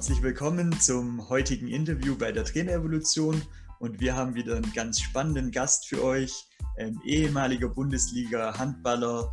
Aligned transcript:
herzlich 0.00 0.22
willkommen 0.22 0.72
zum 0.80 1.28
heutigen 1.28 1.68
Interview 1.68 2.16
bei 2.16 2.32
der 2.32 2.46
Trainerevolution. 2.46 3.42
Und 3.80 4.00
wir 4.00 4.16
haben 4.16 4.34
wieder 4.34 4.56
einen 4.56 4.72
ganz 4.72 4.98
spannenden 4.98 5.50
Gast 5.50 5.88
für 5.88 6.02
euch, 6.02 6.48
ein 6.78 6.98
ehemaliger 7.04 7.68
Bundesliga-Handballer, 7.68 9.30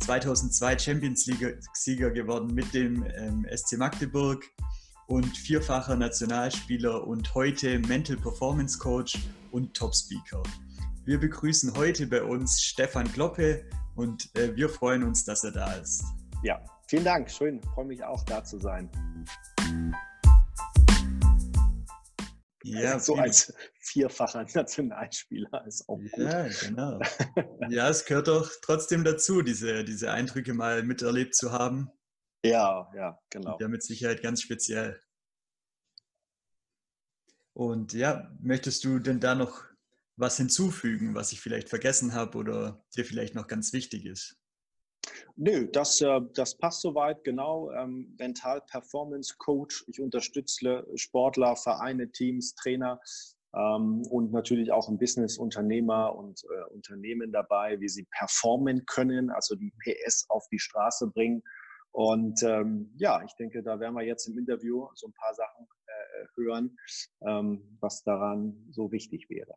2002 0.00 0.78
Champions 0.78 1.26
League-Sieger 1.26 2.12
geworden 2.12 2.54
mit 2.54 2.72
dem 2.72 3.04
ähm, 3.14 3.46
SC 3.54 3.76
Magdeburg 3.76 4.42
und 5.06 5.36
vierfacher 5.36 5.96
Nationalspieler 5.96 7.06
und 7.06 7.34
heute 7.34 7.78
Mental 7.80 8.16
Performance 8.16 8.78
Coach 8.78 9.18
und 9.52 9.74
Top 9.74 9.94
Speaker. 9.94 10.42
Wir 11.04 11.20
begrüßen 11.20 11.76
heute 11.76 12.06
bei 12.06 12.22
uns 12.22 12.62
Stefan 12.62 13.12
Kloppe 13.12 13.66
und 13.96 14.34
äh, 14.38 14.56
wir 14.56 14.70
freuen 14.70 15.02
uns, 15.02 15.26
dass 15.26 15.44
er 15.44 15.52
da 15.52 15.74
ist. 15.74 16.02
Ja, 16.42 16.58
vielen 16.88 17.04
Dank. 17.04 17.30
Schön, 17.30 17.60
freue 17.74 17.84
mich 17.84 18.02
auch 18.02 18.24
da 18.24 18.42
zu 18.42 18.58
sein. 18.58 18.88
Ja, 22.66 22.98
so 22.98 23.14
als 23.14 23.52
vierfacher 23.80 24.44
Nationalspieler 24.54 25.64
ist 25.66 25.88
auch 25.88 25.98
gut. 25.98 26.10
Ja, 26.16 26.48
genau. 26.48 27.00
Ja, 27.68 27.88
es 27.88 28.04
gehört 28.04 28.28
doch 28.28 28.50
trotzdem 28.62 29.04
dazu, 29.04 29.42
diese, 29.42 29.84
diese 29.84 30.10
Eindrücke 30.12 30.52
mal 30.52 30.82
miterlebt 30.82 31.34
zu 31.34 31.52
haben. 31.52 31.90
Ja, 32.44 32.90
ja, 32.94 33.18
genau. 33.30 33.56
Ja, 33.60 33.68
mit 33.68 33.82
Sicherheit 33.82 34.22
ganz 34.22 34.42
speziell. 34.42 35.00
Und 37.52 37.92
ja, 37.92 38.30
möchtest 38.40 38.84
du 38.84 38.98
denn 38.98 39.20
da 39.20 39.34
noch 39.34 39.64
was 40.16 40.36
hinzufügen, 40.36 41.14
was 41.14 41.32
ich 41.32 41.40
vielleicht 41.40 41.68
vergessen 41.68 42.14
habe 42.14 42.36
oder 42.36 42.84
dir 42.94 43.04
vielleicht 43.04 43.34
noch 43.34 43.46
ganz 43.46 43.72
wichtig 43.72 44.06
ist? 44.06 44.38
Nö, 45.36 45.68
das, 45.72 46.00
äh, 46.00 46.20
das 46.34 46.56
passt 46.56 46.80
soweit, 46.80 47.22
genau. 47.24 47.70
Ähm, 47.72 48.14
Mental 48.18 48.60
Performance 48.62 49.34
Coach. 49.38 49.84
Ich 49.88 50.00
unterstütze 50.00 50.86
Sportler, 50.94 51.56
Vereine, 51.56 52.10
Teams, 52.10 52.54
Trainer 52.54 53.00
ähm, 53.54 54.02
und 54.10 54.32
natürlich 54.32 54.72
auch 54.72 54.88
ein 54.88 54.98
Business-Unternehmer 54.98 56.14
und 56.14 56.42
äh, 56.44 56.72
Unternehmen 56.72 57.32
dabei, 57.32 57.80
wie 57.80 57.88
sie 57.88 58.06
performen 58.10 58.84
können, 58.86 59.30
also 59.30 59.54
die 59.54 59.72
PS 59.82 60.26
auf 60.28 60.46
die 60.50 60.58
Straße 60.58 61.08
bringen. 61.08 61.42
Und 61.92 62.42
ähm, 62.42 62.92
ja, 62.98 63.22
ich 63.24 63.34
denke, 63.36 63.62
da 63.62 63.80
werden 63.80 63.94
wir 63.94 64.04
jetzt 64.04 64.28
im 64.28 64.36
Interview 64.38 64.86
so 64.94 65.06
ein 65.06 65.14
paar 65.14 65.34
Sachen 65.34 65.66
äh, 65.86 66.26
hören, 66.36 66.76
ähm, 67.26 67.78
was 67.80 68.04
daran 68.04 68.66
so 68.70 68.92
wichtig 68.92 69.30
wäre. 69.30 69.54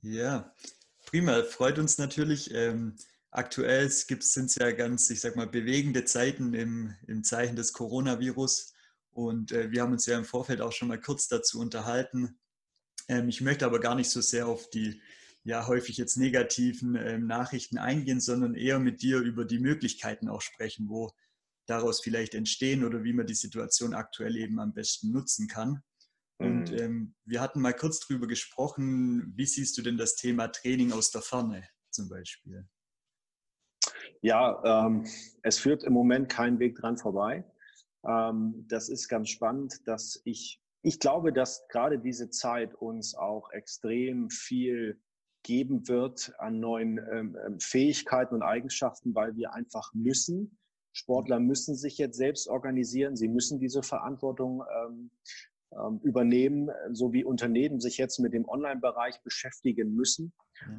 Ja, 0.00 0.54
prima. 1.06 1.42
Freut 1.42 1.80
uns 1.80 1.98
natürlich. 1.98 2.52
Aktuell 3.30 3.90
sind 3.90 4.46
es 4.46 4.54
ja 4.56 4.70
ganz, 4.72 5.10
ich 5.10 5.20
sag 5.20 5.36
mal, 5.36 5.46
bewegende 5.46 6.04
Zeiten 6.04 6.54
im, 6.54 6.94
im 7.06 7.24
Zeichen 7.24 7.56
des 7.56 7.72
Coronavirus. 7.72 8.72
Und 9.12 9.52
äh, 9.52 9.70
wir 9.70 9.82
haben 9.82 9.92
uns 9.92 10.06
ja 10.06 10.18
im 10.18 10.24
Vorfeld 10.24 10.60
auch 10.60 10.72
schon 10.72 10.88
mal 10.88 11.00
kurz 11.00 11.28
dazu 11.28 11.60
unterhalten. 11.60 12.38
Ähm, 13.08 13.28
ich 13.28 13.40
möchte 13.40 13.66
aber 13.66 13.80
gar 13.80 13.94
nicht 13.94 14.10
so 14.10 14.20
sehr 14.20 14.46
auf 14.46 14.70
die 14.70 15.00
ja 15.42 15.66
häufig 15.66 15.96
jetzt 15.96 16.16
negativen 16.16 16.96
ähm, 16.96 17.26
Nachrichten 17.26 17.78
eingehen, 17.78 18.20
sondern 18.20 18.54
eher 18.54 18.78
mit 18.78 19.02
dir 19.02 19.20
über 19.20 19.44
die 19.44 19.58
Möglichkeiten 19.58 20.28
auch 20.28 20.42
sprechen, 20.42 20.88
wo 20.88 21.10
daraus 21.66 22.00
vielleicht 22.00 22.34
entstehen 22.34 22.84
oder 22.84 23.04
wie 23.04 23.12
man 23.12 23.26
die 23.26 23.34
Situation 23.34 23.94
aktuell 23.94 24.36
eben 24.36 24.58
am 24.60 24.74
besten 24.74 25.12
nutzen 25.12 25.48
kann. 25.48 25.82
Und 26.38 26.70
mhm. 26.72 26.78
ähm, 26.78 27.14
wir 27.24 27.40
hatten 27.40 27.60
mal 27.60 27.74
kurz 27.74 28.00
drüber 28.00 28.26
gesprochen, 28.26 29.32
wie 29.36 29.46
siehst 29.46 29.78
du 29.78 29.82
denn 29.82 29.96
das 29.96 30.16
Thema 30.16 30.48
Training 30.48 30.92
aus 30.92 31.10
der 31.10 31.22
Ferne 31.22 31.68
zum 31.90 32.08
Beispiel? 32.08 32.66
Ja, 34.22 34.86
ähm, 34.86 35.06
es 35.42 35.58
führt 35.58 35.84
im 35.84 35.92
Moment 35.92 36.28
kein 36.28 36.58
Weg 36.58 36.76
dran 36.76 36.98
vorbei. 36.98 37.44
Ähm, 38.06 38.66
das 38.68 38.88
ist 38.88 39.08
ganz 39.08 39.30
spannend, 39.30 39.86
dass 39.86 40.20
ich, 40.24 40.60
ich 40.82 40.98
glaube, 41.00 41.32
dass 41.32 41.66
gerade 41.68 41.98
diese 41.98 42.30
Zeit 42.30 42.74
uns 42.74 43.14
auch 43.14 43.50
extrem 43.50 44.30
viel 44.30 45.00
geben 45.42 45.88
wird 45.88 46.32
an 46.38 46.60
neuen 46.60 46.98
ähm, 46.98 47.36
ähm 47.46 47.60
Fähigkeiten 47.60 48.34
und 48.34 48.42
Eigenschaften, 48.42 49.14
weil 49.14 49.36
wir 49.36 49.54
einfach 49.54 49.92
müssen. 49.94 50.58
Sportler 50.92 51.40
müssen 51.40 51.76
sich 51.76 51.98
jetzt 51.98 52.16
selbst 52.16 52.48
organisieren, 52.48 53.16
sie 53.16 53.28
müssen 53.28 53.58
diese 53.58 53.82
Verantwortung 53.82 54.64
ähm, 54.84 55.10
übernehmen, 56.02 56.70
so 56.92 57.12
wie 57.12 57.24
Unternehmen 57.24 57.80
sich 57.80 57.96
jetzt 57.96 58.18
mit 58.18 58.32
dem 58.32 58.48
Online-Bereich 58.48 59.22
beschäftigen 59.22 59.94
müssen. 59.94 60.32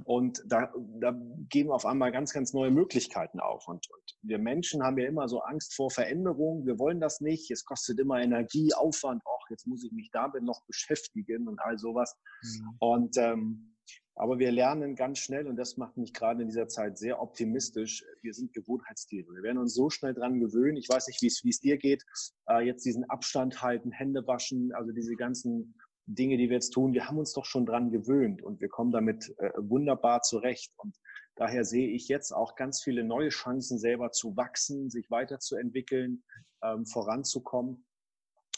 Und 0.04 0.44
da, 0.46 0.72
da 1.00 1.20
gehen 1.50 1.72
auf 1.72 1.86
einmal 1.86 2.12
ganz, 2.12 2.34
ganz 2.34 2.54
neue 2.54 2.72
Möglichkeiten 2.72 3.40
auf. 3.40 3.68
Und, 3.68 3.90
und, 3.90 4.02
wir 4.22 4.38
Menschen 4.38 4.84
haben 4.84 4.98
ja 5.00 5.08
immer 5.08 5.28
so 5.28 5.40
Angst 5.40 5.74
vor 5.76 5.90
Veränderung. 5.90 6.66
Wir 6.66 6.78
wollen 6.78 7.00
das 7.00 7.22
nicht. 7.22 7.50
Es 7.50 7.66
kostet 7.66 8.00
immer 8.00 8.22
Energie, 8.22 8.74
Aufwand. 8.74 9.24
Och, 9.26 9.50
jetzt 9.50 9.66
muss 9.66 9.84
ich 9.84 9.92
mich 9.92 10.12
damit 10.12 10.44
noch 10.44 10.64
beschäftigen 10.68 11.48
und 11.48 11.60
all 11.60 11.80
sowas. 11.80 12.16
Mhm. 12.44 12.76
Und 12.80 13.18
ähm, 13.18 13.76
aber 14.16 14.40
wir 14.40 14.52
lernen 14.52 14.96
ganz 14.96 15.20
schnell, 15.20 15.48
und 15.48 15.56
das 15.56 15.78
macht 15.78 15.98
mich 15.98 16.14
gerade 16.14 16.42
in 16.42 16.50
dieser 16.50 16.68
Zeit 16.68 16.98
sehr 16.98 17.22
optimistisch, 17.22 18.04
wir 18.22 18.34
sind 18.34 18.54
Gewohnheitstiere. 18.54 19.34
Wir 19.34 19.44
werden 19.44 19.58
uns 19.58 19.74
so 19.74 19.90
schnell 19.90 20.14
dran 20.14 20.40
gewöhnen. 20.40 20.78
Ich 20.78 20.90
weiß 20.90 21.08
nicht, 21.08 21.22
wie 21.22 21.50
es 21.50 21.60
dir 21.60 21.78
geht. 21.78 22.04
Äh, 22.48 22.66
jetzt 22.66 22.86
diesen 22.86 23.10
Abstand 23.10 23.62
halten, 23.62 23.92
Hände 23.92 24.26
waschen, 24.28 24.74
also 24.74 24.92
diese 24.92 25.16
ganzen 25.16 25.76
Dinge, 26.06 26.38
die 26.38 26.50
wir 26.50 26.56
jetzt 26.56 26.72
tun, 26.72 26.94
wir 26.94 27.08
haben 27.08 27.18
uns 27.18 27.34
doch 27.34 27.46
schon 27.46 27.66
dran 27.66 27.92
gewöhnt 27.92 28.42
und 28.42 28.60
wir 28.60 28.70
kommen 28.70 28.92
damit 28.92 29.34
äh, 29.38 29.52
wunderbar 29.58 30.22
zurecht. 30.22 30.74
Und 30.78 30.98
daher 31.36 31.64
sehe 31.64 31.90
ich 31.90 32.08
jetzt 32.08 32.32
auch 32.32 32.56
ganz 32.56 32.82
viele 32.84 33.04
neue 33.04 33.30
Chancen, 33.30 33.80
selber 33.80 34.12
zu 34.12 34.36
wachsen, 34.36 34.90
sich 34.90 35.10
weiterzuentwickeln, 35.10 36.24
ähm, 36.64 36.86
voranzukommen. 36.86 37.86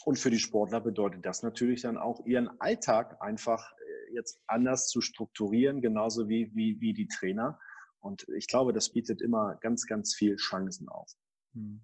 Und 0.04 0.18
für 0.18 0.30
die 0.30 0.38
Sportler 0.38 0.80
bedeutet 0.80 1.24
das 1.24 1.42
natürlich 1.42 1.82
dann 1.82 1.96
auch, 1.96 2.26
ihren 2.26 2.60
Alltag 2.60 3.22
einfach 3.22 3.72
jetzt 4.14 4.40
anders 4.46 4.88
zu 4.88 5.00
strukturieren, 5.00 5.80
genauso 5.80 6.28
wie, 6.28 6.50
wie, 6.54 6.80
wie 6.80 6.94
die 6.94 7.08
Trainer. 7.08 7.58
Und 8.00 8.26
ich 8.36 8.46
glaube, 8.46 8.72
das 8.72 8.90
bietet 8.90 9.22
immer 9.22 9.56
ganz, 9.56 9.86
ganz 9.86 10.14
viel 10.14 10.36
Chancen 10.36 10.88
auf. 10.88 11.10
Hm. 11.54 11.80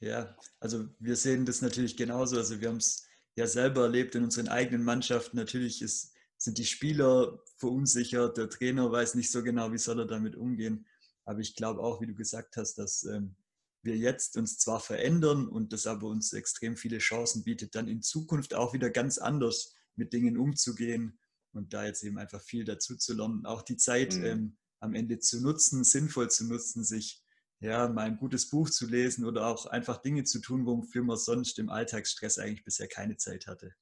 Ja, 0.00 0.36
also 0.60 0.88
wir 0.98 1.16
sehen 1.16 1.44
das 1.44 1.62
natürlich 1.62 1.96
genauso. 1.96 2.36
Also 2.36 2.60
wir 2.60 2.68
haben 2.68 2.76
es 2.76 3.06
ja 3.34 3.46
selber 3.46 3.82
erlebt 3.82 4.14
in 4.14 4.24
unseren 4.24 4.48
eigenen 4.48 4.84
Mannschaften. 4.84 5.36
Natürlich 5.36 5.82
ist, 5.82 6.14
sind 6.36 6.58
die 6.58 6.64
Spieler 6.64 7.42
verunsichert, 7.56 8.36
der 8.36 8.48
Trainer 8.48 8.92
weiß 8.92 9.14
nicht 9.14 9.30
so 9.30 9.42
genau, 9.42 9.72
wie 9.72 9.78
soll 9.78 10.00
er 10.00 10.06
damit 10.06 10.36
umgehen. 10.36 10.86
Aber 11.24 11.40
ich 11.40 11.56
glaube 11.56 11.80
auch, 11.80 12.00
wie 12.00 12.06
du 12.06 12.14
gesagt 12.14 12.56
hast, 12.56 12.76
dass 12.76 13.04
ähm, 13.04 13.34
wir 13.82 13.96
jetzt 13.96 14.36
uns 14.36 14.58
zwar 14.58 14.80
verändern 14.80 15.48
und 15.48 15.72
das 15.72 15.86
aber 15.86 16.08
uns 16.08 16.32
extrem 16.32 16.76
viele 16.76 16.98
Chancen 16.98 17.44
bietet, 17.44 17.74
dann 17.74 17.88
in 17.88 18.02
Zukunft 18.02 18.54
auch 18.54 18.72
wieder 18.72 18.90
ganz 18.90 19.18
anders 19.18 19.74
mit 19.96 20.12
Dingen 20.12 20.36
umzugehen 20.36 21.18
und 21.52 21.72
da 21.72 21.84
jetzt 21.84 22.02
eben 22.02 22.18
einfach 22.18 22.42
viel 22.42 22.64
dazu 22.64 22.96
zu 22.96 23.14
lernen, 23.14 23.46
auch 23.46 23.62
die 23.62 23.76
Zeit 23.76 24.14
mhm. 24.14 24.24
ähm, 24.24 24.58
am 24.80 24.94
Ende 24.94 25.18
zu 25.18 25.40
nutzen, 25.40 25.84
sinnvoll 25.84 26.30
zu 26.30 26.46
nutzen, 26.46 26.84
sich 26.84 27.22
ja 27.60 27.88
mal 27.88 28.06
ein 28.06 28.16
gutes 28.16 28.48
Buch 28.48 28.70
zu 28.70 28.86
lesen 28.86 29.24
oder 29.24 29.46
auch 29.46 29.66
einfach 29.66 29.98
Dinge 29.98 30.24
zu 30.24 30.40
tun, 30.40 30.66
wofür 30.66 31.02
man 31.02 31.16
sonst 31.16 31.58
im 31.58 31.70
Alltagsstress 31.70 32.38
eigentlich 32.38 32.64
bisher 32.64 32.88
keine 32.88 33.16
Zeit 33.16 33.46
hatte. 33.46 33.74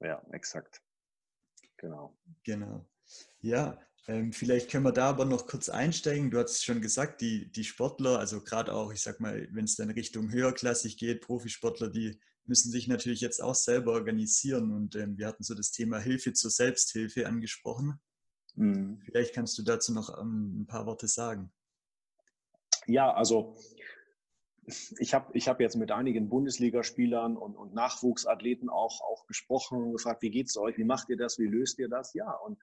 Ja, 0.00 0.22
exakt. 0.32 0.82
Genau. 1.78 2.18
Genau. 2.42 2.86
Ja, 3.40 3.78
ähm, 4.06 4.32
vielleicht 4.32 4.70
können 4.70 4.84
wir 4.84 4.92
da 4.92 5.08
aber 5.08 5.24
noch 5.24 5.46
kurz 5.46 5.68
einsteigen. 5.68 6.30
Du 6.30 6.38
hast 6.38 6.64
schon 6.64 6.82
gesagt, 6.82 7.20
die, 7.20 7.50
die 7.50 7.64
Sportler, 7.64 8.18
also 8.18 8.42
gerade 8.42 8.72
auch, 8.72 8.92
ich 8.92 9.02
sag 9.02 9.20
mal, 9.20 9.48
wenn 9.52 9.64
es 9.64 9.76
dann 9.76 9.90
Richtung 9.90 10.30
höherklassig 10.30 10.98
geht, 10.98 11.22
Profisportler, 11.22 11.88
die 11.88 12.20
müssen 12.46 12.70
sich 12.70 12.88
natürlich 12.88 13.20
jetzt 13.20 13.42
auch 13.42 13.54
selber 13.54 13.92
organisieren. 13.92 14.72
Und 14.72 14.96
ähm, 14.96 15.18
wir 15.18 15.26
hatten 15.26 15.42
so 15.42 15.54
das 15.54 15.70
Thema 15.70 15.98
Hilfe 15.98 16.32
zur 16.32 16.50
Selbsthilfe 16.50 17.26
angesprochen. 17.26 18.00
Mhm. 18.54 19.00
Vielleicht 19.04 19.34
kannst 19.34 19.58
du 19.58 19.62
dazu 19.62 19.92
noch 19.92 20.18
ähm, 20.20 20.62
ein 20.62 20.66
paar 20.66 20.86
Worte 20.86 21.08
sagen. 21.08 21.52
Ja, 22.86 23.12
also 23.12 23.56
ich 24.98 25.12
habe 25.14 25.30
ich 25.36 25.48
hab 25.48 25.60
jetzt 25.60 25.76
mit 25.76 25.90
einigen 25.90 26.28
Bundesligaspielern 26.28 27.36
und, 27.36 27.56
und 27.56 27.74
Nachwuchsathleten 27.74 28.68
auch, 28.68 29.00
auch 29.02 29.26
gesprochen 29.26 29.82
und 29.82 29.92
gefragt, 29.92 30.22
wie 30.22 30.30
geht 30.30 30.48
es 30.48 30.56
euch, 30.56 30.78
wie 30.78 30.84
macht 30.84 31.08
ihr 31.10 31.16
das, 31.16 31.38
wie 31.38 31.46
löst 31.46 31.78
ihr 31.78 31.88
das? 31.88 32.14
Ja, 32.14 32.30
und 32.32 32.58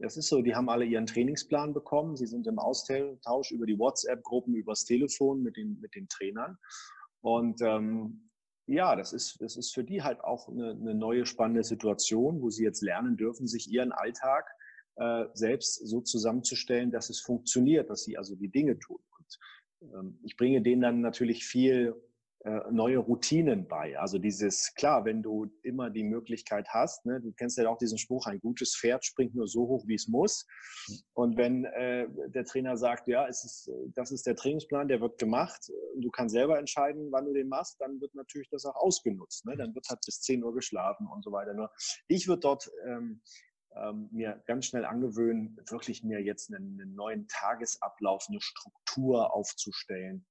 es 0.00 0.16
ist 0.16 0.28
so, 0.28 0.42
die 0.42 0.54
haben 0.54 0.68
alle 0.68 0.84
ihren 0.84 1.06
Trainingsplan 1.06 1.72
bekommen, 1.72 2.16
sie 2.16 2.26
sind 2.26 2.46
im 2.46 2.58
Austausch 2.58 3.50
über 3.50 3.66
die 3.66 3.78
WhatsApp-Gruppen, 3.78 4.54
übers 4.54 4.84
Telefon 4.84 5.42
mit 5.42 5.56
den, 5.56 5.80
mit 5.80 5.94
den 5.94 6.08
Trainern. 6.08 6.58
Und 7.20 7.60
ähm, 7.62 8.27
ja, 8.68 8.94
das 8.96 9.12
ist, 9.12 9.40
das 9.40 9.56
ist 9.56 9.74
für 9.74 9.82
die 9.82 10.02
halt 10.02 10.20
auch 10.20 10.48
eine, 10.48 10.70
eine, 10.70 10.94
neue 10.94 11.24
spannende 11.24 11.64
Situation, 11.64 12.42
wo 12.42 12.50
sie 12.50 12.64
jetzt 12.64 12.82
lernen 12.82 13.16
dürfen, 13.16 13.46
sich 13.46 13.70
ihren 13.70 13.92
Alltag 13.92 14.46
äh, 14.96 15.24
selbst 15.32 15.86
so 15.86 16.02
zusammenzustellen, 16.02 16.90
dass 16.90 17.08
es 17.08 17.20
funktioniert, 17.20 17.88
dass 17.88 18.04
sie 18.04 18.18
also 18.18 18.36
die 18.36 18.50
Dinge 18.50 18.78
tun. 18.78 18.98
Und 19.18 19.38
ähm, 19.94 20.18
ich 20.22 20.36
bringe 20.36 20.60
denen 20.60 20.82
dann 20.82 21.00
natürlich 21.00 21.46
viel 21.46 21.94
neue 22.70 22.98
Routinen 22.98 23.66
bei. 23.68 23.98
Also 23.98 24.18
dieses, 24.18 24.74
klar, 24.74 25.04
wenn 25.04 25.22
du 25.22 25.46
immer 25.62 25.90
die 25.90 26.04
Möglichkeit 26.04 26.68
hast, 26.70 27.06
ne, 27.06 27.20
du 27.20 27.32
kennst 27.32 27.58
ja 27.58 27.68
auch 27.68 27.78
diesen 27.78 27.98
Spruch, 27.98 28.26
ein 28.26 28.40
gutes 28.40 28.76
Pferd 28.76 29.04
springt 29.04 29.34
nur 29.34 29.48
so 29.48 29.66
hoch, 29.66 29.84
wie 29.86 29.94
es 29.94 30.08
muss. 30.08 30.46
Und 31.14 31.36
wenn 31.36 31.64
äh, 31.64 32.08
der 32.28 32.44
Trainer 32.44 32.76
sagt, 32.76 33.08
ja, 33.08 33.26
es 33.26 33.44
ist, 33.44 33.70
das 33.94 34.12
ist 34.12 34.26
der 34.26 34.36
Trainingsplan, 34.36 34.88
der 34.88 35.00
wird 35.00 35.18
gemacht, 35.18 35.70
du 36.00 36.10
kannst 36.10 36.34
selber 36.34 36.58
entscheiden, 36.58 37.08
wann 37.10 37.24
du 37.24 37.32
den 37.32 37.48
machst, 37.48 37.80
dann 37.80 38.00
wird 38.00 38.14
natürlich 38.14 38.48
das 38.50 38.64
auch 38.64 38.76
ausgenutzt. 38.76 39.44
Ne? 39.46 39.56
Dann 39.56 39.74
wird 39.74 39.86
halt 39.88 40.00
bis 40.04 40.20
10 40.20 40.42
Uhr 40.44 40.54
geschlafen 40.54 41.06
und 41.06 41.22
so 41.24 41.32
weiter. 41.32 41.54
Nur 41.54 41.70
ich 42.06 42.28
würde 42.28 42.40
dort 42.40 42.70
ähm, 42.86 43.20
ähm, 43.76 44.08
mir 44.12 44.42
ganz 44.46 44.66
schnell 44.66 44.84
angewöhnen, 44.84 45.58
wirklich 45.68 46.02
mir 46.02 46.22
jetzt 46.22 46.52
einen, 46.52 46.80
einen 46.80 46.94
neuen 46.94 47.26
Tagesablauf, 47.28 48.26
eine 48.28 48.40
Struktur 48.40 49.34
aufzustellen. 49.34 50.26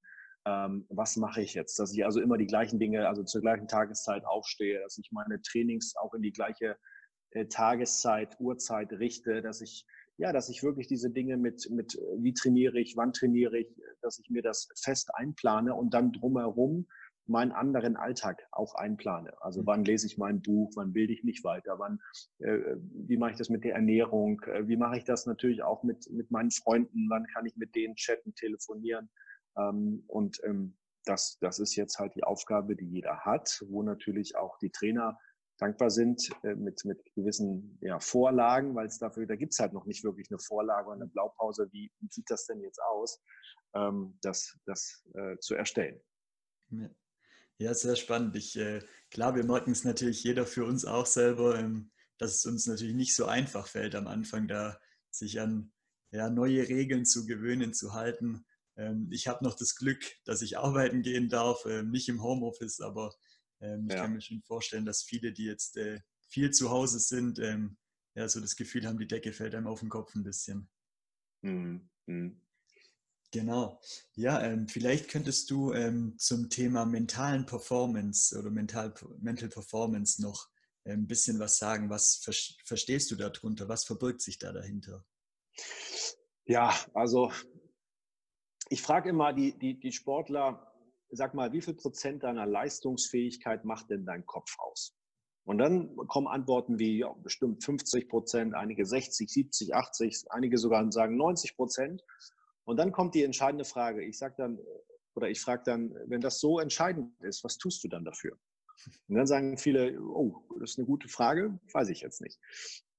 Ähm, 0.47 0.85
was 0.89 1.17
mache 1.17 1.41
ich 1.41 1.53
jetzt? 1.55 1.77
Dass 1.77 1.93
ich 1.93 2.05
also 2.05 2.21
immer 2.21 2.37
die 2.37 2.47
gleichen 2.47 2.79
Dinge, 2.79 3.09
also 3.09 3.23
zur 3.23 3.41
gleichen 3.41 3.67
Tageszeit 3.67 4.23
aufstehe, 4.25 4.79
dass 4.81 4.97
ich 4.97 5.11
meine 5.11 5.41
Trainings 5.41 5.95
auch 5.97 6.13
in 6.13 6.21
die 6.21 6.31
gleiche 6.31 6.77
äh, 7.31 7.47
Tageszeit, 7.47 8.39
Uhrzeit 8.39 8.93
richte, 8.93 9.41
dass 9.41 9.59
ich 9.59 9.85
ja, 10.19 10.33
dass 10.33 10.49
ich 10.49 10.63
wirklich 10.63 10.87
diese 10.87 11.11
Dinge 11.11 11.37
mit, 11.37 11.69
mit 11.69 11.93
wie 12.17 12.33
trainiere 12.33 12.79
ich, 12.79 12.97
wann 12.97 13.13
trainiere 13.13 13.59
ich, 13.59 13.67
dass 14.01 14.17
ich 14.17 14.31
mir 14.31 14.41
das 14.41 14.67
fest 14.81 15.11
einplane 15.13 15.75
und 15.75 15.93
dann 15.93 16.11
drumherum 16.11 16.87
meinen 17.27 17.51
anderen 17.51 17.97
Alltag 17.97 18.47
auch 18.51 18.73
einplane. 18.75 19.33
Also 19.41 19.61
mhm. 19.61 19.67
wann 19.67 19.83
lese 19.83 20.07
ich 20.07 20.17
mein 20.17 20.41
Buch, 20.41 20.71
wann 20.75 20.93
bilde 20.93 21.13
ich 21.13 21.23
mich 21.23 21.43
weiter, 21.43 21.77
wann, 21.77 21.99
äh, 22.39 22.77
wie 22.77 23.17
mache 23.17 23.31
ich 23.31 23.37
das 23.37 23.49
mit 23.49 23.63
der 23.63 23.75
Ernährung, 23.75 24.41
äh, 24.43 24.67
wie 24.67 24.77
mache 24.77 24.97
ich 24.97 25.03
das 25.03 25.25
natürlich 25.25 25.61
auch 25.61 25.83
mit, 25.83 26.09
mit 26.09 26.31
meinen 26.31 26.51
Freunden, 26.51 27.07
wann 27.09 27.27
kann 27.27 27.45
ich 27.45 27.55
mit 27.57 27.75
denen 27.75 27.95
chatten, 27.95 28.33
telefonieren. 28.33 29.09
Ähm, 29.57 30.03
und 30.07 30.39
ähm, 30.43 30.77
das, 31.05 31.37
das 31.39 31.59
ist 31.59 31.75
jetzt 31.75 31.99
halt 31.99 32.15
die 32.15 32.23
Aufgabe, 32.23 32.75
die 32.75 32.87
jeder 32.87 33.19
hat, 33.21 33.63
wo 33.67 33.83
natürlich 33.83 34.35
auch 34.35 34.57
die 34.59 34.71
Trainer 34.71 35.17
dankbar 35.57 35.89
sind 35.89 36.29
äh, 36.43 36.55
mit, 36.55 36.85
mit 36.85 36.99
gewissen 37.15 37.77
ja, 37.81 37.99
Vorlagen, 37.99 38.75
weil 38.75 38.87
es 38.87 38.99
dafür, 38.99 39.25
da 39.25 39.35
gibt 39.35 39.53
es 39.53 39.59
halt 39.59 39.73
noch 39.73 39.85
nicht 39.85 40.03
wirklich 40.03 40.29
eine 40.29 40.39
Vorlage 40.39 40.89
und 40.89 41.01
eine 41.01 41.07
Blaupause, 41.07 41.67
wie, 41.71 41.91
wie 41.99 42.07
sieht 42.11 42.29
das 42.29 42.45
denn 42.45 42.61
jetzt 42.61 42.81
aus, 42.81 43.21
ähm, 43.73 44.17
das, 44.21 44.57
das 44.65 45.03
äh, 45.15 45.37
zu 45.39 45.55
erstellen. 45.55 45.99
Ja. 46.69 46.89
Ja, 47.59 47.73
sehr 47.73 47.95
spannend. 47.95 48.35
Ich, 48.35 48.55
äh, 48.55 48.83
klar, 49.09 49.35
wir 49.35 49.43
merken 49.43 49.71
es 49.71 49.83
natürlich 49.83 50.23
jeder 50.23 50.45
für 50.45 50.63
uns 50.65 50.85
auch 50.85 51.07
selber, 51.07 51.57
ähm, 51.57 51.91
dass 52.19 52.35
es 52.35 52.45
uns 52.45 52.67
natürlich 52.67 52.93
nicht 52.93 53.15
so 53.15 53.25
einfach 53.25 53.67
fällt 53.67 53.95
am 53.95 54.05
Anfang, 54.05 54.47
da 54.47 54.79
sich 55.09 55.39
an 55.39 55.73
ja, 56.11 56.29
neue 56.29 56.69
Regeln 56.69 57.03
zu 57.03 57.25
gewöhnen, 57.25 57.73
zu 57.73 57.93
halten. 57.93 58.45
Ähm, 58.77 59.09
ich 59.11 59.27
habe 59.27 59.43
noch 59.43 59.55
das 59.55 59.75
Glück, 59.75 60.03
dass 60.25 60.41
ich 60.41 60.57
arbeiten 60.57 61.01
gehen 61.01 61.29
darf, 61.29 61.65
äh, 61.65 61.83
nicht 61.83 62.09
im 62.09 62.21
Homeoffice, 62.21 62.79
aber 62.79 63.13
ähm, 63.59 63.87
ich 63.87 63.95
ja. 63.95 64.03
kann 64.03 64.13
mir 64.13 64.21
schon 64.21 64.41
vorstellen, 64.43 64.85
dass 64.85 65.03
viele, 65.03 65.33
die 65.33 65.45
jetzt 65.45 65.77
äh, 65.77 65.99
viel 66.27 66.51
zu 66.51 66.69
Hause 66.69 66.99
sind, 66.99 67.39
ähm, 67.39 67.77
ja, 68.15 68.27
so 68.27 68.39
das 68.39 68.55
Gefühl 68.55 68.85
haben, 68.87 68.99
die 68.99 69.07
Decke 69.07 69.33
fällt 69.33 69.55
einem 69.55 69.67
auf 69.67 69.79
den 69.79 69.89
Kopf 69.89 70.15
ein 70.15 70.23
bisschen. 70.23 70.69
Mhm. 71.41 71.89
Mhm. 72.05 72.41
Genau. 73.31 73.81
Ja, 74.15 74.41
ähm, 74.41 74.67
vielleicht 74.67 75.09
könntest 75.09 75.51
du 75.51 75.73
ähm, 75.73 76.17
zum 76.17 76.49
Thema 76.49 76.85
mentalen 76.85 77.45
Performance 77.45 78.37
oder 78.37 78.49
Mental, 78.49 78.93
Mental 79.19 79.49
Performance 79.49 80.21
noch 80.21 80.49
ein 80.85 81.07
bisschen 81.07 81.37
was 81.39 81.57
sagen. 81.57 81.89
Was 81.89 82.15
ver 82.17 82.33
verstehst 82.63 83.11
du 83.11 83.15
darunter? 83.15 83.67
Was 83.67 83.83
verbirgt 83.83 84.21
sich 84.21 84.39
da 84.39 84.53
dahinter? 84.53 85.05
Ja, 86.45 86.73
also 86.93 87.31
ich 88.69 88.81
frage 88.81 89.09
immer 89.09 89.33
die, 89.33 89.57
die, 89.57 89.79
die 89.79 89.91
Sportler, 89.91 90.71
sag 91.09 91.33
mal, 91.33 91.53
wie 91.53 91.61
viel 91.61 91.73
Prozent 91.73 92.23
deiner 92.23 92.45
Leistungsfähigkeit 92.45 93.65
macht 93.65 93.89
denn 93.89 94.05
dein 94.05 94.25
Kopf 94.25 94.55
aus? 94.59 94.95
Und 95.45 95.59
dann 95.59 95.95
kommen 96.07 96.27
Antworten 96.27 96.77
wie 96.77 96.97
ja, 96.99 97.13
bestimmt 97.23 97.63
50 97.63 98.09
Prozent, 98.09 98.53
einige 98.53 98.85
60, 98.85 99.31
70, 99.31 99.73
80, 99.73 100.25
einige 100.29 100.57
sogar 100.57 100.91
sagen 100.91 101.15
90 101.15 101.55
Prozent. 101.55 102.03
Und 102.65 102.77
dann 102.77 102.91
kommt 102.91 103.15
die 103.15 103.23
entscheidende 103.23 103.63
Frage. 103.63 104.03
Ich 104.03 104.17
sage 104.17 104.35
dann, 104.37 104.59
oder 105.15 105.29
ich 105.29 105.39
frage 105.39 105.63
dann, 105.65 105.95
wenn 106.07 106.19
das 106.19 106.41
so 106.41 106.59
entscheidend 106.59 107.13
ist, 107.21 107.45
was 107.45 107.57
tust 107.57 107.81
du 107.83 107.87
dann 107.87 108.03
dafür? 108.03 108.37
Und 109.07 109.15
dann 109.15 109.25
sagen 109.25 109.57
viele, 109.57 109.97
oh, 110.01 110.43
das 110.59 110.71
ist 110.71 110.79
eine 110.79 110.85
gute 110.85 111.07
Frage, 111.07 111.57
weiß 111.71 111.89
ich 111.89 112.01
jetzt 112.01 112.21
nicht. 112.21 112.39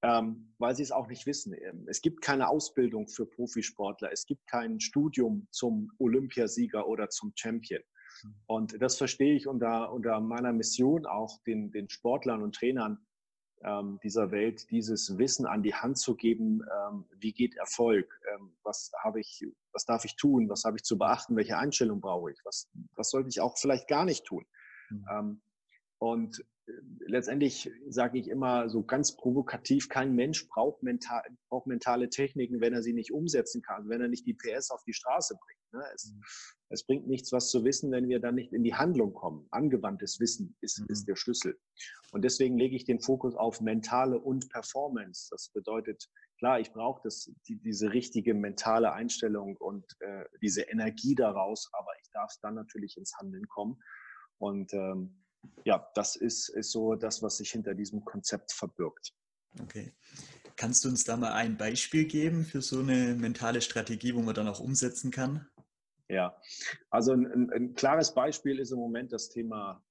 Ähm, 0.01 0.53
weil 0.59 0.75
sie 0.75 0.83
es 0.83 0.91
auch 0.91 1.07
nicht 1.07 1.25
wissen. 1.25 1.53
Ähm, 1.53 1.85
es 1.89 2.01
gibt 2.01 2.21
keine 2.21 2.47
Ausbildung 2.47 3.09
für 3.09 3.25
Profisportler, 3.25 4.11
es 4.11 4.25
gibt 4.25 4.47
kein 4.47 4.79
Studium 4.79 5.47
zum 5.51 5.91
Olympiasieger 5.97 6.87
oder 6.87 7.09
zum 7.09 7.33
Champion. 7.35 7.81
Und 8.47 8.81
das 8.81 8.97
verstehe 8.97 9.35
ich 9.35 9.47
unter, 9.47 9.91
unter 9.91 10.19
meiner 10.19 10.53
Mission 10.53 11.05
auch, 11.05 11.41
den, 11.43 11.71
den 11.71 11.89
Sportlern 11.89 12.41
und 12.41 12.55
Trainern 12.55 12.99
ähm, 13.63 13.99
dieser 14.03 14.31
Welt 14.31 14.69
dieses 14.71 15.17
Wissen 15.17 15.45
an 15.45 15.63
die 15.63 15.75
Hand 15.75 15.97
zu 15.97 16.15
geben, 16.15 16.61
ähm, 16.61 17.05
wie 17.17 17.33
geht 17.33 17.55
Erfolg, 17.55 18.19
ähm, 18.33 18.55
was 18.63 18.91
habe 19.03 19.19
ich, 19.19 19.45
was 19.73 19.85
darf 19.85 20.05
ich 20.05 20.15
tun, 20.15 20.49
was 20.49 20.63
habe 20.63 20.77
ich 20.77 20.83
zu 20.83 20.97
beachten, 20.97 21.35
welche 21.35 21.57
Einstellung 21.57 21.99
brauche 21.99 22.31
ich, 22.31 22.39
was, 22.45 22.69
was 22.95 23.09
sollte 23.09 23.29
ich 23.29 23.41
auch 23.41 23.57
vielleicht 23.57 23.87
gar 23.87 24.05
nicht 24.05 24.25
tun. 24.25 24.45
Mhm. 24.91 25.39
und 25.99 26.39
äh, 26.39 26.43
letztendlich 27.07 27.71
sage 27.87 28.19
ich 28.19 28.27
immer 28.27 28.69
so 28.69 28.83
ganz 28.83 29.15
provokativ, 29.15 29.89
kein 29.89 30.13
Mensch 30.13 30.47
braucht, 30.47 30.83
mental, 30.83 31.23
braucht 31.49 31.67
mentale 31.67 32.09
Techniken, 32.09 32.61
wenn 32.61 32.73
er 32.73 32.83
sie 32.83 32.93
nicht 32.93 33.11
umsetzen 33.11 33.61
kann, 33.61 33.89
wenn 33.89 34.01
er 34.01 34.07
nicht 34.07 34.25
die 34.25 34.33
PS 34.33 34.71
auf 34.71 34.83
die 34.83 34.93
Straße 34.93 35.35
bringt. 35.35 35.73
Ne? 35.73 35.83
Es, 35.93 36.13
mhm. 36.13 36.21
es, 36.69 36.85
bringt 36.85 37.07
nichts, 37.07 37.31
was 37.31 37.49
zu 37.49 37.63
wissen, 37.63 37.91
wenn 37.91 38.09
wir 38.09 38.19
dann 38.19 38.35
nicht 38.35 38.53
in 38.53 38.63
die 38.63 38.75
Handlung 38.75 39.13
kommen. 39.13 39.47
Angewandtes 39.51 40.19
Wissen 40.19 40.55
ist, 40.61 40.79
mhm. 40.79 40.87
ist 40.89 41.07
der 41.07 41.15
Schlüssel. 41.15 41.59
Und 42.11 42.23
deswegen 42.23 42.57
lege 42.57 42.75
ich 42.75 42.85
den 42.85 42.99
Fokus 42.99 43.35
auf 43.35 43.61
mentale 43.61 44.19
und 44.19 44.49
Performance. 44.49 45.27
Das 45.31 45.49
bedeutet, 45.53 46.09
klar, 46.37 46.59
ich 46.59 46.71
brauche 46.71 47.01
das, 47.03 47.31
die, 47.47 47.57
diese 47.57 47.93
richtige 47.93 48.33
mentale 48.33 48.93
Einstellung 48.93 49.57
und 49.57 49.85
äh, 49.99 50.25
diese 50.41 50.63
Energie 50.63 51.15
daraus, 51.15 51.69
aber 51.73 51.91
ich 52.01 52.09
darf 52.11 52.33
dann 52.41 52.55
natürlich 52.55 52.97
ins 52.97 53.13
Handeln 53.19 53.47
kommen. 53.47 53.79
Und 54.37 54.73
ähm, 54.73 55.19
ja, 55.65 55.89
das 55.95 56.15
ist, 56.15 56.49
ist 56.49 56.71
so 56.71 56.95
das, 56.95 57.21
was 57.21 57.37
sich 57.37 57.51
hinter 57.51 57.73
diesem 57.73 58.03
Konzept 58.03 58.51
verbirgt. 58.53 59.13
Okay. 59.61 59.93
Kannst 60.55 60.83
du 60.83 60.89
uns 60.89 61.03
da 61.03 61.17
mal 61.17 61.33
ein 61.33 61.57
Beispiel 61.57 62.05
geben 62.05 62.43
für 62.43 62.61
so 62.61 62.79
eine 62.79 63.15
mentale 63.15 63.61
Strategie, 63.61 64.15
wo 64.15 64.21
man 64.21 64.35
dann 64.35 64.47
auch 64.47 64.59
umsetzen 64.59 65.11
kann? 65.11 65.47
Ja, 66.09 66.35
also 66.89 67.13
ein, 67.13 67.51
ein 67.51 67.75
klares 67.75 68.13
Beispiel 68.13 68.59
ist 68.59 68.71
im 68.71 68.79
Moment 68.79 69.13
das 69.13 69.29
Thema, 69.29 69.83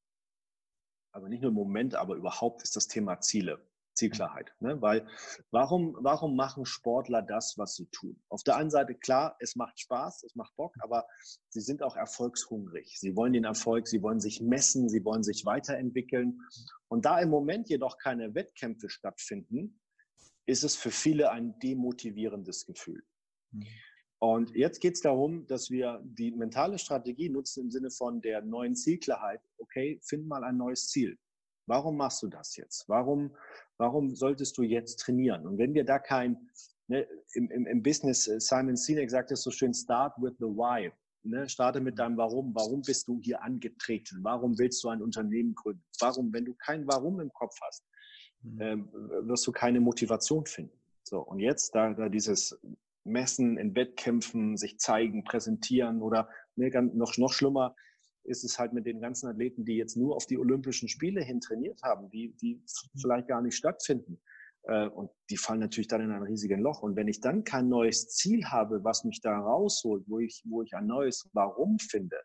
also 1.12 1.28
nicht 1.28 1.42
nur 1.42 1.50
im 1.50 1.54
Moment, 1.54 1.94
aber 1.94 2.16
überhaupt 2.16 2.62
ist 2.62 2.76
das 2.76 2.88
Thema 2.88 3.20
Ziele. 3.20 3.64
Zielklarheit. 3.98 4.52
Ne? 4.60 4.80
Weil 4.80 5.06
warum, 5.50 5.96
warum 6.00 6.36
machen 6.36 6.64
Sportler 6.64 7.20
das, 7.20 7.58
was 7.58 7.74
sie 7.74 7.86
tun? 7.86 8.20
Auf 8.28 8.42
der 8.44 8.56
einen 8.56 8.70
Seite, 8.70 8.94
klar, 8.94 9.36
es 9.40 9.56
macht 9.56 9.78
Spaß, 9.78 10.22
es 10.22 10.34
macht 10.34 10.56
Bock, 10.56 10.74
aber 10.80 11.06
sie 11.50 11.60
sind 11.60 11.82
auch 11.82 11.96
erfolgshungrig. 11.96 12.98
Sie 12.98 13.14
wollen 13.16 13.32
den 13.32 13.44
Erfolg, 13.44 13.88
sie 13.88 14.02
wollen 14.02 14.20
sich 14.20 14.40
messen, 14.40 14.88
sie 14.88 15.04
wollen 15.04 15.22
sich 15.22 15.44
weiterentwickeln. 15.44 16.40
Und 16.88 17.04
da 17.04 17.20
im 17.20 17.28
Moment 17.28 17.68
jedoch 17.68 17.98
keine 17.98 18.34
Wettkämpfe 18.34 18.88
stattfinden, 18.88 19.80
ist 20.46 20.64
es 20.64 20.76
für 20.76 20.90
viele 20.90 21.30
ein 21.30 21.58
demotivierendes 21.58 22.64
Gefühl. 22.64 23.02
Mhm. 23.50 23.66
Und 24.20 24.50
jetzt 24.56 24.80
geht 24.80 24.94
es 24.94 25.00
darum, 25.00 25.46
dass 25.46 25.70
wir 25.70 26.00
die 26.02 26.32
mentale 26.32 26.78
Strategie 26.78 27.28
nutzen 27.28 27.64
im 27.64 27.70
Sinne 27.70 27.90
von 27.90 28.20
der 28.20 28.42
neuen 28.42 28.74
Zielklarheit. 28.74 29.40
Okay, 29.58 30.00
find 30.02 30.26
mal 30.26 30.42
ein 30.42 30.56
neues 30.56 30.88
Ziel. 30.88 31.16
Warum 31.66 31.98
machst 31.98 32.22
du 32.22 32.28
das 32.28 32.56
jetzt? 32.56 32.88
Warum, 32.88 33.36
warum 33.78 34.14
solltest 34.14 34.58
du 34.58 34.62
jetzt 34.62 34.96
trainieren? 34.96 35.46
Und 35.46 35.58
wenn 35.58 35.74
wir 35.74 35.84
da 35.84 35.98
kein, 35.98 36.36
ne, 36.88 37.06
im, 37.34 37.50
im, 37.50 37.66
im, 37.66 37.82
Business, 37.82 38.28
äh, 38.28 38.40
Simon 38.40 38.76
Sinek 38.76 39.10
sagt 39.10 39.30
es 39.32 39.42
so 39.42 39.50
schön, 39.50 39.72
start 39.72 40.14
with 40.18 40.34
the 40.38 40.46
why. 40.46 40.92
Ne? 41.22 41.48
Starte 41.48 41.80
mit 41.80 41.98
deinem 41.98 42.16
Warum. 42.16 42.54
Warum 42.54 42.82
bist 42.82 43.08
du 43.08 43.20
hier 43.22 43.42
angetreten? 43.42 44.18
Warum 44.22 44.58
willst 44.58 44.82
du 44.84 44.88
ein 44.88 45.02
Unternehmen 45.02 45.54
gründen? 45.54 45.82
Warum, 46.00 46.32
wenn 46.32 46.44
du 46.44 46.54
kein 46.54 46.86
Warum 46.86 47.20
im 47.20 47.32
Kopf 47.32 47.56
hast, 47.62 47.84
mhm. 48.42 48.60
ähm, 48.60 48.92
wirst 49.22 49.46
du 49.46 49.52
keine 49.52 49.80
Motivation 49.80 50.46
finden. 50.46 50.76
So, 51.02 51.20
und 51.20 51.40
jetzt, 51.40 51.74
da, 51.74 51.94
da 51.94 52.08
dieses 52.08 52.58
Messen 53.04 53.56
in 53.56 53.74
Wettkämpfen, 53.74 54.56
sich 54.56 54.78
zeigen, 54.78 55.24
präsentieren 55.24 56.02
oder 56.02 56.28
ne, 56.56 56.70
noch, 56.94 57.16
noch 57.16 57.32
schlimmer 57.32 57.74
ist 58.24 58.44
es 58.44 58.58
halt 58.58 58.72
mit 58.72 58.86
den 58.86 59.00
ganzen 59.00 59.28
Athleten, 59.28 59.64
die 59.64 59.76
jetzt 59.76 59.96
nur 59.96 60.16
auf 60.16 60.26
die 60.26 60.38
Olympischen 60.38 60.88
Spiele 60.88 61.22
hin 61.22 61.40
trainiert 61.40 61.82
haben, 61.82 62.10
die, 62.10 62.34
die 62.40 62.62
vielleicht 63.00 63.28
gar 63.28 63.42
nicht 63.42 63.56
stattfinden. 63.56 64.20
Äh, 64.64 64.88
und 64.88 65.10
die 65.30 65.36
fallen 65.36 65.60
natürlich 65.60 65.88
dann 65.88 66.02
in 66.02 66.10
ein 66.10 66.22
riesiges 66.22 66.58
Loch. 66.58 66.82
Und 66.82 66.96
wenn 66.96 67.08
ich 67.08 67.20
dann 67.20 67.44
kein 67.44 67.68
neues 67.68 68.08
Ziel 68.08 68.44
habe, 68.46 68.84
was 68.84 69.04
mich 69.04 69.20
da 69.20 69.38
rausholt, 69.38 70.04
wo 70.06 70.18
ich, 70.18 70.42
wo 70.46 70.62
ich 70.62 70.74
ein 70.74 70.86
neues 70.86 71.28
Warum 71.32 71.78
finde, 71.78 72.16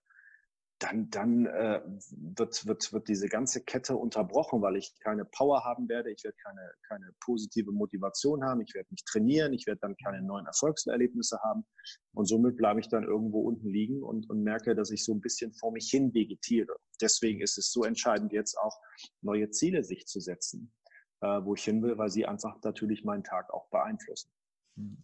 dann, 0.84 1.10
dann 1.10 1.46
äh, 1.46 1.82
wird, 2.12 2.68
wird, 2.68 2.92
wird 2.92 3.08
diese 3.08 3.30
ganze 3.30 3.64
Kette 3.64 3.96
unterbrochen, 3.96 4.62
weil 4.62 4.76
ich 4.76 4.94
keine 5.00 5.24
Power 5.24 5.64
haben 5.64 5.88
werde, 5.88 6.12
ich 6.12 6.24
werde 6.26 6.36
keine, 6.44 6.72
keine 6.88 7.14
positive 7.22 7.72
Motivation 7.72 8.44
haben, 8.44 8.60
ich 8.62 8.74
werde 8.74 8.90
nicht 8.92 9.06
trainieren, 9.08 9.54
ich 9.54 9.66
werde 9.66 9.80
dann 9.80 9.96
keine 9.96 10.22
neuen 10.22 10.46
Erfolgserlebnisse 10.46 11.40
haben 11.42 11.66
und 12.14 12.26
somit 12.26 12.58
bleibe 12.58 12.82
ich 12.82 12.90
dann 12.90 13.04
irgendwo 13.04 13.42
unten 13.42 13.70
liegen 13.70 14.04
und, 14.04 14.30
und 14.30 14.44
merke, 14.44 14.76
dass 14.76 14.92
ich 14.92 15.06
so 15.06 15.14
ein 15.14 15.22
bisschen 15.22 15.54
vor 15.54 15.72
mich 15.72 15.90
hin 15.90 16.14
vegetiere. 16.14 16.76
Deswegen 17.02 17.40
ist 17.42 17.58
es 17.58 17.72
so 17.72 17.84
entscheidend, 17.86 18.34
jetzt 18.34 18.58
auch 18.58 18.78
neue 19.22 19.50
Ziele 19.52 19.86
sich 19.86 20.06
zu 20.06 20.20
setzen, 20.20 20.74
äh, 21.22 21.40
wo 21.44 21.56
ich 21.56 21.64
hin 21.64 21.82
will, 21.82 21.98
weil 21.98 22.10
sie 22.10 22.26
einfach 22.26 22.58
natürlich 22.64 23.06
meinen 23.06 23.24
Tag 23.24 23.54
auch 23.54 23.70
beeinflussen. 23.70 24.30
Hm. 24.76 24.98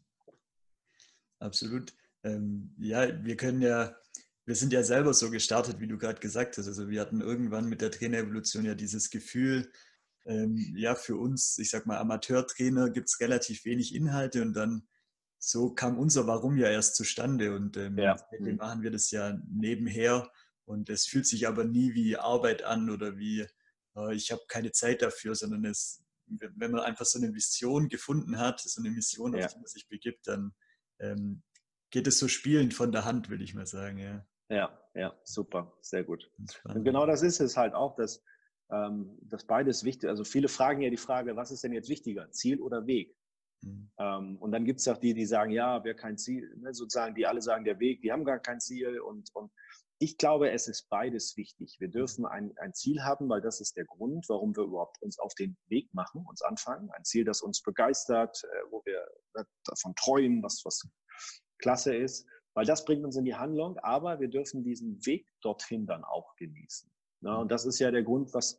Absolut. 1.39 1.93
Ähm, 2.25 2.75
ja, 2.77 3.23
wir 3.23 3.37
können 3.37 3.61
ja 3.61 3.95
wir 4.49 4.55
sind 4.55 4.73
ja 4.73 4.81
selber 4.81 5.13
so 5.13 5.29
gestartet, 5.29 5.79
wie 5.79 5.85
du 5.85 5.99
gerade 5.99 6.19
gesagt 6.19 6.57
hast. 6.57 6.65
Also 6.65 6.89
wir 6.89 7.01
hatten 7.01 7.21
irgendwann 7.21 7.69
mit 7.69 7.81
der 7.81 7.91
Trainerevolution 7.91 8.65
ja 8.65 8.73
dieses 8.73 9.11
Gefühl, 9.11 9.71
ähm, 10.25 10.73
ja, 10.75 10.95
für 10.95 11.17
uns, 11.17 11.59
ich 11.59 11.69
sag 11.69 11.85
mal, 11.85 11.99
Amateurtrainer 11.99 12.89
gibt 12.89 13.09
es 13.09 13.19
relativ 13.19 13.63
wenig 13.65 13.93
Inhalte 13.93 14.41
und 14.41 14.55
dann 14.55 14.87
so 15.37 15.69
kam 15.75 15.99
unser 15.99 16.25
Warum 16.25 16.57
ja 16.57 16.67
erst 16.67 16.95
zustande 16.95 17.55
und 17.55 17.77
ähm, 17.77 17.99
ja. 17.99 18.17
seitdem 18.17 18.53
mhm. 18.53 18.55
machen 18.55 18.81
wir 18.81 18.89
das 18.89 19.11
ja 19.11 19.39
nebenher 19.47 20.27
und 20.65 20.89
es 20.89 21.05
fühlt 21.05 21.27
sich 21.27 21.47
aber 21.47 21.63
nie 21.63 21.93
wie 21.93 22.17
Arbeit 22.17 22.63
an 22.63 22.89
oder 22.89 23.17
wie 23.17 23.45
äh, 23.95 24.15
ich 24.15 24.31
habe 24.31 24.41
keine 24.47 24.71
Zeit 24.71 25.03
dafür, 25.03 25.35
sondern 25.35 25.63
es, 25.63 26.03
wenn 26.25 26.71
man 26.71 26.81
einfach 26.81 27.05
so 27.05 27.19
eine 27.19 27.35
Vision 27.35 27.87
gefunden 27.87 28.39
hat, 28.39 28.61
so 28.61 28.81
eine 28.81 28.89
Mission, 28.89 29.35
auf 29.35 29.53
die 29.53 29.59
man 29.59 29.67
sich 29.67 29.87
begibt, 29.87 30.25
dann 30.25 30.55
ähm, 30.97 31.43
geht 31.91 32.07
es 32.07 32.17
so 32.17 32.27
spielend 32.27 32.73
von 32.73 32.91
der 32.91 33.05
Hand, 33.05 33.29
würde 33.29 33.43
ich 33.43 33.53
mal 33.53 33.67
sagen. 33.67 33.99
Ja, 33.99 34.25
ja, 34.49 34.77
ja 34.95 35.13
super, 35.23 35.73
sehr 35.81 36.03
gut. 36.03 36.29
Und 36.63 36.83
genau 36.83 37.05
das 37.05 37.21
ist 37.21 37.39
es 37.39 37.57
halt 37.57 37.73
auch, 37.73 37.95
dass, 37.95 38.23
ähm, 38.71 39.17
dass 39.21 39.45
beides 39.45 39.83
wichtig 39.83 40.09
Also 40.09 40.23
viele 40.23 40.47
fragen 40.47 40.81
ja 40.81 40.89
die 40.89 40.97
Frage, 40.97 41.35
was 41.35 41.51
ist 41.51 41.63
denn 41.63 41.73
jetzt 41.73 41.89
wichtiger, 41.89 42.29
Ziel 42.31 42.61
oder 42.61 42.85
Weg? 42.87 43.15
Mhm. 43.61 43.91
Ähm, 43.99 44.37
und 44.37 44.51
dann 44.51 44.65
gibt 44.65 44.79
es 44.79 44.87
auch 44.87 44.97
die, 44.97 45.13
die 45.13 45.25
sagen, 45.25 45.51
ja, 45.51 45.83
wer 45.83 45.95
kein 45.95 46.17
Ziel, 46.17 46.55
ne, 46.57 46.73
sozusagen, 46.73 47.15
die 47.15 47.27
alle 47.27 47.41
sagen, 47.41 47.65
der 47.65 47.79
Weg, 47.79 48.01
die 48.01 48.11
haben 48.11 48.23
gar 48.25 48.39
kein 48.39 48.59
Ziel. 48.59 48.99
Und, 48.99 49.29
und 49.33 49.51
ich 49.99 50.17
glaube, 50.17 50.51
es 50.51 50.67
ist 50.67 50.89
beides 50.89 51.35
wichtig. 51.35 51.75
Wir 51.79 51.89
dürfen 51.89 52.25
ein, 52.25 52.53
ein 52.57 52.73
Ziel 52.73 53.03
haben, 53.03 53.27
weil 53.27 53.41
das 53.41 53.59
ist 53.59 53.75
der 53.75 53.85
Grund, 53.85 54.27
warum 54.29 54.55
wir 54.55 54.63
überhaupt 54.63 55.01
uns 55.01 55.19
auf 55.19 55.33
den 55.35 55.57
Weg 55.67 55.93
machen, 55.93 56.25
uns 56.25 56.41
anfangen. 56.41 56.89
Ein 56.91 57.03
Ziel, 57.03 57.25
das 57.25 57.41
uns 57.41 57.61
begeistert, 57.61 58.41
äh, 58.43 58.71
wo 58.71 58.81
wir 58.85 59.05
äh, 59.35 59.43
davon 59.65 59.93
träumen, 59.95 60.41
was, 60.41 60.61
was 60.63 60.87
klasse 61.57 61.95
ist, 61.95 62.25
weil 62.59 62.65
das 62.65 62.83
bringt 62.83 63.05
uns 63.05 63.15
in 63.15 63.23
die 63.23 63.35
Handlung, 63.35 63.77
aber 63.77 64.19
wir 64.19 64.27
dürfen 64.27 64.65
diesen 64.65 65.05
Weg 65.05 65.25
dorthin 65.39 65.85
dann 65.85 66.03
auch 66.03 66.35
genießen. 66.35 66.91
Ja, 67.21 67.35
und 67.35 67.49
das 67.49 67.63
ist 67.63 67.79
ja 67.79 67.89
der 67.89 68.03
Grund, 68.03 68.33
was 68.33 68.57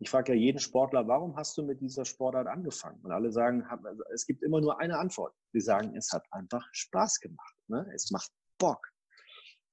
ich 0.00 0.10
frage 0.10 0.32
ja 0.32 0.38
jeden 0.40 0.58
Sportler, 0.58 1.06
warum 1.06 1.36
hast 1.36 1.56
du 1.56 1.62
mit 1.62 1.80
dieser 1.80 2.04
Sportart 2.04 2.48
angefangen? 2.48 2.98
Und 3.04 3.12
alle 3.12 3.30
sagen, 3.30 3.64
es 4.12 4.26
gibt 4.26 4.42
immer 4.42 4.60
nur 4.60 4.80
eine 4.80 4.98
Antwort. 4.98 5.32
Sie 5.52 5.60
sagen, 5.60 5.94
es 5.94 6.10
hat 6.10 6.24
einfach 6.32 6.66
Spaß 6.72 7.20
gemacht. 7.20 7.54
Ne? 7.68 7.88
Es 7.94 8.10
macht 8.10 8.32
Bock. 8.58 8.84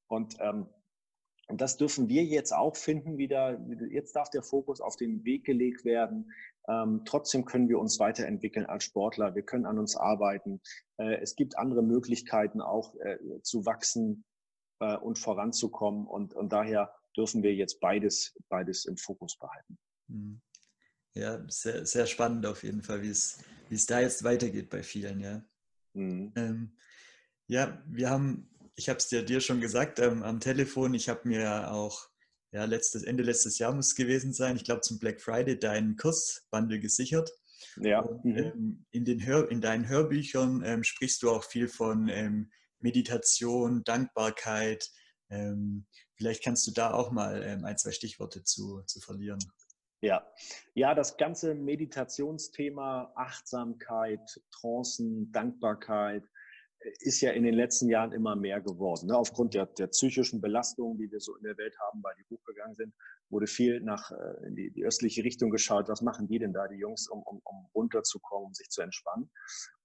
Und, 0.06 0.36
ähm, 0.40 0.68
und 1.48 1.60
das 1.60 1.76
dürfen 1.76 2.08
wir 2.10 2.24
jetzt 2.26 2.54
auch 2.54 2.76
finden 2.76 3.18
wieder. 3.18 3.60
Jetzt 3.90 4.16
darf 4.16 4.30
der 4.30 4.44
Fokus 4.44 4.82
auf 4.82 4.98
den 4.98 5.26
Weg 5.26 5.46
gelegt 5.46 5.84
werden. 5.84 6.32
Ähm, 6.68 7.04
trotzdem 7.06 7.46
können 7.46 7.68
wir 7.68 7.80
uns 7.80 8.00
weiterentwickeln 8.00 8.66
als 8.66 8.86
Sportler. 8.86 9.36
Wir 9.36 9.44
können 9.44 9.66
an 9.66 9.80
uns 9.80 9.96
arbeiten. 9.96 10.62
Äh, 10.98 11.16
es 11.22 11.36
gibt 11.36 11.58
andere 11.58 11.84
Möglichkeiten 11.84 12.62
auch 12.62 12.96
äh, 12.96 13.18
zu 13.42 13.66
wachsen 13.66 14.24
äh, 14.80 14.96
und 14.98 15.20
voranzukommen. 15.20 16.08
Und, 16.08 16.34
und 16.34 16.54
daher 16.54 16.94
dürfen 17.18 17.44
wir 17.44 17.54
jetzt 17.54 17.80
beides, 17.80 18.36
beides 18.50 18.86
im 18.86 18.98
Fokus 18.98 19.38
behalten. 19.38 19.78
Mhm. 20.08 20.42
Ja, 21.16 21.44
sehr, 21.48 21.86
sehr 21.86 22.08
spannend 22.08 22.46
auf 22.46 22.64
jeden 22.64 22.82
Fall, 22.82 23.04
wie 23.04 23.10
es, 23.10 23.38
wie 23.70 23.76
es 23.76 23.86
da 23.86 24.00
jetzt 24.00 24.24
weitergeht 24.24 24.70
bei 24.70 24.82
vielen, 24.82 25.20
ja. 25.20 25.44
Mhm. 25.94 26.34
Ähm, 26.36 26.78
ja, 27.46 27.84
wir 27.86 28.10
haben, 28.10 28.50
ich 28.76 28.90
habe 28.90 28.98
es 28.98 29.10
dir, 29.10 29.24
dir 29.24 29.42
schon 29.42 29.62
gesagt 29.62 30.00
ähm, 30.00 30.24
am 30.24 30.40
Telefon, 30.40 30.94
ich 30.96 31.10
habe 31.10 31.28
mir 31.28 31.72
auch 31.72 32.10
ja, 32.54 32.66
letztes, 32.66 33.04
Ende 33.04 33.24
letztes 33.24 33.58
Jahr 33.58 33.74
muss 33.74 33.88
es 33.88 33.96
gewesen 33.96 34.32
sein, 34.32 34.56
ich 34.56 34.64
glaube 34.64 34.82
zum 34.82 35.00
Black 35.00 35.20
Friday 35.20 35.58
deinen 35.60 35.98
Kursbundle 35.98 36.80
gesichert. 36.80 37.32
Ja. 37.78 38.02
Und, 38.02 38.24
mhm. 38.24 38.38
ähm, 38.38 38.86
in, 38.92 39.06
den 39.06 39.26
Hör, 39.26 39.50
in 39.50 39.60
deinen 39.60 39.90
Hörbüchern 39.90 40.62
ähm, 40.64 40.84
sprichst 40.84 41.24
du 41.24 41.32
auch 41.32 41.44
viel 41.44 41.68
von 41.68 42.10
ähm, 42.10 42.52
Meditation, 42.80 43.84
Dankbarkeit. 43.84 44.88
Ähm, 45.32 45.88
vielleicht 46.16 46.44
kannst 46.44 46.68
du 46.68 46.72
da 46.72 46.94
auch 46.94 47.12
mal 47.12 47.42
ähm, 47.44 47.66
ein, 47.66 47.78
zwei 47.78 47.92
Stichworte 47.92 48.44
zu, 48.44 48.84
zu 48.86 49.00
verlieren. 49.00 49.40
Ja, 50.02 50.28
ja, 50.76 50.94
das 50.94 51.18
ganze 51.18 51.56
Meditationsthema, 51.56 53.14
Achtsamkeit, 53.16 54.42
Trancen, 54.52 55.32
Dankbarkeit 55.32 56.24
ist 57.00 57.22
ja 57.22 57.32
in 57.32 57.44
den 57.44 57.54
letzten 57.54 57.90
Jahren 57.90 58.12
immer 58.12 58.36
mehr 58.36 58.62
geworden. 58.62 59.08
Ne? 59.08 59.18
Aufgrund 59.18 59.54
der, 59.54 59.66
der 59.66 59.88
psychischen 59.88 60.42
Belastungen, 60.42 60.98
die 60.98 61.12
wir 61.12 61.20
so 61.20 61.36
in 61.36 61.44
der 61.44 61.58
Welt 61.58 61.76
haben, 61.80 62.02
weil 62.04 62.14
die 62.18 62.26
hochgegangen 62.30 62.76
sind, 62.76 62.94
wurde 63.30 63.48
viel 63.48 63.82
nach 63.82 64.12
äh, 64.12 64.48
in 64.48 64.56
die, 64.56 64.72
die, 64.72 64.86
östliche 64.86 65.24
Richtung 65.24 65.50
geschaut. 65.50 65.90
Was 65.90 66.02
machen 66.02 66.28
die 66.28 66.40
denn 66.40 66.54
da, 66.54 66.68
die 66.68 66.78
Jungs, 66.78 67.08
um, 67.10 67.24
um, 67.24 67.42
um 67.44 67.66
runterzukommen, 67.74 68.48
um 68.48 68.54
sich 68.54 68.70
zu 68.70 68.82
entspannen? 68.82 69.30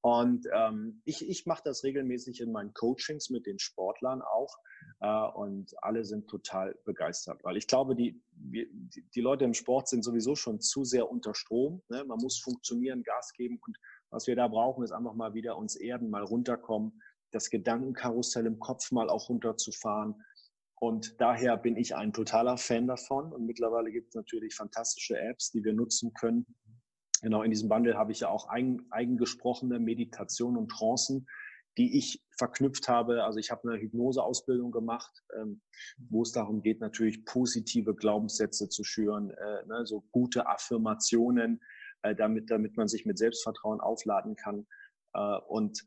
Und 0.01 0.47
ähm, 0.55 1.03
ich, 1.05 1.29
ich 1.29 1.47
mache 1.47 1.63
das 1.65 1.83
regelmäßig 1.83 2.41
in 2.41 2.53
meinen 2.53 2.73
Coachings 2.73 3.31
mit 3.31 3.47
den 3.47 3.59
Sportlern 3.59 4.23
auch 4.23 4.57
äh, 5.01 5.27
und 5.35 5.73
alle 5.83 6.05
sind 6.05 6.29
total 6.29 6.77
begeistert, 6.85 7.43
weil 7.43 7.57
ich 7.57 7.67
glaube, 7.67 7.97
die, 7.97 8.23
die, 8.31 8.69
die, 9.15 9.21
Leute 9.21 9.45
im 9.45 9.55
Sport 9.55 9.89
sind 9.89 10.05
sowieso 10.05 10.37
schon 10.37 10.61
zu 10.61 10.85
sehr 10.85 11.11
unter 11.11 11.35
Strom. 11.35 11.83
Ne? 11.89 12.05
Man 12.05 12.19
muss 12.19 12.39
funktionieren, 12.39 13.03
Gas 13.03 13.33
geben 13.33 13.59
und 13.67 13.77
was 14.11 14.27
wir 14.27 14.37
da 14.37 14.49
brauchen, 14.49 14.85
ist 14.85 14.93
einfach 14.93 15.15
mal 15.15 15.35
wieder 15.35 15.57
uns 15.57 15.77
erden, 15.77 16.11
mal 16.11 16.25
runterkommen, 16.25 17.03
das 17.31 17.51
Gedankenkarussell 17.51 18.47
im 18.47 18.59
Kopf 18.59 18.91
mal 18.91 19.11
auch 19.11 19.29
runterzufahren. 19.29 20.15
Und 20.81 21.21
daher 21.21 21.57
bin 21.57 21.77
ich 21.77 21.95
ein 21.95 22.13
totaler 22.13 22.57
Fan 22.57 22.87
davon. 22.87 23.33
Und 23.33 23.47
mittlerweile 23.47 23.91
gibt 23.91 24.09
es 24.09 24.15
natürlich 24.15 24.55
fantastische 24.55 25.19
Apps, 25.19 25.51
die 25.51 25.65
wir 25.65 25.73
nutzen 25.73 26.13
können. 26.15 26.47
Genau 27.23 27.43
in 27.43 27.51
diesem 27.51 27.69
Bundle 27.69 27.97
habe 27.97 28.13
ich 28.13 28.21
ja 28.21 28.29
auch 28.29 28.49
eigen, 28.49 28.87
eigengesprochene 28.91 29.81
Meditation 29.81 30.57
und 30.57 30.69
Trancen, 30.69 31.27
die 31.77 31.99
ich 31.99 32.25
verknüpft 32.37 32.89
habe. 32.89 33.25
Also 33.25 33.39
ich 33.41 33.51
habe 33.51 33.69
eine 33.69 33.81
Hypnoseausbildung 33.81 34.71
gemacht, 34.71 35.25
ähm, 35.37 35.61
wo 35.99 36.23
es 36.23 36.33
darum 36.33 36.63
geht, 36.63 36.81
natürlich 36.81 37.25
positive 37.25 37.95
Glaubenssätze 37.95 38.69
zu 38.69 38.85
schüren, 38.85 39.31
äh, 39.31 39.67
ne, 39.67 39.85
so 39.85 40.05
gute 40.13 40.47
Affirmationen, 40.47 41.61
äh, 42.03 42.15
damit, 42.15 42.51
damit 42.51 42.77
man 42.77 42.89
sich 42.89 43.07
mit 43.07 43.19
Selbstvertrauen 43.19 43.81
aufladen 43.81 44.37
kann. 44.37 44.67
Äh, 45.15 45.39
und 45.49 45.87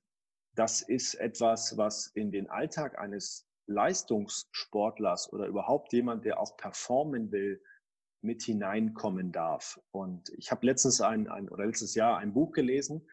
das 0.55 0.81
ist 0.81 1.15
etwas, 1.15 1.77
was 1.77 2.07
in 2.07 2.31
den 2.31 2.49
Alltag 2.49 2.99
eines 2.99 3.47
Leistungssportlers 3.67 5.31
oder 5.31 5.47
überhaupt 5.47 5.93
jemand, 5.93 6.25
der 6.25 6.39
auch 6.39 6.57
performen 6.57 7.31
will, 7.31 7.61
mit 8.23 8.43
hineinkommen 8.43 9.31
darf. 9.31 9.79
Und 9.91 10.29
ich 10.37 10.51
habe 10.51 10.65
letztens 10.65 11.01
ein, 11.01 11.27
ein 11.27 11.49
oder 11.49 11.65
letztes 11.65 11.95
Jahr 11.95 12.17
ein 12.17 12.33
Buch 12.33 12.51
gelesen, 12.51 13.07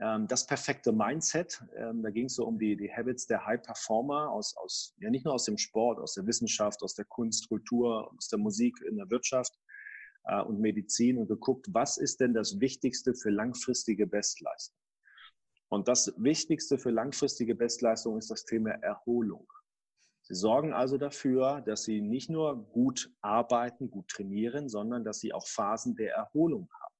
ähm, 0.00 0.26
das 0.26 0.46
perfekte 0.46 0.92
Mindset. 0.92 1.62
Ähm, 1.76 2.02
da 2.02 2.10
ging 2.10 2.26
es 2.26 2.34
so 2.34 2.46
um 2.46 2.58
die, 2.58 2.76
die 2.76 2.90
Habits 2.92 3.26
der 3.26 3.46
High 3.46 3.62
Performer 3.62 4.30
aus, 4.30 4.56
aus, 4.56 4.94
ja 4.98 5.10
nicht 5.10 5.24
nur 5.24 5.34
aus 5.34 5.44
dem 5.44 5.58
Sport, 5.58 6.00
aus 6.00 6.14
der 6.14 6.26
Wissenschaft, 6.26 6.82
aus 6.82 6.94
der 6.94 7.04
Kunst, 7.04 7.48
Kultur, 7.48 8.10
aus 8.16 8.28
der 8.28 8.38
Musik, 8.38 8.76
in 8.88 8.96
der 8.96 9.10
Wirtschaft 9.10 9.52
äh, 10.24 10.40
und 10.42 10.60
Medizin 10.60 11.18
und 11.18 11.28
geguckt, 11.28 11.66
was 11.72 11.96
ist 11.96 12.20
denn 12.20 12.34
das 12.34 12.60
Wichtigste 12.60 13.14
für 13.14 13.30
langfristige 13.30 14.06
Bestleistung? 14.06 14.76
Und 15.68 15.86
das 15.86 16.12
Wichtigste 16.16 16.78
für 16.78 16.90
langfristige 16.90 17.54
Bestleistung 17.54 18.18
ist 18.18 18.30
das 18.30 18.44
Thema 18.44 18.70
Erholung. 18.82 19.46
Sie 20.22 20.34
sorgen 20.34 20.72
also 20.72 20.98
dafür, 20.98 21.60
dass 21.62 21.84
Sie 21.84 22.00
nicht 22.00 22.28
nur 22.28 22.64
gut 22.72 23.12
arbeiten, 23.20 23.90
gut 23.90 24.08
trainieren, 24.08 24.68
sondern 24.68 25.04
dass 25.04 25.20
Sie 25.20 25.32
auch 25.32 25.46
Phasen 25.46 25.94
der 25.96 26.14
Erholung 26.14 26.68
haben. 26.72 26.94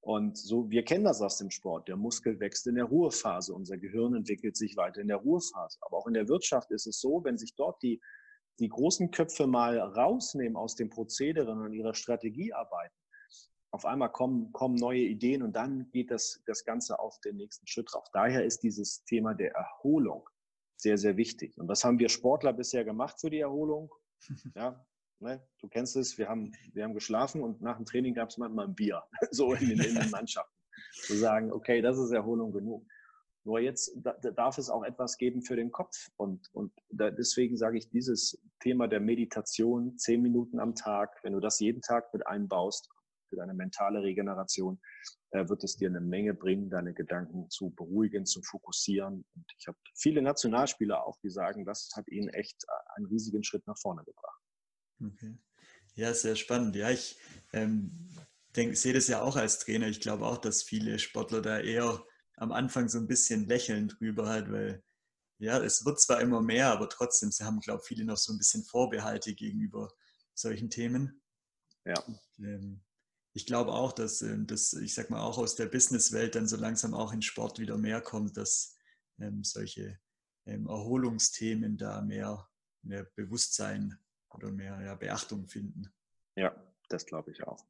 Und 0.00 0.36
so, 0.36 0.68
wir 0.70 0.84
kennen 0.84 1.04
das 1.04 1.22
aus 1.22 1.38
dem 1.38 1.50
Sport. 1.50 1.88
Der 1.88 1.96
Muskel 1.96 2.38
wächst 2.38 2.66
in 2.66 2.74
der 2.74 2.84
Ruhephase. 2.84 3.54
Unser 3.54 3.78
Gehirn 3.78 4.14
entwickelt 4.14 4.56
sich 4.56 4.76
weiter 4.76 5.00
in 5.00 5.08
der 5.08 5.16
Ruhephase. 5.16 5.78
Aber 5.80 5.96
auch 5.96 6.06
in 6.06 6.14
der 6.14 6.28
Wirtschaft 6.28 6.70
ist 6.72 6.86
es 6.86 7.00
so, 7.00 7.24
wenn 7.24 7.38
sich 7.38 7.54
dort 7.54 7.82
die, 7.82 8.02
die 8.58 8.68
großen 8.68 9.10
Köpfe 9.10 9.46
mal 9.46 9.78
rausnehmen 9.78 10.56
aus 10.56 10.76
dem 10.76 10.90
Prozedere 10.90 11.52
und 11.52 11.72
ihrer 11.72 11.94
Strategie 11.94 12.52
arbeiten, 12.52 12.94
auf 13.70 13.84
einmal 13.84 14.12
kommen, 14.12 14.52
kommen 14.52 14.76
neue 14.76 15.00
Ideen 15.00 15.42
und 15.42 15.54
dann 15.54 15.90
geht 15.90 16.10
das, 16.10 16.42
das 16.46 16.64
Ganze 16.64 16.98
auf 16.98 17.18
den 17.20 17.36
nächsten 17.36 17.66
Schritt 17.66 17.88
drauf. 17.92 18.06
Daher 18.12 18.44
ist 18.44 18.62
dieses 18.62 19.04
Thema 19.04 19.34
der 19.34 19.52
Erholung 19.52 20.28
sehr, 20.76 20.98
sehr 20.98 21.16
wichtig. 21.16 21.58
Und 21.58 21.68
was 21.68 21.84
haben 21.84 21.98
wir 21.98 22.08
Sportler 22.08 22.52
bisher 22.52 22.84
gemacht 22.84 23.20
für 23.20 23.30
die 23.30 23.40
Erholung? 23.40 23.92
Ja, 24.54 24.84
Ne? 25.20 25.42
Du 25.60 25.68
kennst 25.68 25.96
es, 25.96 26.18
wir 26.18 26.28
haben, 26.28 26.52
wir 26.72 26.84
haben 26.84 26.94
geschlafen 26.94 27.42
und 27.42 27.62
nach 27.62 27.76
dem 27.76 27.86
Training 27.86 28.14
gab 28.14 28.28
es 28.28 28.36
manchmal 28.36 28.66
ein 28.66 28.74
Bier, 28.74 29.02
so 29.30 29.54
in 29.54 29.68
den, 29.70 29.80
in 29.80 29.94
den 29.94 30.10
Mannschaften. 30.10 30.52
Zu 30.92 31.14
sagen, 31.14 31.52
okay, 31.52 31.80
das 31.80 31.98
ist 31.98 32.12
Erholung 32.12 32.52
genug. 32.52 32.86
Nur 33.44 33.60
jetzt 33.60 33.92
darf 34.36 34.56
es 34.58 34.70
auch 34.70 34.84
etwas 34.84 35.18
geben 35.18 35.42
für 35.42 35.56
den 35.56 35.70
Kopf. 35.70 36.10
Und, 36.16 36.48
und 36.54 36.72
deswegen 36.90 37.56
sage 37.56 37.76
ich, 37.76 37.90
dieses 37.90 38.40
Thema 38.60 38.88
der 38.88 39.00
Meditation, 39.00 39.98
zehn 39.98 40.22
Minuten 40.22 40.58
am 40.58 40.74
Tag, 40.74 41.18
wenn 41.22 41.34
du 41.34 41.40
das 41.40 41.60
jeden 41.60 41.82
Tag 41.82 42.12
mit 42.14 42.26
einbaust, 42.26 42.88
für 43.28 43.36
deine 43.36 43.54
mentale 43.54 44.02
Regeneration, 44.02 44.80
äh, 45.30 45.48
wird 45.48 45.64
es 45.64 45.76
dir 45.76 45.88
eine 45.88 46.00
Menge 46.00 46.34
bringen, 46.34 46.70
deine 46.70 46.94
Gedanken 46.94 47.50
zu 47.50 47.70
beruhigen, 47.70 48.24
zu 48.24 48.42
fokussieren. 48.42 49.24
Und 49.34 49.46
ich 49.58 49.66
habe 49.66 49.78
viele 49.94 50.22
Nationalspieler 50.22 51.04
auch, 51.04 51.18
die 51.22 51.30
sagen, 51.30 51.64
das 51.64 51.90
hat 51.96 52.08
ihnen 52.08 52.28
echt 52.28 52.64
einen 52.96 53.06
riesigen 53.06 53.42
Schritt 53.42 53.66
nach 53.66 53.78
vorne 53.78 54.04
gebracht. 54.04 54.40
Okay. 55.04 55.36
Ja, 55.96 56.14
sehr 56.14 56.36
spannend. 56.36 56.76
Ja, 56.76 56.90
ich 56.90 57.18
ähm, 57.52 57.90
sehe 58.54 58.92
das 58.92 59.08
ja 59.08 59.22
auch 59.22 59.36
als 59.36 59.58
Trainer. 59.58 59.88
Ich 59.88 60.00
glaube 60.00 60.26
auch, 60.26 60.38
dass 60.38 60.62
viele 60.62 60.98
Sportler 60.98 61.42
da 61.42 61.60
eher 61.60 62.04
am 62.36 62.52
Anfang 62.52 62.88
so 62.88 62.98
ein 62.98 63.06
bisschen 63.06 63.46
lächeln 63.46 63.88
drüber 63.88 64.28
halt, 64.28 64.50
weil 64.50 64.82
ja, 65.38 65.58
es 65.62 65.84
wird 65.84 66.00
zwar 66.00 66.20
immer 66.20 66.40
mehr, 66.40 66.70
aber 66.70 66.88
trotzdem 66.88 67.30
sie 67.30 67.44
haben, 67.44 67.60
glaube 67.60 67.80
ich, 67.82 67.88
viele 67.88 68.04
noch 68.04 68.16
so 68.16 68.32
ein 68.32 68.38
bisschen 68.38 68.64
Vorbehalte 68.64 69.34
gegenüber 69.34 69.92
solchen 70.32 70.70
Themen. 70.70 71.22
Ja. 71.84 72.00
Und, 72.00 72.20
ähm, 72.38 72.80
ich 73.34 73.46
glaube 73.46 73.72
auch, 73.72 73.92
dass 73.92 74.22
ähm, 74.22 74.46
das, 74.46 74.72
ich 74.74 74.94
sag 74.94 75.10
mal, 75.10 75.20
auch 75.20 75.38
aus 75.38 75.56
der 75.56 75.66
Businesswelt 75.66 76.34
dann 76.36 76.46
so 76.46 76.56
langsam 76.56 76.94
auch 76.94 77.12
in 77.12 77.22
Sport 77.22 77.58
wieder 77.58 77.76
mehr 77.76 78.00
kommt, 78.00 78.36
dass 78.36 78.76
ähm, 79.18 79.42
solche 79.42 79.98
ähm, 80.46 80.68
Erholungsthemen 80.68 81.76
da 81.76 82.00
mehr, 82.00 82.48
mehr 82.82 83.04
Bewusstsein 83.16 83.98
oder 84.30 84.50
mehr 84.50 84.80
ja, 84.82 84.94
Beachtung 84.94 85.48
finden. 85.48 85.92
Ja, 86.36 86.54
das 86.88 87.06
glaube 87.06 87.32
ich 87.32 87.44
auch. 87.44 87.66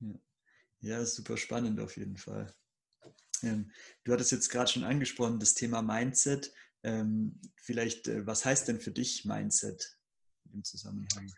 Ja. 0.00 0.20
ja, 0.80 1.04
super 1.04 1.36
spannend 1.36 1.80
auf 1.80 1.96
jeden 1.96 2.16
Fall. 2.16 2.52
Ähm, 3.42 3.70
du 4.04 4.12
hattest 4.12 4.32
jetzt 4.32 4.48
gerade 4.50 4.70
schon 4.70 4.84
angesprochen, 4.84 5.38
das 5.38 5.54
Thema 5.54 5.82
Mindset. 5.82 6.52
Ähm, 6.82 7.40
vielleicht, 7.56 8.08
äh, 8.08 8.26
was 8.26 8.44
heißt 8.44 8.68
denn 8.68 8.80
für 8.80 8.90
dich 8.90 9.24
Mindset 9.24 9.98
im 10.52 10.64
Zusammenhang? 10.64 11.32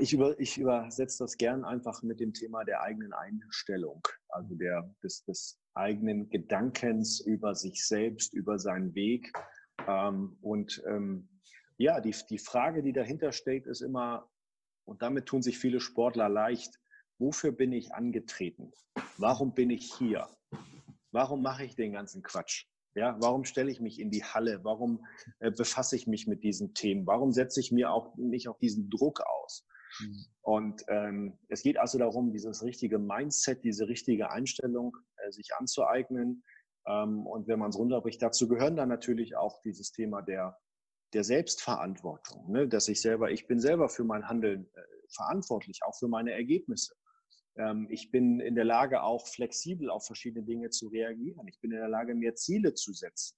Ich, 0.00 0.12
über, 0.12 0.38
ich 0.40 0.58
übersetze 0.58 1.18
das 1.22 1.36
gern 1.36 1.64
einfach 1.64 2.02
mit 2.02 2.18
dem 2.18 2.32
Thema 2.32 2.64
der 2.64 2.80
eigenen 2.80 3.12
Einstellung, 3.12 4.02
also 4.28 4.56
der, 4.56 4.92
des, 5.04 5.22
des 5.24 5.60
eigenen 5.74 6.30
Gedankens 6.30 7.20
über 7.20 7.54
sich 7.54 7.86
selbst, 7.86 8.34
über 8.34 8.58
seinen 8.58 8.96
Weg. 8.96 9.32
Ähm, 9.86 10.36
und 10.40 10.82
ja, 11.76 12.00
die, 12.00 12.14
die 12.28 12.38
Frage, 12.38 12.82
die 12.82 12.92
dahinter 12.92 13.30
steht, 13.30 13.66
ist 13.66 13.80
immer, 13.80 14.28
und 14.84 15.00
damit 15.00 15.26
tun 15.26 15.42
sich 15.42 15.58
viele 15.58 15.78
Sportler 15.78 16.28
leicht, 16.28 16.74
wofür 17.18 17.52
bin 17.52 17.72
ich 17.72 17.94
angetreten? 17.94 18.72
Warum 19.16 19.54
bin 19.54 19.70
ich 19.70 19.94
hier? 19.94 20.28
Warum 21.12 21.42
mache 21.42 21.64
ich 21.64 21.74
den 21.74 21.92
ganzen 21.92 22.22
Quatsch? 22.22 22.66
Ja, 22.94 23.16
warum 23.20 23.44
stelle 23.44 23.70
ich 23.70 23.80
mich 23.80 24.00
in 24.00 24.10
die 24.10 24.24
Halle? 24.24 24.60
Warum 24.64 25.04
äh, 25.38 25.50
befasse 25.50 25.94
ich 25.94 26.06
mich 26.06 26.26
mit 26.26 26.42
diesen 26.42 26.74
Themen? 26.74 27.06
Warum 27.06 27.32
setze 27.32 27.60
ich 27.60 27.70
mir 27.70 27.92
auch 27.92 28.16
nicht 28.16 28.48
auf 28.48 28.58
diesen 28.58 28.90
Druck 28.90 29.20
aus? 29.20 29.66
Mhm. 30.00 30.24
Und 30.42 30.82
ähm, 30.88 31.38
es 31.48 31.62
geht 31.62 31.78
also 31.78 31.98
darum, 31.98 32.32
dieses 32.32 32.62
richtige 32.62 32.98
Mindset, 32.98 33.62
diese 33.62 33.88
richtige 33.88 34.30
Einstellung 34.30 34.96
äh, 35.16 35.30
sich 35.30 35.50
anzueignen. 35.56 36.42
Ähm, 36.86 37.26
und 37.26 37.46
wenn 37.46 37.58
man 37.58 37.70
es 37.70 37.78
runterbricht, 37.78 38.20
dazu 38.22 38.48
gehören 38.48 38.76
dann 38.76 38.88
natürlich 38.88 39.36
auch 39.36 39.60
dieses 39.62 39.92
Thema 39.92 40.22
der, 40.22 40.58
der 41.12 41.24
Selbstverantwortung, 41.24 42.50
ne? 42.50 42.68
dass 42.68 42.88
ich 42.88 43.00
selber, 43.00 43.30
ich 43.30 43.46
bin 43.46 43.60
selber 43.60 43.88
für 43.88 44.04
mein 44.04 44.28
Handeln 44.28 44.68
äh, 44.74 44.80
verantwortlich, 45.14 45.80
auch 45.82 45.96
für 45.96 46.08
meine 46.08 46.32
Ergebnisse. 46.32 46.94
Ähm, 47.58 47.88
ich 47.90 48.10
bin 48.10 48.40
in 48.40 48.54
der 48.54 48.64
Lage, 48.64 49.02
auch 49.02 49.26
flexibel 49.26 49.90
auf 49.90 50.06
verschiedene 50.06 50.44
Dinge 50.44 50.70
zu 50.70 50.88
reagieren. 50.88 51.46
Ich 51.48 51.60
bin 51.60 51.72
in 51.72 51.78
der 51.78 51.88
Lage, 51.88 52.14
mir 52.14 52.34
Ziele 52.34 52.74
zu 52.74 52.92
setzen, 52.92 53.36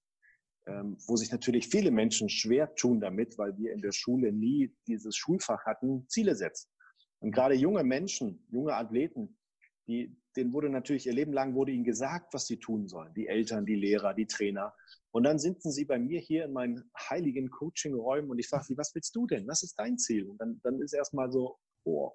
ähm, 0.67 0.97
wo 1.07 1.15
sich 1.15 1.31
natürlich 1.31 1.67
viele 1.67 1.91
Menschen 1.91 2.29
schwer 2.29 2.73
tun 2.75 3.01
damit, 3.01 3.37
weil 3.37 3.57
wir 3.57 3.73
in 3.73 3.81
der 3.81 3.91
Schule 3.91 4.31
nie 4.31 4.73
dieses 4.87 5.17
Schulfach 5.17 5.65
hatten, 5.65 6.07
Ziele 6.07 6.35
setzen. 6.35 6.69
Und 7.19 7.31
gerade 7.31 7.55
junge 7.55 7.83
Menschen, 7.83 8.45
junge 8.51 8.75
Athleten, 8.75 9.37
die, 9.87 10.15
denen 10.35 10.53
wurde 10.53 10.69
natürlich 10.69 11.07
ihr 11.07 11.13
Leben 11.13 11.33
lang 11.33 11.55
wurde 11.55 11.71
ihnen 11.71 11.83
gesagt, 11.83 12.33
was 12.33 12.45
sie 12.45 12.57
tun 12.57 12.87
sollen. 12.87 13.13
Die 13.15 13.27
Eltern, 13.27 13.65
die 13.65 13.75
Lehrer, 13.75 14.13
die 14.13 14.27
Trainer. 14.27 14.73
Und 15.11 15.23
dann 15.23 15.39
sitzen 15.39 15.71
sie 15.71 15.85
bei 15.85 15.99
mir 15.99 16.19
hier 16.19 16.45
in 16.45 16.53
meinen 16.53 16.89
heiligen 17.09 17.49
Coaching-Räumen 17.49 18.29
und 18.29 18.39
ich 18.39 18.47
frage 18.47 18.65
sie, 18.65 18.77
was 18.77 18.93
willst 18.95 19.15
du 19.15 19.27
denn? 19.27 19.47
Was 19.47 19.63
ist 19.63 19.77
dein 19.77 19.97
Ziel? 19.97 20.27
Und 20.27 20.37
dann, 20.39 20.61
dann 20.63 20.81
ist 20.81 20.93
erstmal 20.93 21.31
so, 21.31 21.57
oh, 21.83 22.11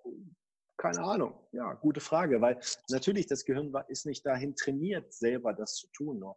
keine 0.76 1.00
Ahnung. 1.00 1.35
Ja, 1.52 1.75
gute 1.75 2.00
Frage, 2.00 2.40
weil 2.40 2.61
natürlich 2.90 3.26
das 3.26 3.45
Gehirn 3.45 3.73
ist 3.88 4.06
nicht 4.06 4.25
dahin 4.26 4.54
trainiert, 4.54 5.12
selber 5.12 5.52
das 5.52 5.76
zu 5.76 5.88
tun. 5.88 6.18
Ne? 6.18 6.35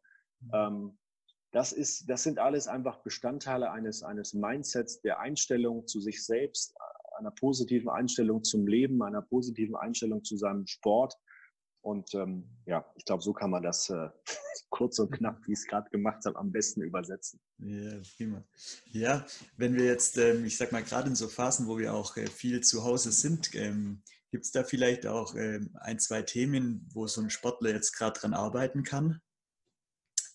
Ähm, 0.54 0.98
das, 1.52 1.72
ist, 1.72 2.10
das 2.10 2.24
sind 2.24 2.40
alles 2.40 2.68
einfach 2.68 3.02
Bestandteile 3.04 3.72
eines, 3.72 4.04
eines 4.04 4.34
Mindsets, 4.34 5.02
der 5.02 5.20
Einstellung 5.20 5.88
zu 5.88 6.00
sich 6.00 6.26
selbst, 6.26 6.76
einer 7.18 7.32
positiven 7.32 7.90
Einstellung 7.90 8.44
zum 8.44 8.66
Leben, 8.68 9.02
einer 9.04 9.22
positiven 9.22 9.76
Einstellung 9.76 10.24
zu 10.24 10.38
seinem 10.38 10.66
Sport. 10.68 11.16
Und 11.82 12.14
ähm, 12.14 12.46
ja, 12.66 12.86
ich 12.96 13.06
glaube, 13.06 13.24
so 13.24 13.34
kann 13.34 13.50
man 13.50 13.64
das 13.64 13.90
äh, 13.90 14.10
kurz 14.70 15.00
und 15.00 15.12
knapp, 15.12 15.40
wie 15.48 15.54
ich 15.54 15.60
es 15.60 15.68
gerade 15.68 15.90
gemacht 15.90 16.24
habe, 16.26 16.38
am 16.38 16.52
besten 16.52 16.82
übersetzen. 16.82 17.40
Ja, 17.58 18.00
prima. 18.16 18.44
Ja, 18.92 19.26
wenn 19.58 19.76
wir 19.76 19.86
jetzt, 19.86 20.18
ähm, 20.18 20.46
ich 20.46 20.58
sag 20.58 20.72
mal, 20.72 20.84
gerade 20.84 21.10
in 21.10 21.16
so 21.16 21.28
Phasen, 21.28 21.68
wo 21.68 21.78
wir 21.78 21.94
auch 21.94 22.16
äh, 22.18 22.28
viel 22.28 22.62
zu 22.62 22.84
Hause 22.84 23.12
sind, 23.12 23.54
ähm, 23.56 24.02
Gibt 24.32 24.46
es 24.46 24.52
da 24.52 24.64
vielleicht 24.64 25.08
auch 25.08 25.36
ähm, 25.36 25.76
ein, 25.80 26.00
zwei 26.00 26.22
Themen, 26.22 26.88
wo 26.94 27.08
so 27.08 27.22
ein 27.22 27.30
Sportler 27.30 27.72
jetzt 27.72 27.94
gerade 27.94 28.20
dran 28.20 28.34
arbeiten 28.34 28.84
kann, 28.84 29.22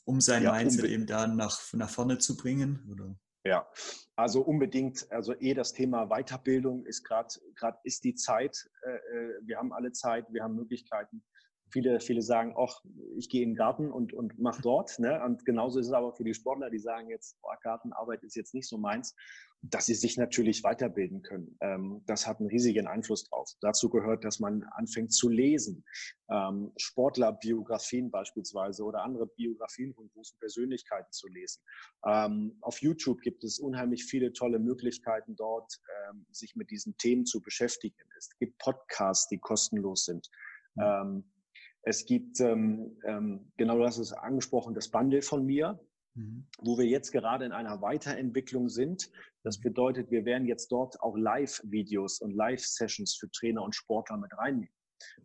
um 0.04 0.20
sein 0.20 0.42
ja, 0.42 0.52
Mindset 0.52 0.86
eben 0.86 1.06
da 1.06 1.26
nach, 1.26 1.72
nach 1.72 1.90
vorne 1.90 2.18
zu 2.18 2.36
bringen? 2.36 2.88
Oder? 2.90 3.16
Ja, 3.46 3.68
also 4.16 4.40
unbedingt, 4.40 5.10
also 5.12 5.34
eh 5.38 5.52
das 5.52 5.74
Thema 5.74 6.06
Weiterbildung 6.06 6.86
ist 6.86 7.04
gerade, 7.04 7.28
gerade 7.54 7.78
ist 7.84 8.02
die 8.02 8.14
Zeit. 8.14 8.68
Äh, 8.82 8.94
äh, 8.94 9.40
wir 9.42 9.58
haben 9.58 9.72
alle 9.72 9.92
Zeit, 9.92 10.26
wir 10.32 10.42
haben 10.42 10.56
Möglichkeiten. 10.56 11.22
Viele, 11.70 12.00
viele 12.00 12.22
sagen, 12.22 12.54
ach, 12.56 12.82
ich 13.16 13.28
gehe 13.28 13.42
in 13.42 13.50
den 13.50 13.56
Garten 13.56 13.92
und, 13.92 14.14
und 14.14 14.38
mache 14.38 14.62
dort. 14.62 14.98
Ne? 14.98 15.22
Und 15.22 15.44
genauso 15.44 15.78
ist 15.78 15.88
es 15.88 15.92
aber 15.92 16.14
für 16.14 16.24
die 16.24 16.34
Sportler, 16.34 16.70
die 16.70 16.78
sagen 16.78 17.10
jetzt, 17.10 17.36
oh, 17.42 17.54
Gartenarbeit 17.62 18.24
ist 18.24 18.34
jetzt 18.34 18.54
nicht 18.54 18.68
so 18.68 18.78
meins 18.78 19.14
dass 19.70 19.86
sie 19.86 19.94
sich 19.94 20.18
natürlich 20.18 20.62
weiterbilden 20.62 21.22
können. 21.22 21.56
Ähm, 21.60 22.02
das 22.06 22.26
hat 22.26 22.38
einen 22.38 22.50
riesigen 22.50 22.86
Einfluss 22.86 23.24
drauf. 23.24 23.50
Dazu 23.60 23.88
gehört, 23.88 24.24
dass 24.24 24.38
man 24.38 24.64
anfängt 24.72 25.12
zu 25.12 25.28
lesen. 25.28 25.84
Ähm, 26.30 26.72
Sportlerbiografien 26.76 28.10
beispielsweise 28.10 28.84
oder 28.84 29.02
andere 29.02 29.26
Biografien 29.26 29.94
von 29.94 30.10
großen 30.10 30.38
Persönlichkeiten 30.38 31.10
zu 31.12 31.28
lesen. 31.28 31.62
Ähm, 32.06 32.58
auf 32.60 32.82
YouTube 32.82 33.22
gibt 33.22 33.42
es 33.42 33.58
unheimlich 33.58 34.04
viele 34.04 34.32
tolle 34.32 34.58
Möglichkeiten 34.58 35.36
dort, 35.36 35.80
sich 36.30 36.54
mit 36.54 36.70
diesen 36.70 36.96
Themen 36.98 37.24
zu 37.24 37.40
beschäftigen. 37.40 37.96
Es 38.18 38.28
gibt 38.38 38.58
Podcasts, 38.58 39.28
die 39.28 39.38
kostenlos 39.38 40.04
sind. 40.04 40.28
Mhm. 40.74 41.24
es 41.82 42.04
gibt, 42.04 42.38
genau 42.38 43.78
das 43.78 43.98
ist 43.98 44.12
angesprochen, 44.12 44.74
das 44.74 44.90
Bundle 44.90 45.22
von 45.22 45.46
mir. 45.46 45.78
Mhm. 46.16 46.46
wo 46.62 46.78
wir 46.78 46.86
jetzt 46.86 47.10
gerade 47.10 47.44
in 47.44 47.50
einer 47.50 47.80
Weiterentwicklung 47.82 48.68
sind. 48.68 49.10
Das 49.42 49.58
bedeutet, 49.58 50.12
wir 50.12 50.24
werden 50.24 50.46
jetzt 50.46 50.70
dort 50.70 51.00
auch 51.00 51.16
Live-Videos 51.16 52.20
und 52.20 52.30
Live-Sessions 52.30 53.16
für 53.16 53.28
Trainer 53.32 53.62
und 53.62 53.74
Sportler 53.74 54.16
mit 54.18 54.32
reinnehmen. 54.38 54.72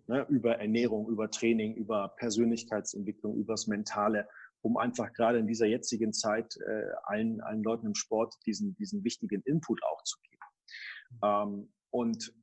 Ne, 0.08 0.26
über 0.30 0.58
Ernährung, 0.58 1.08
über 1.08 1.30
Training, 1.30 1.76
über 1.76 2.16
Persönlichkeitsentwicklung, 2.18 3.38
übers 3.38 3.68
Mentale, 3.68 4.28
um 4.62 4.78
einfach 4.78 5.14
gerade 5.14 5.38
in 5.38 5.48
dieser 5.48 5.68
jetzigen 5.68 6.12
Zeit 6.12 6.58
äh, 6.58 6.90
allen, 7.04 7.40
allen 7.42 7.64
Leuten 7.64 7.86
im 7.86 7.96
Sport 7.96 8.36
diesen, 8.48 8.76
diesen 8.76 9.04
wichtigen 9.04 9.42
Input 9.44 9.80
auch 9.84 10.04
zu 10.04 10.18
geben. 10.24 10.44
Ähm, 11.24 11.74
und 11.92 12.34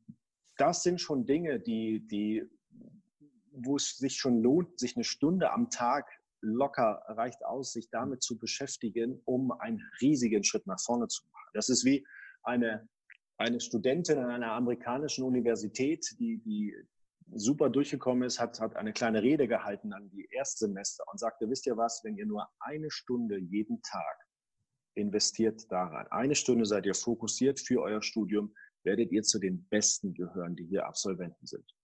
das 0.57 0.85
sind 0.85 1.01
schon 1.01 1.27
Dinge, 1.27 1.59
die, 1.59 2.07
die, 2.07 2.45
wo 3.51 3.77
es 3.77 3.97
sich 3.97 4.17
schon 4.17 4.41
lohnt, 4.41 4.79
sich 4.79 4.97
eine 4.97 5.05
Stunde 5.05 5.51
am 5.51 5.69
Tag 5.69 6.09
locker 6.47 7.03
reicht 7.09 7.45
aus, 7.45 7.73
sich 7.73 7.91
damit 7.91 8.23
zu 8.23 8.39
beschäftigen, 8.39 9.21
um 9.25 9.53
einen 9.53 9.83
riesigen 10.01 10.45
Schritt 10.45 10.67
nach 10.67 10.81
vorne 10.81 11.09
zu 11.09 11.23
machen. 11.33 11.51
Das 11.55 11.69
ist 11.69 11.85
wie 11.85 12.07
eine, 12.43 12.89
eine 13.39 13.61
Studentin 13.61 14.19
an 14.19 14.31
einer 14.31 14.53
amerikanischen 14.53 15.25
Universität, 15.25 16.07
die, 16.19 16.39
die 16.39 16.75
super 17.35 17.71
durchgekommen 17.71 18.23
ist, 18.23 18.39
hat, 18.39 18.61
hat 18.61 18.77
eine 18.77 18.93
kleine 18.93 19.23
Rede 19.23 19.49
gehalten 19.49 19.93
an 19.93 20.11
die 20.11 20.29
Erstsemester 20.31 21.05
und 21.11 21.19
sagte, 21.19 21.49
wisst 21.51 21.67
ihr 21.67 21.77
was, 21.77 22.03
wenn 22.05 22.17
ihr 22.17 22.27
nur 22.27 22.49
eine 22.61 22.91
Stunde 22.91 23.39
jeden 23.39 23.83
Tag 23.83 24.27
investiert 24.95 25.71
daran, 25.71 26.07
eine 26.11 26.35
Stunde 26.35 26.65
seid 26.65 26.87
ihr 26.87 26.95
fokussiert 26.95 27.61
für 27.61 27.83
euer 27.83 28.03
Studium, 28.03 28.55
werdet 28.85 29.13
ihr 29.13 29.23
zu 29.23 29.39
den 29.39 29.67
Besten 29.69 30.15
gehören, 30.15 30.57
die 30.57 30.65
hier 30.65 30.87
Absolventen 30.87 31.47
sind. 31.47 31.75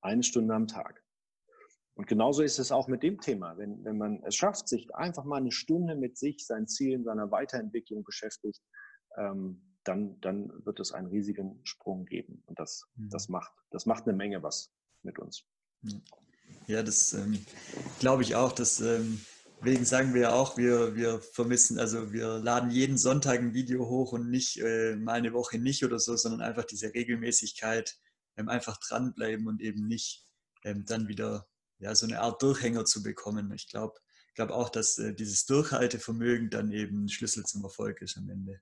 Eine 0.00 0.22
Stunde 0.22 0.54
am 0.54 0.66
Tag. 0.66 1.04
Und 2.02 2.08
genauso 2.08 2.42
ist 2.42 2.58
es 2.58 2.72
auch 2.72 2.88
mit 2.88 3.04
dem 3.04 3.20
Thema. 3.20 3.56
Wenn, 3.58 3.84
wenn 3.84 3.96
man 3.96 4.24
es 4.24 4.34
schafft, 4.34 4.68
sich 4.68 4.92
einfach 4.92 5.22
mal 5.22 5.36
eine 5.36 5.52
Stunde 5.52 5.94
mit 5.94 6.18
sich, 6.18 6.44
seinen 6.44 6.66
Zielen, 6.66 7.04
seiner 7.04 7.30
Weiterentwicklung 7.30 8.02
beschäftigt, 8.02 8.60
ähm, 9.16 9.62
dann, 9.84 10.20
dann 10.20 10.50
wird 10.64 10.80
es 10.80 10.90
einen 10.90 11.06
riesigen 11.06 11.60
Sprung 11.62 12.04
geben. 12.04 12.42
Und 12.46 12.58
das, 12.58 12.88
mhm. 12.96 13.08
das, 13.10 13.28
macht, 13.28 13.52
das 13.70 13.86
macht 13.86 14.08
eine 14.08 14.16
Menge 14.16 14.42
was 14.42 14.72
mit 15.04 15.20
uns. 15.20 15.44
Ja, 16.66 16.82
das 16.82 17.12
ähm, 17.12 17.38
glaube 18.00 18.22
ich 18.22 18.34
auch. 18.34 18.50
Deswegen 18.50 19.20
ähm, 19.64 19.84
sagen 19.84 20.12
wir 20.12 20.34
auch, 20.34 20.56
wir, 20.56 20.96
wir 20.96 21.20
vermissen, 21.20 21.78
also 21.78 22.12
wir 22.12 22.40
laden 22.40 22.72
jeden 22.72 22.98
Sonntag 22.98 23.38
ein 23.38 23.54
Video 23.54 23.88
hoch 23.88 24.10
und 24.10 24.28
nicht 24.28 24.60
äh, 24.60 24.96
mal 24.96 25.12
eine 25.12 25.34
Woche 25.34 25.60
nicht 25.60 25.84
oder 25.84 26.00
so, 26.00 26.16
sondern 26.16 26.40
einfach 26.40 26.64
diese 26.64 26.92
Regelmäßigkeit, 26.92 27.96
ähm, 28.36 28.48
einfach 28.48 28.76
dranbleiben 28.80 29.46
und 29.46 29.60
eben 29.60 29.86
nicht 29.86 30.26
ähm, 30.64 30.84
dann 30.84 31.06
wieder 31.06 31.46
ja, 31.82 31.94
so 31.94 32.06
eine 32.06 32.20
Art 32.20 32.40
Durchhänger 32.42 32.84
zu 32.84 33.02
bekommen. 33.02 33.52
Ich 33.52 33.68
glaube 33.68 33.94
glaub 34.34 34.50
auch, 34.50 34.70
dass 34.70 34.98
äh, 34.98 35.14
dieses 35.14 35.46
Durchhaltevermögen 35.46 36.48
dann 36.48 36.70
eben 36.70 37.04
ein 37.04 37.08
Schlüssel 37.08 37.44
zum 37.44 37.64
Erfolg 37.64 38.00
ist 38.00 38.16
am 38.16 38.30
Ende. 38.30 38.60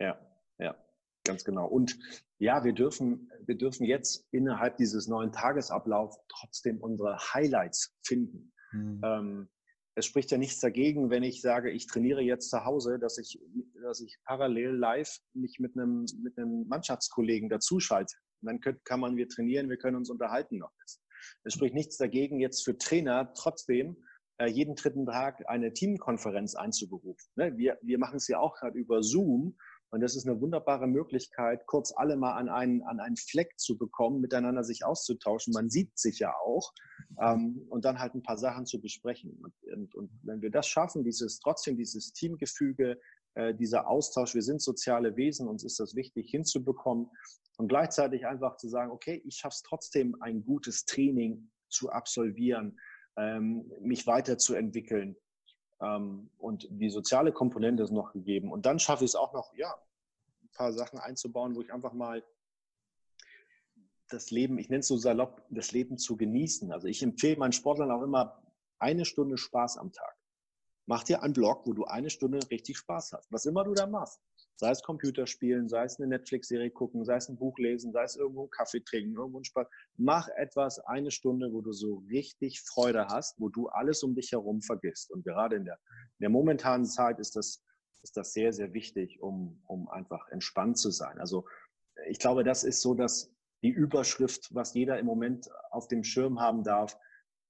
Ja, 0.00 0.18
ja, 0.58 0.76
ganz 1.24 1.44
genau. 1.44 1.66
Und 1.66 1.98
ja, 2.38 2.62
wir 2.64 2.74
dürfen, 2.74 3.32
wir 3.46 3.56
dürfen 3.56 3.84
jetzt 3.84 4.28
innerhalb 4.32 4.76
dieses 4.76 5.08
neuen 5.08 5.32
Tagesablaufs 5.32 6.18
trotzdem 6.28 6.78
unsere 6.80 7.16
Highlights 7.32 7.96
finden. 8.04 8.52
Mhm. 8.72 9.00
Ähm, 9.02 9.48
es 9.94 10.06
spricht 10.06 10.30
ja 10.30 10.38
nichts 10.38 10.60
dagegen, 10.60 11.10
wenn 11.10 11.24
ich 11.24 11.40
sage, 11.40 11.70
ich 11.70 11.88
trainiere 11.88 12.20
jetzt 12.20 12.50
zu 12.50 12.64
Hause, 12.64 13.00
dass 13.00 13.18
ich, 13.18 13.40
dass 13.82 14.00
ich 14.00 14.18
parallel 14.24 14.76
live 14.76 15.18
mich 15.32 15.58
mit 15.58 15.76
einem, 15.76 16.04
mit 16.22 16.38
einem 16.38 16.68
Mannschaftskollegen 16.68 17.48
dazuschalte. 17.48 18.14
Und 18.40 18.46
dann 18.46 18.60
könnt, 18.60 18.84
kann 18.84 19.00
man 19.00 19.16
wir 19.16 19.28
trainieren, 19.28 19.68
wir 19.68 19.78
können 19.78 19.96
uns 19.96 20.10
unterhalten 20.10 20.58
noch. 20.58 20.70
Es 21.44 21.54
spricht 21.54 21.74
nichts 21.74 21.96
dagegen, 21.96 22.40
jetzt 22.40 22.64
für 22.64 22.76
Trainer 22.76 23.32
trotzdem 23.34 23.96
äh, 24.38 24.46
jeden 24.46 24.74
dritten 24.74 25.06
Tag 25.06 25.48
eine 25.48 25.72
Teamkonferenz 25.72 26.54
einzuberufen. 26.54 27.30
Ne? 27.36 27.56
Wir, 27.56 27.78
wir 27.82 27.98
machen 27.98 28.16
es 28.16 28.28
ja 28.28 28.38
auch 28.38 28.54
gerade 28.54 28.78
über 28.78 29.02
Zoom 29.02 29.56
und 29.90 30.00
das 30.00 30.16
ist 30.16 30.28
eine 30.28 30.40
wunderbare 30.40 30.86
Möglichkeit, 30.86 31.66
kurz 31.66 31.92
alle 31.96 32.16
mal 32.16 32.34
an 32.34 32.48
einen, 32.48 32.82
an 32.82 33.00
einen 33.00 33.16
Fleck 33.16 33.58
zu 33.58 33.78
bekommen, 33.78 34.20
miteinander 34.20 34.62
sich 34.62 34.84
auszutauschen. 34.84 35.54
Man 35.54 35.70
sieht 35.70 35.98
sich 35.98 36.18
ja 36.18 36.34
auch 36.44 36.72
ähm, 37.20 37.66
und 37.70 37.84
dann 37.84 37.98
halt 37.98 38.14
ein 38.14 38.22
paar 38.22 38.36
Sachen 38.36 38.66
zu 38.66 38.80
besprechen. 38.80 39.32
Und, 39.42 39.54
und, 39.72 39.94
und, 39.94 40.10
wenn 40.22 40.42
wir 40.42 40.50
das 40.50 40.68
schaffen, 40.68 41.04
dieses 41.04 41.40
trotzdem 41.40 41.78
dieses 41.78 42.12
Teamgefüge, 42.12 43.00
äh, 43.38 43.54
dieser 43.54 43.86
Austausch, 43.86 44.34
wir 44.34 44.42
sind 44.42 44.60
soziale 44.60 45.16
Wesen, 45.16 45.46
uns 45.46 45.62
ist 45.62 45.78
das 45.78 45.94
wichtig 45.94 46.28
hinzubekommen 46.28 47.08
und 47.56 47.68
gleichzeitig 47.68 48.26
einfach 48.26 48.56
zu 48.56 48.68
sagen, 48.68 48.90
okay, 48.90 49.22
ich 49.24 49.36
schaffe 49.36 49.54
es 49.54 49.62
trotzdem, 49.62 50.20
ein 50.20 50.44
gutes 50.44 50.86
Training 50.86 51.48
zu 51.68 51.90
absolvieren, 51.90 52.80
ähm, 53.16 53.70
mich 53.80 54.08
weiterzuentwickeln 54.08 55.16
ähm, 55.80 56.30
und 56.38 56.66
die 56.68 56.90
soziale 56.90 57.30
Komponente 57.30 57.84
ist 57.84 57.92
noch 57.92 58.12
gegeben. 58.12 58.50
Und 58.50 58.66
dann 58.66 58.80
schaffe 58.80 59.04
ich 59.04 59.12
es 59.12 59.14
auch 59.14 59.32
noch, 59.32 59.54
ja, 59.54 59.72
ein 60.42 60.50
paar 60.54 60.72
Sachen 60.72 60.98
einzubauen, 60.98 61.54
wo 61.54 61.60
ich 61.60 61.72
einfach 61.72 61.92
mal 61.92 62.24
das 64.08 64.32
Leben, 64.32 64.58
ich 64.58 64.68
nenne 64.68 64.80
es 64.80 64.88
so 64.88 64.96
salopp, 64.96 65.46
das 65.50 65.70
Leben 65.70 65.96
zu 65.96 66.16
genießen. 66.16 66.72
Also 66.72 66.88
ich 66.88 67.04
empfehle 67.04 67.36
meinen 67.36 67.52
Sportlern 67.52 67.92
auch 67.92 68.02
immer 68.02 68.42
eine 68.80 69.04
Stunde 69.04 69.38
Spaß 69.38 69.78
am 69.78 69.92
Tag. 69.92 70.17
Mach 70.88 71.04
dir 71.04 71.22
einen 71.22 71.34
Blog, 71.34 71.66
wo 71.66 71.74
du 71.74 71.84
eine 71.84 72.08
Stunde 72.08 72.40
richtig 72.50 72.78
Spaß 72.78 73.12
hast. 73.12 73.30
Was 73.30 73.44
immer 73.44 73.62
du 73.62 73.74
da 73.74 73.86
machst. 73.86 74.22
Sei 74.56 74.70
es 74.70 74.82
Computerspielen, 74.82 75.68
sei 75.68 75.84
es 75.84 76.00
eine 76.00 76.08
Netflix-Serie 76.08 76.70
gucken, 76.70 77.04
sei 77.04 77.16
es 77.16 77.28
ein 77.28 77.36
Buch 77.36 77.58
lesen, 77.58 77.92
sei 77.92 78.04
es 78.04 78.16
irgendwo 78.16 78.44
einen 78.44 78.50
Kaffee 78.50 78.80
trinken, 78.80 79.14
irgendwo 79.14 79.36
einen 79.36 79.44
Spaß. 79.44 79.66
Mach 79.98 80.28
etwas 80.38 80.78
eine 80.78 81.10
Stunde, 81.10 81.52
wo 81.52 81.60
du 81.60 81.72
so 81.72 82.02
richtig 82.08 82.62
Freude 82.62 83.06
hast, 83.08 83.38
wo 83.38 83.50
du 83.50 83.68
alles 83.68 84.02
um 84.02 84.14
dich 84.14 84.32
herum 84.32 84.62
vergisst. 84.62 85.10
Und 85.10 85.26
gerade 85.26 85.56
in 85.56 85.66
der, 85.66 85.74
in 85.74 86.22
der 86.22 86.30
momentanen 86.30 86.86
Zeit 86.86 87.18
ist 87.18 87.36
das, 87.36 87.62
ist 88.02 88.16
das 88.16 88.32
sehr, 88.32 88.54
sehr 88.54 88.72
wichtig, 88.72 89.20
um, 89.20 89.62
um 89.66 89.90
einfach 89.90 90.26
entspannt 90.30 90.78
zu 90.78 90.90
sein. 90.90 91.18
Also 91.18 91.44
ich 92.08 92.18
glaube, 92.18 92.44
das 92.44 92.64
ist 92.64 92.80
so, 92.80 92.94
dass 92.94 93.30
die 93.62 93.68
Überschrift, 93.68 94.54
was 94.54 94.72
jeder 94.72 94.98
im 94.98 95.04
Moment 95.04 95.50
auf 95.70 95.86
dem 95.86 96.02
Schirm 96.02 96.40
haben 96.40 96.64
darf. 96.64 96.96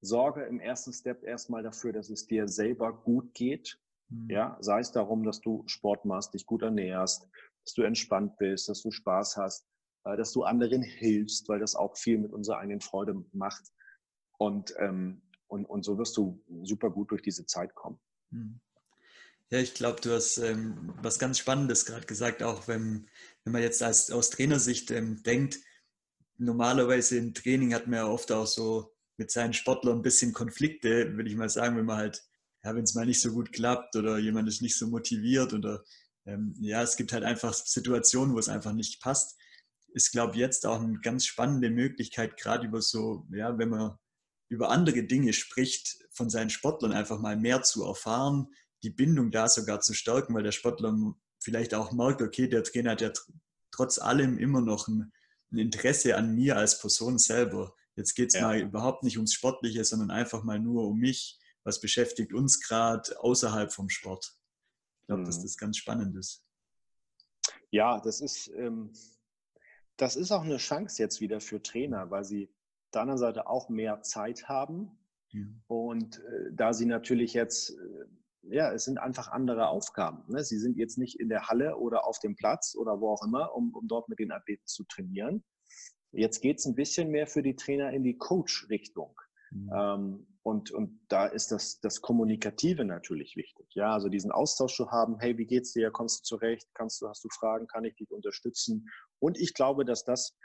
Sorge 0.01 0.45
im 0.45 0.61
ersten 0.61 0.93
Step 0.93 1.25
erstmal 1.25 1.63
dafür, 1.63 1.93
dass 1.93 2.11
es 2.11 2.27
dir 2.27 2.49
selber 2.49 2.93
gut 2.93 3.35
geht 3.35 3.79
Mhm. 4.11 4.31
Ja, 4.31 4.57
sei 4.61 4.81
es 4.81 4.93
darum, 4.93 5.25
dass 5.25 5.41
du 5.41 5.65
Sport 5.67 6.05
machst, 6.05 6.35
dich 6.35 6.47
gut 6.47 6.63
ernährst, 6.63 7.29
dass 7.65 7.75
du 7.75 7.83
entspannt 7.83 8.37
bist, 8.39 8.69
dass 8.69 8.83
du 8.83 8.91
Spaß 8.91 9.37
hast, 9.37 9.67
äh, 10.05 10.17
dass 10.17 10.33
du 10.33 10.45
anderen 10.45 10.83
hilfst, 10.83 11.49
weil 11.49 11.61
das 11.61 11.75
auch 11.75 11.97
viel 11.97 12.19
mit 12.19 12.33
unserer 12.33 12.59
eigenen 12.59 12.81
Freude 12.81 13.25
macht. 13.33 13.65
Und, 14.39 14.75
ähm, 14.79 15.23
und, 15.47 15.65
und 15.67 15.85
so 15.85 15.99
wirst 15.99 16.17
du 16.17 16.43
super 16.63 16.91
gut 16.91 17.11
durch 17.11 17.23
diese 17.23 17.47
Zeit 17.47 17.75
kommen. 17.75 17.99
Mhm. 18.31 18.61
Ja, 19.51 19.59
ich 19.59 19.73
glaube, 19.73 20.01
du 20.03 20.11
hast 20.11 20.37
ähm, 20.39 20.93
was 21.01 21.19
ganz 21.19 21.39
Spannendes 21.39 21.87
gerade 21.87 22.07
gesagt, 22.07 22.43
auch 22.43 22.69
wenn, 22.69 23.09
wenn 23.45 23.53
man 23.53 23.63
jetzt 23.63 23.83
als, 23.83 24.11
aus 24.11 24.29
Trainersicht 24.29 24.91
ähm, 24.91 25.23
denkt, 25.23 25.59
normalerweise 26.37 27.17
im 27.17 27.33
Training 27.33 27.73
hat 27.75 27.87
man 27.87 28.01
ja 28.01 28.07
oft 28.07 28.31
auch 28.31 28.47
so 28.47 28.95
mit 29.19 29.31
seinen 29.31 29.53
Sportlern 29.53 29.99
ein 29.99 30.03
bisschen 30.03 30.33
Konflikte, 30.33 31.15
würde 31.17 31.29
ich 31.29 31.37
mal 31.37 31.51
sagen, 31.51 31.77
wenn 31.77 31.85
man 31.85 31.99
halt 31.99 32.25
ja, 32.65 32.75
wenn 32.75 32.85
es 32.85 32.95
mal 32.95 33.07
nicht 33.07 33.21
so 33.21 33.33
gut 33.33 33.53
klappt 33.53 33.97
oder 33.97 34.19
jemand 34.19 34.49
ist 34.49 34.63
nicht 34.63 34.77
so 34.77 34.87
motiviert 34.89 35.53
oder 35.53 35.85
ähm, 36.27 36.55
ja, 36.61 36.83
es 36.83 36.97
gibt 36.97 37.13
halt 37.13 37.25
einfach 37.25 37.55
Situationen, 37.55 38.35
wo 38.35 38.39
es 38.39 38.49
einfach 38.49 38.73
nicht 38.73 39.01
passt, 39.01 39.39
ist, 39.95 40.13
glaube 40.13 40.35
ich, 40.35 40.41
jetzt 40.41 40.67
auch 40.67 40.81
eine 40.81 40.99
ganz 41.01 41.25
spannende 41.25 41.71
Möglichkeit, 41.71 42.37
gerade 42.37 42.67
über 42.67 42.83
so, 42.83 43.27
ja, 43.33 43.57
wenn 43.59 43.71
man 43.71 43.97
über 44.49 44.71
andere 44.71 45.03
Dinge 45.05 45.33
spricht, 45.33 45.99
von 46.11 46.31
seinen 46.31 46.51
Sportlern 46.51 46.93
einfach 46.93 47.21
mal 47.21 47.37
mehr 47.37 47.63
zu 47.63 47.85
erfahren, 47.85 48.49
die 48.83 48.91
Bindung 48.91 49.31
da 49.31 49.49
sogar 49.49 49.81
zu 49.81 49.95
stärken, 49.95 50.35
weil 50.35 50.43
der 50.43 50.53
Sportler 50.53 50.95
vielleicht 51.41 51.75
auch 51.75 51.93
merkt, 51.93 52.23
okay, 52.23 52.49
der 52.49 52.65
Trainer 52.65 52.93
hat 52.93 53.01
ja 53.01 53.13
trotz 53.71 53.99
allem 53.99 54.39
immer 54.39 54.61
noch 54.61 54.89
ein, 54.89 55.13
ein 55.53 55.59
Interesse 55.59 56.17
an 56.17 56.35
mir 56.35 56.57
als 56.57 56.81
Person 56.81 57.19
selber. 57.19 57.75
Jetzt 57.99 58.15
geht 58.15 58.29
es 58.29 58.35
ja. 58.35 58.43
mal 58.43 58.59
überhaupt 58.59 59.03
nicht 59.03 59.19
ums 59.19 59.35
Sportliche, 59.35 59.85
sondern 59.85 60.11
einfach 60.11 60.45
mal 60.45 60.59
nur 60.59 60.87
um 60.87 60.99
mich 60.99 61.39
was 61.69 61.81
beschäftigt 61.81 62.33
uns 62.33 62.61
gerade 62.61 63.21
außerhalb 63.21 63.71
vom 63.71 63.91
Sport. 63.91 64.39
Ich 65.03 65.07
glaube, 65.07 65.21
mhm. 65.21 65.27
dass 65.27 65.43
das 65.43 65.59
ganz 65.59 65.77
spannend 65.77 66.17
ist. 66.17 66.43
Ja, 67.71 68.01
das 68.01 68.23
ist, 68.23 68.51
ähm, 68.57 68.91
das 69.99 70.17
ist 70.17 70.33
auch 70.33 70.45
eine 70.45 70.57
Chance 70.57 71.03
jetzt 71.03 71.21
wieder 71.21 71.43
für 71.43 71.63
Trainer, 71.63 72.11
weil 72.11 72.25
sie 72.25 72.49
auf 72.87 72.91
der 72.95 73.03
anderen 73.03 73.19
Seite 73.19 73.47
auch 73.49 73.69
mehr 73.69 74.01
Zeit 74.01 74.49
haben. 74.49 74.99
Mhm. 75.33 75.63
Und 75.67 76.21
äh, 76.21 76.53
da 76.53 76.73
sie 76.73 76.87
natürlich 76.87 77.35
jetzt, 77.35 77.71
äh, 77.71 78.55
ja, 78.55 78.73
es 78.73 78.85
sind 78.85 78.97
einfach 78.97 79.29
andere 79.29 79.69
Aufgaben. 79.69 80.25
Ne? 80.33 80.43
Sie 80.45 80.59
sind 80.59 80.79
jetzt 80.79 80.97
nicht 80.97 81.21
in 81.21 81.29
der 81.29 81.49
Halle 81.49 81.77
oder 81.77 82.07
auf 82.07 82.19
dem 82.19 82.35
Platz 82.35 82.75
oder 82.75 82.99
wo 82.99 83.11
auch 83.11 83.23
immer, 83.23 83.55
um, 83.55 83.75
um 83.75 83.87
dort 83.89 84.09
mit 84.09 84.21
den 84.21 84.33
Athleten 84.33 84.67
zu 84.67 84.85
trainieren. 84.85 85.45
Jetzt 86.13 86.41
geht 86.41 86.59
es 86.59 86.67
ein 86.67 86.75
bisschen 86.75 87.11
mehr 87.11 87.27
für 87.27 87.43
die 87.43 87.57
Trainer 87.57 87.93
in 87.93 88.03
die 88.03 88.17
Coach-Richtung. 88.17 89.15
Mhm. 89.51 89.71
Ähm, 89.75 90.27
und, 90.43 90.71
und 90.71 91.01
da 91.09 91.27
ist 91.27 91.53
das, 91.53 91.81
das 91.81 92.01
Kommunikative 92.01 92.85
natürlich 92.85 93.37
wichtig. 93.37 93.67
Ja, 93.75 93.93
also 93.93 94.09
diesen 94.09 94.33
Austausch 94.33 94.77
zu 94.77 94.91
haben, 94.91 95.19
hey, 95.21 95.37
wie 95.37 95.45
geht's 95.45 95.73
dir? 95.73 95.91
Kommst 95.91 96.21
du 96.21 96.37
zurecht? 96.37 96.67
Kannst 96.75 97.03
du, 97.03 97.09
hast 97.09 97.23
du 97.23 97.29
Fragen? 97.29 97.67
Kann 97.67 97.85
ich 97.85 97.95
dich 97.97 98.11
unterstützen? 98.11 98.89
Und 99.19 99.39
ich 99.39 99.53
glaube, 99.53 99.85
dass 99.85 100.05
das 100.05 100.39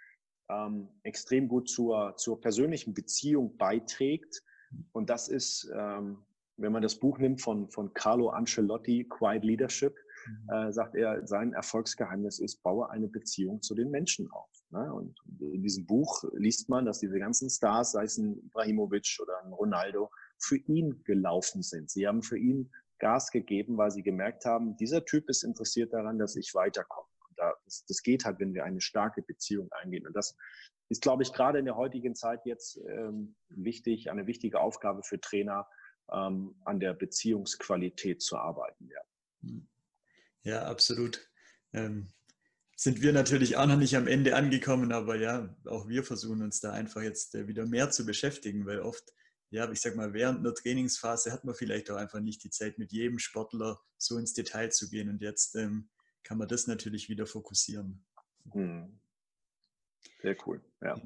ähm, 0.49 0.89
extrem 1.03 1.47
gut 1.47 1.69
zur, 1.69 2.15
zur 2.17 2.41
persönlichen 2.41 2.93
Beziehung 2.93 3.55
beiträgt. 3.57 4.43
Und 4.91 5.09
das 5.09 5.29
ist, 5.29 5.71
ähm, 5.73 6.25
wenn 6.57 6.71
man 6.71 6.81
das 6.81 6.99
Buch 6.99 7.17
nimmt 7.19 7.41
von, 7.41 7.69
von 7.69 7.93
Carlo 7.93 8.29
Ancelotti, 8.29 9.07
Quiet 9.09 9.43
Leadership, 9.43 9.95
mhm. 10.27 10.49
äh, 10.53 10.73
sagt 10.73 10.95
er, 10.95 11.25
sein 11.25 11.53
Erfolgsgeheimnis 11.53 12.39
ist, 12.39 12.61
baue 12.63 12.89
eine 12.89 13.07
Beziehung 13.07 13.61
zu 13.61 13.73
den 13.73 13.89
Menschen 13.89 14.29
auf. 14.31 14.49
Ne? 14.73 14.91
Und 14.91 15.15
in 15.39 15.61
diesem 15.61 15.85
Buch 15.85 16.23
liest 16.33 16.67
man, 16.67 16.85
dass 16.85 16.99
diese 16.99 17.19
ganzen 17.19 17.49
Stars, 17.49 17.91
sei 17.91 18.03
es 18.03 18.17
ein 18.17 18.37
Ibrahimovic 18.39 19.19
oder 19.21 19.43
ein 19.43 19.53
Ronaldo, 19.53 20.09
für 20.39 20.57
ihn 20.57 21.03
gelaufen 21.03 21.61
sind. 21.61 21.89
Sie 21.89 22.07
haben 22.07 22.23
für 22.23 22.37
ihn 22.37 22.71
Gas 22.99 23.31
gegeben, 23.31 23.77
weil 23.77 23.91
sie 23.91 24.03
gemerkt 24.03 24.45
haben, 24.45 24.75
dieser 24.77 25.05
Typ 25.05 25.29
ist 25.29 25.43
interessiert 25.43 25.93
daran, 25.93 26.17
dass 26.17 26.35
ich 26.35 26.53
weiterkomme. 26.53 27.07
Und 27.29 27.37
das, 27.37 27.85
das 27.85 28.01
geht 28.01 28.25
halt, 28.25 28.39
wenn 28.39 28.53
wir 28.53 28.65
eine 28.65 28.81
starke 28.81 29.21
Beziehung 29.21 29.71
eingehen. 29.71 30.07
Und 30.07 30.15
das 30.15 30.35
ist, 30.89 31.01
glaube 31.01 31.23
ich, 31.23 31.33
gerade 31.33 31.59
in 31.59 31.65
der 31.65 31.75
heutigen 31.75 32.15
Zeit 32.15 32.45
jetzt 32.45 32.79
ähm, 32.87 33.35
wichtig, 33.49 34.09
eine 34.09 34.27
wichtige 34.27 34.59
Aufgabe 34.59 35.03
für 35.03 35.19
Trainer, 35.19 35.67
ähm, 36.11 36.55
an 36.65 36.79
der 36.79 36.93
Beziehungsqualität 36.93 38.21
zu 38.21 38.37
arbeiten. 38.37 38.89
Ja, 38.89 39.51
ja 40.43 40.65
absolut. 40.65 41.29
Ähm, 41.73 42.07
sind 42.75 43.01
wir 43.01 43.13
natürlich 43.13 43.57
auch 43.57 43.67
noch 43.67 43.77
nicht 43.77 43.95
am 43.95 44.07
Ende 44.07 44.35
angekommen, 44.35 44.91
aber 44.91 45.15
ja, 45.15 45.55
auch 45.65 45.87
wir 45.87 46.03
versuchen 46.03 46.41
uns 46.41 46.59
da 46.59 46.71
einfach 46.71 47.01
jetzt 47.01 47.35
äh, 47.35 47.47
wieder 47.47 47.65
mehr 47.65 47.91
zu 47.91 48.05
beschäftigen, 48.05 48.65
weil 48.65 48.79
oft, 48.79 49.13
ja, 49.51 49.71
ich 49.71 49.81
sag 49.81 49.95
mal, 49.95 50.13
während 50.13 50.39
einer 50.39 50.55
Trainingsphase 50.55 51.31
hat 51.31 51.45
man 51.45 51.55
vielleicht 51.55 51.91
auch 51.91 51.97
einfach 51.97 52.19
nicht 52.19 52.43
die 52.43 52.49
Zeit, 52.49 52.79
mit 52.79 52.91
jedem 52.91 53.19
Sportler 53.19 53.79
so 53.97 54.17
ins 54.17 54.33
Detail 54.33 54.69
zu 54.69 54.89
gehen 54.89 55.09
und 55.09 55.21
jetzt 55.21 55.55
ähm, 55.55 55.89
kann 56.23 56.37
man 56.37 56.47
das 56.47 56.67
natürlich 56.67 57.09
wieder 57.09 57.27
fokussieren. 57.27 58.03
Hm. 58.51 58.99
Sehr 60.21 60.35
cool, 60.45 60.61
ja. 60.81 60.99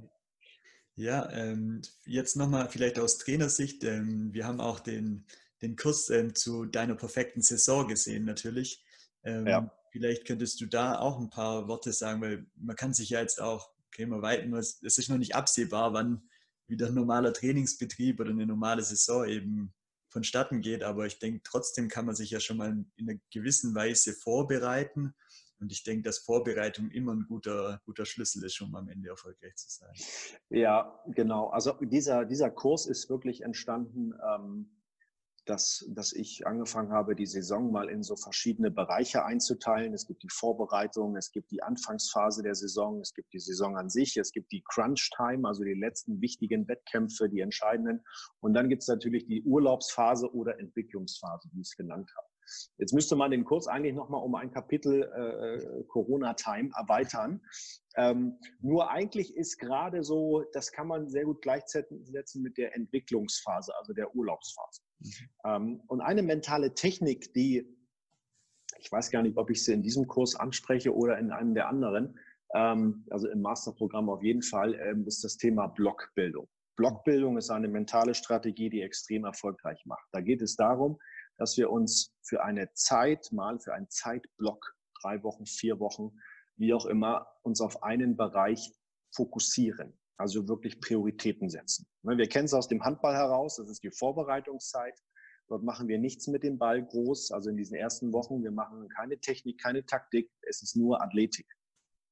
Ja, 0.96 1.30
ähm, 1.32 1.84
jetzt 2.06 2.36
nochmal 2.38 2.70
vielleicht 2.70 2.98
aus 2.98 3.20
Trainersicht. 3.20 3.84
Ähm, 3.84 4.34
wir 4.34 4.48
haben 4.48 4.60
auch 4.60 4.80
den, 4.80 5.26
den 5.62 5.76
Kurs 5.76 6.10
ähm, 6.10 6.34
zu 6.34 6.66
deiner 6.66 6.96
perfekten 6.96 7.44
Saison 7.44 7.88
gesehen, 7.88 8.26
natürlich. 8.26 8.84
Ähm, 9.28 9.46
ja. 9.46 9.72
Vielleicht 9.92 10.26
könntest 10.26 10.62
du 10.62 10.66
da 10.66 11.00
auch 11.00 11.20
ein 11.20 11.30
paar 11.30 11.68
Worte 11.68 11.92
sagen, 11.92 12.22
weil 12.22 12.46
man 12.56 12.76
kann 12.76 12.94
sich 12.94 13.10
ja 13.10 13.20
jetzt 13.20 13.42
auch, 13.42 13.72
okay, 13.88 14.06
man 14.06 14.22
weiten, 14.22 14.54
es 14.56 14.80
ist 14.82 15.10
noch 15.10 15.18
nicht 15.18 15.36
absehbar, 15.36 15.94
wann 15.94 16.30
wieder 16.68 16.88
ein 16.88 16.94
normaler 16.94 17.34
Trainingsbetrieb 17.34 18.20
oder 18.20 18.32
eine 18.32 18.46
normale 18.46 18.84
Saison 18.84 19.28
eben 19.28 19.74
vonstatten 20.10 20.62
geht. 20.62 20.84
Aber 20.84 21.06
ich 21.06 21.20
denke, 21.20 21.42
trotzdem 21.44 21.88
kann 21.88 22.06
man 22.06 22.16
sich 22.16 22.32
ja 22.32 22.40
schon 22.40 22.58
mal 22.58 22.86
in 22.96 23.10
einer 23.10 23.20
gewissen 23.32 23.76
Weise 23.76 24.14
vorbereiten. 24.14 25.14
Und 25.60 25.72
ich 25.72 25.84
denke, 25.84 26.04
dass 26.04 26.20
Vorbereitung 26.20 26.92
immer 26.92 27.14
ein 27.14 27.26
guter, 27.28 27.82
guter 27.86 28.06
Schlüssel 28.06 28.44
ist, 28.44 28.62
um 28.62 28.76
am 28.76 28.90
Ende 28.90 29.10
erfolgreich 29.10 29.56
zu 29.56 29.70
sein. 29.70 29.90
Ja, 30.50 31.02
genau. 31.08 31.48
Also 31.48 31.74
dieser, 31.82 32.26
dieser 32.26 32.52
Kurs 32.52 32.86
ist 32.86 33.10
wirklich 33.10 33.42
entstanden 33.42 34.14
ähm, 34.24 34.77
dass, 35.48 35.86
dass 35.90 36.14
ich 36.14 36.46
angefangen 36.46 36.92
habe, 36.92 37.16
die 37.16 37.26
Saison 37.26 37.72
mal 37.72 37.90
in 37.90 38.04
so 38.04 38.16
verschiedene 38.16 38.70
Bereiche 38.70 39.26
einzuteilen. 39.26 39.94
Es 39.94 40.06
gibt 40.06 40.24
die 40.24 40.30
Vorbereitung, 40.30 41.16
es 41.16 41.32
gibt 41.32 41.52
die 41.52 41.64
Anfangsphase 41.64 42.44
der 42.44 42.56
Saison, 42.56 43.00
es 43.00 43.14
gibt 43.14 43.34
die 43.34 43.40
Saison 43.40 43.78
an 43.78 43.90
sich, 43.90 44.18
es 44.18 44.32
gibt 44.32 44.52
die 44.52 44.64
Crunch-Time, 44.68 45.48
also 45.48 45.64
die 45.64 45.74
letzten 45.74 46.22
wichtigen 46.22 46.68
Wettkämpfe, 46.68 47.30
die 47.30 47.40
entscheidenden. 47.40 48.04
Und 48.40 48.54
dann 48.54 48.70
gibt 48.70 48.82
es 48.84 48.88
natürlich 48.88 49.26
die 49.26 49.44
Urlaubsphase 49.44 50.34
oder 50.34 50.60
Entwicklungsphase, 50.60 51.50
wie 51.54 51.62
ich 51.62 51.68
es 51.68 51.76
genannt 51.76 52.12
habe. 52.18 52.37
Jetzt 52.78 52.94
müsste 52.94 53.16
man 53.16 53.32
den 53.32 53.46
Kurs 53.46 53.68
eigentlich 53.68 53.96
nochmal 53.96 54.24
um 54.24 54.36
ein 54.36 54.52
Kapitel 54.52 55.04
äh, 55.04 55.84
Corona-Time 55.88 56.72
erweitern. 56.76 57.42
Ähm, 57.96 58.40
nur 58.62 58.92
eigentlich 58.92 59.36
ist 59.36 59.58
gerade 59.58 60.04
so, 60.04 60.44
das 60.54 60.72
kann 60.72 60.88
man 60.88 61.10
sehr 61.10 61.26
gut 61.26 61.42
gleichsetzen 61.42 62.44
mit 62.44 62.58
der 62.58 62.76
Entwicklungsphase, 62.76 63.74
also 63.80 63.94
der 63.94 64.16
Urlaubsphase. 64.16 64.82
Mhm. 65.00 65.12
Ähm, 65.46 65.82
und 65.88 66.02
eine 66.02 66.22
mentale 66.22 66.74
Technik, 66.74 67.34
die, 67.34 67.68
ich 68.78 68.92
weiß 68.92 69.10
gar 69.10 69.24
nicht, 69.24 69.38
ob 69.38 69.50
ich 69.50 69.64
sie 69.64 69.74
in 69.74 69.82
diesem 69.82 70.08
Kurs 70.08 70.36
anspreche 70.36 70.96
oder 70.96 71.18
in 71.18 71.32
einem 71.32 71.56
der 71.56 71.68
anderen, 71.68 72.20
ähm, 72.54 73.06
also 73.10 73.28
im 73.30 73.42
Masterprogramm 73.42 74.10
auf 74.10 74.24
jeden 74.24 74.44
Fall, 74.44 74.76
ähm, 74.76 75.06
ist 75.08 75.24
das 75.24 75.38
Thema 75.38 75.68
Blockbildung. 75.68 76.48
Blockbildung 76.78 77.38
ist 77.38 77.50
eine 77.50 77.68
mentale 77.68 78.14
Strategie, 78.14 78.70
die 78.70 78.82
extrem 78.82 79.26
erfolgreich 79.26 79.84
macht. 79.86 80.08
Da 80.12 80.22
geht 80.22 80.44
es 80.44 80.56
darum, 80.56 81.00
dass 81.38 81.58
wir 81.58 81.72
uns 81.72 82.14
für 82.22 82.44
eine 82.44 82.74
Zeit, 82.74 83.32
mal 83.32 83.60
für 83.60 83.74
einen 83.74 83.90
Zeitblock, 83.90 84.76
drei 85.02 85.22
Wochen, 85.24 85.46
vier 85.46 85.80
Wochen, 85.80 86.18
wie 86.58 86.74
auch 86.74 86.86
immer, 86.86 87.28
uns 87.44 87.62
auf 87.62 87.84
einen 87.84 88.18
Bereich 88.18 88.72
fokussieren. 89.12 89.98
Also 90.18 90.48
wirklich 90.48 90.82
Prioritäten 90.82 91.50
setzen. 91.50 91.88
Ne, 92.02 92.18
wir 92.18 92.28
kennen 92.28 92.46
es 92.46 92.54
aus 92.54 92.68
dem 92.68 92.84
Handball 92.84 93.16
heraus, 93.16 93.58
das 93.58 93.70
ist 93.70 93.84
die 93.84 93.92
Vorbereitungszeit. 93.92 95.00
Dort 95.48 95.64
machen 95.64 95.88
wir 95.88 96.00
nichts 96.00 96.28
mit 96.28 96.44
dem 96.44 96.58
Ball 96.58 96.84
groß, 96.84 97.32
also 97.32 97.50
in 97.50 97.56
diesen 97.56 97.76
ersten 97.76 98.12
Wochen. 98.12 98.44
Wir 98.44 98.52
machen 98.52 98.90
keine 98.90 99.20
Technik, 99.20 99.62
keine 99.62 99.86
Taktik, 99.86 100.30
es 100.42 100.62
ist 100.62 100.76
nur 100.76 101.02
Athletik. 101.02 101.48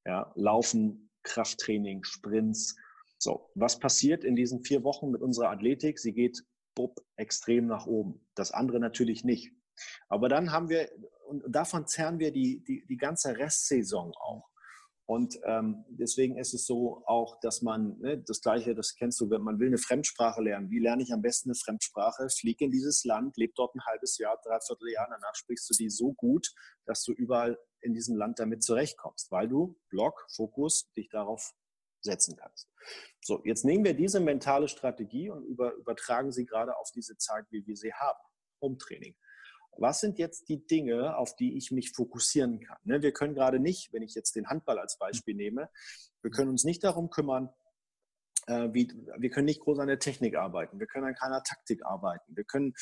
Ja, 0.06 0.32
Laufen, 0.36 1.10
Krafttraining, 1.24 2.04
Sprints. 2.04 2.76
So, 3.18 3.50
was 3.54 3.78
passiert 3.78 4.24
in 4.24 4.36
diesen 4.36 4.62
vier 4.62 4.84
Wochen 4.84 5.10
mit 5.10 5.20
unserer 5.20 5.50
Athletik? 5.50 5.98
Sie 5.98 6.12
geht 6.12 6.44
bupp, 6.76 7.00
extrem 7.16 7.66
nach 7.66 7.86
oben. 7.86 8.24
Das 8.36 8.52
andere 8.52 8.78
natürlich 8.78 9.24
nicht. 9.24 9.50
Aber 10.08 10.28
dann 10.28 10.52
haben 10.52 10.68
wir, 10.68 10.88
und 11.26 11.42
davon 11.48 11.88
zerren 11.88 12.20
wir 12.20 12.30
die, 12.30 12.62
die, 12.62 12.86
die 12.86 12.96
ganze 12.96 13.36
Restsaison 13.36 14.12
auch. 14.14 14.48
Und 15.08 15.38
ähm, 15.44 15.84
deswegen 15.88 16.36
ist 16.36 16.52
es 16.52 16.66
so 16.66 17.04
auch, 17.06 17.38
dass 17.40 17.62
man, 17.62 17.96
ne, 18.00 18.18
das 18.26 18.40
Gleiche, 18.40 18.74
das 18.74 18.96
kennst 18.96 19.20
du, 19.20 19.30
wenn 19.30 19.42
man 19.42 19.60
will 19.60 19.68
eine 19.68 19.78
Fremdsprache 19.78 20.42
lernen. 20.42 20.68
Wie 20.70 20.80
lerne 20.80 21.02
ich 21.04 21.12
am 21.12 21.22
besten 21.22 21.50
eine 21.50 21.54
Fremdsprache? 21.54 22.28
Flieg 22.28 22.60
in 22.60 22.72
dieses 22.72 23.04
Land, 23.04 23.36
lebe 23.36 23.52
dort 23.54 23.76
ein 23.76 23.84
halbes 23.86 24.18
Jahr, 24.18 24.36
dreiviertel 24.42 24.90
Jahr, 24.90 25.06
danach 25.08 25.34
sprichst 25.34 25.70
du 25.70 25.74
die 25.74 25.90
so 25.90 26.12
gut, 26.12 26.48
dass 26.86 27.04
du 27.04 27.12
überall 27.12 27.56
in 27.82 27.94
diesem 27.94 28.16
Land 28.16 28.40
damit 28.40 28.64
zurechtkommst, 28.64 29.30
weil 29.30 29.48
du 29.48 29.78
Block, 29.90 30.26
Fokus, 30.34 30.90
dich 30.96 31.08
darauf 31.08 31.52
setzen 32.06 32.36
kannst. 32.36 32.70
So, 33.20 33.42
jetzt 33.44 33.64
nehmen 33.64 33.84
wir 33.84 33.94
diese 33.94 34.20
mentale 34.20 34.68
Strategie 34.68 35.28
und 35.28 35.44
über, 35.44 35.74
übertragen 35.74 36.32
sie 36.32 36.46
gerade 36.46 36.76
auf 36.76 36.90
diese 36.94 37.18
Zeit, 37.18 37.44
wie 37.50 37.66
wir 37.66 37.76
sie 37.76 37.92
haben, 37.92 38.18
Umtraining 38.58 39.14
was 39.78 40.00
sind 40.00 40.18
jetzt 40.18 40.48
die 40.48 40.66
Dinge, 40.66 41.16
auf 41.16 41.36
die 41.36 41.56
ich 41.56 41.70
mich 41.70 41.92
fokussieren 41.92 42.60
kann? 42.60 42.78
Ne, 42.84 43.02
wir 43.02 43.12
können 43.12 43.34
gerade 43.34 43.58
nicht, 43.58 43.92
wenn 43.92 44.02
ich 44.02 44.14
jetzt 44.14 44.36
den 44.36 44.48
Handball 44.48 44.78
als 44.78 44.98
Beispiel 44.98 45.34
nehme, 45.34 45.68
wir 46.22 46.30
können 46.30 46.50
uns 46.50 46.64
nicht 46.64 46.82
darum 46.84 47.10
kümmern, 47.10 47.50
äh, 48.46 48.68
wie, 48.72 48.88
wir 49.18 49.30
können 49.30 49.46
nicht 49.46 49.60
groß 49.60 49.78
an 49.78 49.88
der 49.88 49.98
Technik 49.98 50.36
arbeiten, 50.36 50.78
wir 50.78 50.86
können 50.86 51.06
an 51.06 51.14
keiner 51.14 51.42
Taktik 51.42 51.84
arbeiten, 51.84 52.36
wir 52.36 52.44
können 52.44 52.74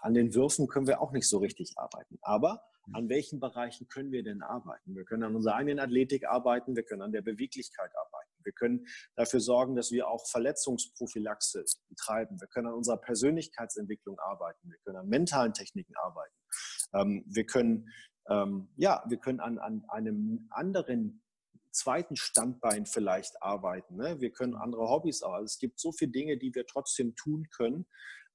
an 0.00 0.14
den 0.14 0.34
Würfen 0.34 0.68
können 0.68 0.86
wir 0.86 1.00
auch 1.00 1.12
nicht 1.12 1.28
so 1.28 1.38
richtig 1.38 1.76
arbeiten. 1.76 2.18
Aber 2.22 2.62
an 2.92 3.08
welchen 3.08 3.40
Bereichen 3.40 3.88
können 3.88 4.12
wir 4.12 4.22
denn 4.22 4.42
arbeiten? 4.42 4.94
Wir 4.94 5.04
können 5.04 5.24
an 5.24 5.34
unserer 5.34 5.56
eigenen 5.56 5.80
Athletik 5.80 6.24
arbeiten, 6.24 6.76
wir 6.76 6.84
können 6.84 7.02
an 7.02 7.10
der 7.10 7.22
Beweglichkeit 7.22 7.90
arbeiten. 7.96 8.25
Wir 8.46 8.52
können 8.52 8.86
dafür 9.16 9.40
sorgen, 9.40 9.74
dass 9.74 9.90
wir 9.90 10.08
auch 10.08 10.26
Verletzungsprophylaxe 10.28 11.64
betreiben. 11.88 12.40
Wir 12.40 12.48
können 12.48 12.68
an 12.68 12.74
unserer 12.74 12.98
Persönlichkeitsentwicklung 12.98 14.18
arbeiten. 14.20 14.70
Wir 14.70 14.78
können 14.84 14.96
an 14.96 15.08
mentalen 15.08 15.52
Techniken 15.52 15.94
arbeiten. 15.96 16.34
Ähm, 16.94 17.24
wir 17.26 17.44
können, 17.44 17.88
ähm, 18.30 18.68
ja, 18.76 19.04
wir 19.08 19.18
können 19.18 19.40
an, 19.40 19.58
an 19.58 19.84
einem 19.88 20.48
anderen 20.50 21.22
zweiten 21.72 22.16
Standbein 22.16 22.86
vielleicht 22.86 23.42
arbeiten. 23.42 23.96
Ne? 23.96 24.20
Wir 24.20 24.32
können 24.32 24.54
andere 24.54 24.88
Hobbys 24.88 25.22
auch. 25.22 25.34
Also 25.34 25.44
es 25.44 25.58
gibt 25.58 25.78
so 25.78 25.92
viele 25.92 26.10
Dinge, 26.10 26.38
die 26.38 26.54
wir 26.54 26.66
trotzdem 26.66 27.14
tun 27.16 27.48
können. 27.54 27.86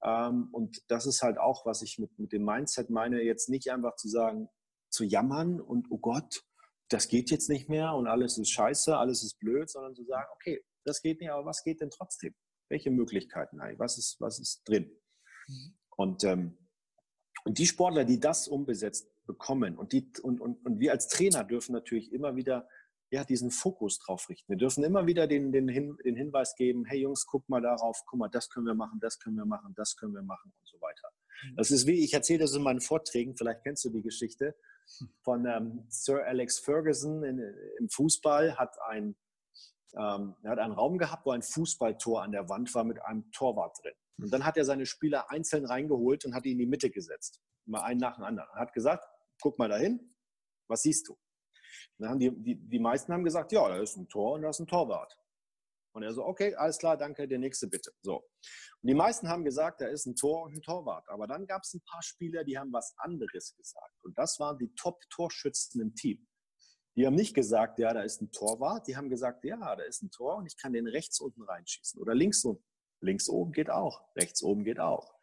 Ähm, 0.04 0.50
und 0.52 0.82
das 0.88 1.06
ist 1.06 1.22
halt 1.22 1.38
auch, 1.38 1.66
was 1.66 1.82
ich 1.82 1.98
mit, 2.00 2.18
mit 2.20 2.32
dem 2.32 2.46
Mindset 2.46 2.90
meine, 2.90 3.22
jetzt 3.22 3.50
nicht 3.50 3.72
einfach 3.72 3.96
zu 3.96 4.08
sagen, 4.08 4.50
zu 4.90 5.04
jammern 5.04 5.60
und 5.62 5.88
oh 5.90 5.98
Gott, 5.98 6.44
das 6.92 7.08
geht 7.08 7.32
jetzt 7.32 7.50
nicht 7.50 7.70
mehr 7.70 7.94
und 7.94 8.08
alles 8.08 8.38
ist 8.38 8.50
scheiße, 8.50 8.98
alles 8.98 9.24
ist 9.24 9.40
blöd, 9.40 9.70
sondern 9.70 9.96
zu 9.96 10.04
sagen, 10.04 10.28
okay, 10.36 10.64
das 10.84 11.02
geht 11.02 11.22
nicht, 11.22 11.32
aber 11.32 11.46
was 11.46 11.64
geht 11.64 11.80
denn 11.80 11.90
trotzdem? 11.90 12.36
Welche 12.70 12.92
Möglichkeiten 12.92 13.62
eigentlich? 13.62 13.80
Was 13.80 13.98
ist, 13.98 14.20
was 14.20 14.40
ist 14.40 14.62
drin? 14.68 14.92
Mhm. 15.48 15.74
Und, 15.96 16.24
ähm, 16.26 16.58
und 17.46 17.58
die 17.58 17.66
Sportler, 17.66 18.04
die 18.04 18.20
das 18.20 18.48
umgesetzt 18.48 19.08
bekommen 19.26 19.78
und, 19.78 19.94
die, 19.94 20.12
und, 20.22 20.42
und, 20.42 20.66
und 20.66 20.80
wir 20.80 20.92
als 20.92 21.08
Trainer 21.08 21.44
dürfen 21.44 21.74
natürlich 21.74 22.12
immer 22.12 22.36
wieder 22.36 22.68
ja, 23.10 23.24
diesen 23.24 23.52
Fokus 23.52 24.00
drauf 24.00 24.30
richten. 24.30 24.50
Wir 24.50 24.58
dürfen 24.58 24.84
immer 24.84 25.06
wieder 25.06 25.28
den, 25.28 25.52
den, 25.52 25.68
Hin, 25.68 25.98
den 26.04 26.16
Hinweis 26.16 26.56
geben, 26.56 26.86
hey 26.86 27.02
Jungs, 27.02 27.26
guck 27.26 27.48
mal 27.50 27.62
darauf, 27.62 28.02
guck 28.06 28.20
mal, 28.20 28.30
das 28.30 28.50
können 28.50 28.66
wir 28.66 28.74
machen, 28.74 29.00
das 29.02 29.20
können 29.20 29.36
wir 29.36 29.46
machen, 29.46 29.74
das 29.76 29.96
können 29.96 30.14
wir 30.14 30.24
machen 30.24 30.54
und 30.58 30.68
so 30.68 30.80
weiter. 30.82 31.10
Mhm. 31.44 31.56
Das 31.56 31.72
ist 31.72 31.88
wie, 31.88 32.04
ich 32.04 32.14
erzähle 32.14 32.40
das 32.40 32.54
in 32.54 32.64
meinen 32.64 32.82
Vorträgen, 32.82 33.36
vielleicht 33.36 33.64
kennst 33.64 33.84
du 33.86 33.90
die 33.90 34.02
Geschichte 34.02 34.56
von 35.24 35.46
ähm, 35.46 35.86
Sir 35.90 36.26
Alex 36.26 36.60
Ferguson 36.60 37.24
in, 37.24 37.40
im 37.80 37.90
Fußball, 37.90 38.58
hat 38.58 38.78
ein, 38.88 39.16
ähm, 39.94 40.36
er 40.44 40.52
hat 40.52 40.60
einen 40.60 40.74
Raum 40.74 40.98
gehabt, 40.98 41.26
wo 41.26 41.32
ein 41.32 41.42
Fußballtor 41.42 42.24
an 42.24 42.32
der 42.32 42.50
Wand 42.50 42.74
war 42.76 42.84
mit 42.84 43.04
einem 43.04 43.32
Torwart 43.32 43.78
drin. 43.84 43.94
Und 44.18 44.32
dann 44.32 44.46
hat 44.46 44.58
er 44.58 44.66
seine 44.66 44.86
Spieler 44.86 45.32
einzeln 45.32 45.66
reingeholt 45.66 46.26
und 46.26 46.36
hat 46.36 46.46
die 46.46 46.52
in 46.52 46.60
die 46.60 46.68
Mitte 46.68 46.90
gesetzt. 46.90 47.42
Mal 47.66 47.82
einen 47.82 48.00
nach 48.00 48.16
dem 48.16 48.24
anderen. 48.24 48.50
Er 48.54 48.62
hat 48.62 48.74
gesagt, 48.74 49.06
guck 49.42 49.58
mal 49.58 49.70
dahin, 49.70 50.16
was 50.68 50.84
siehst 50.84 51.08
du? 51.08 51.18
dann 51.98 52.10
haben 52.10 52.20
die, 52.20 52.32
die, 52.32 52.56
die 52.56 52.80
meisten 52.80 53.14
haben 53.14 53.24
gesagt, 53.24 53.52
ja, 53.52 53.68
da 53.68 53.78
ist 53.78 53.96
ein 53.96 54.08
Tor 54.08 54.34
und 54.34 54.42
da 54.42 54.50
ist 54.50 54.60
ein 54.60 54.68
Torwart. 54.68 55.18
Und 55.94 56.04
er 56.04 56.14
so, 56.14 56.24
okay, 56.24 56.56
alles 56.56 56.78
klar, 56.78 56.98
danke, 56.98 57.28
der 57.28 57.40
nächste 57.40 57.68
bitte. 57.68 57.92
So. 58.02 58.18
Und 58.18 58.88
die 58.88 58.94
meisten 58.94 59.28
haben 59.28 59.44
gesagt, 59.44 59.82
da 59.82 59.88
ist 59.88 60.06
ein 60.06 60.16
Tor 60.16 60.44
und 60.44 60.56
ein 60.56 60.62
Torwart. 60.62 61.08
Aber 61.10 61.28
dann 61.28 61.46
gab 61.46 61.64
es 61.64 61.74
ein 61.74 61.84
paar 61.90 62.02
Spieler, 62.02 62.44
die 62.44 62.58
haben 62.58 62.72
was 62.72 62.94
anderes 62.98 63.56
gesagt. 63.56 63.96
Und 64.04 64.18
das 64.18 64.40
waren 64.40 64.58
die 64.58 64.74
Top-Torschützen 64.76 65.82
im 65.82 65.96
Team. 65.96 66.28
Die 66.96 67.06
haben 67.06 67.16
nicht 67.16 67.34
gesagt, 67.34 67.80
ja, 67.80 67.94
da 67.94 68.02
ist 68.02 68.22
ein 68.22 68.32
Torwart. 68.32 68.88
Die 68.88 68.96
haben 68.96 69.10
gesagt, 69.10 69.44
ja, 69.44 69.76
da 69.76 69.84
ist 69.84 70.02
ein 70.02 70.12
Tor 70.12 70.38
und 70.38 70.46
ich 70.46 70.58
kann 70.58 70.74
den 70.74 70.88
rechts 70.88 71.20
unten 71.20 71.44
reinschießen. 71.44 72.02
Oder 72.02 72.16
links 72.16 72.44
unten. 72.44 72.66
Links 73.02 73.30
oben 73.30 73.52
geht 73.52 73.70
auch. 73.70 74.04
Rechts 74.16 74.44
oben 74.44 74.64
geht 74.64 74.80
auch. 74.80 75.14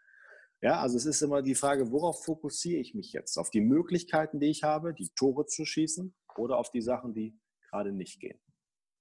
Ja, 0.61 0.81
also 0.81 0.96
es 0.96 1.07
ist 1.07 1.22
immer 1.22 1.42
die 1.42 1.54
Frage, 1.54 1.92
worauf 1.92 2.24
fokussiere 2.24 2.81
ich 2.81 2.94
mich 2.94 3.12
jetzt? 3.12 3.37
Auf 3.37 3.50
die 3.50 3.61
Möglichkeiten, 3.61 4.40
die 4.40 4.50
ich 4.50 4.64
habe, 4.64 4.92
die 4.92 5.09
Tore 5.14 5.46
zu 5.46 5.64
schießen 5.64 6.14
oder 6.37 6.59
auf 6.59 6.70
die 6.70 6.83
Sachen, 6.83 7.14
die 7.14 7.38
gerade 7.70 7.92
nicht 7.92 8.18
gehen? 8.20 8.40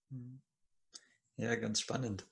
Mhm. 0.09 0.41
Ja, 1.37 1.55
ganz 1.55 1.79
spannend. 1.79 2.27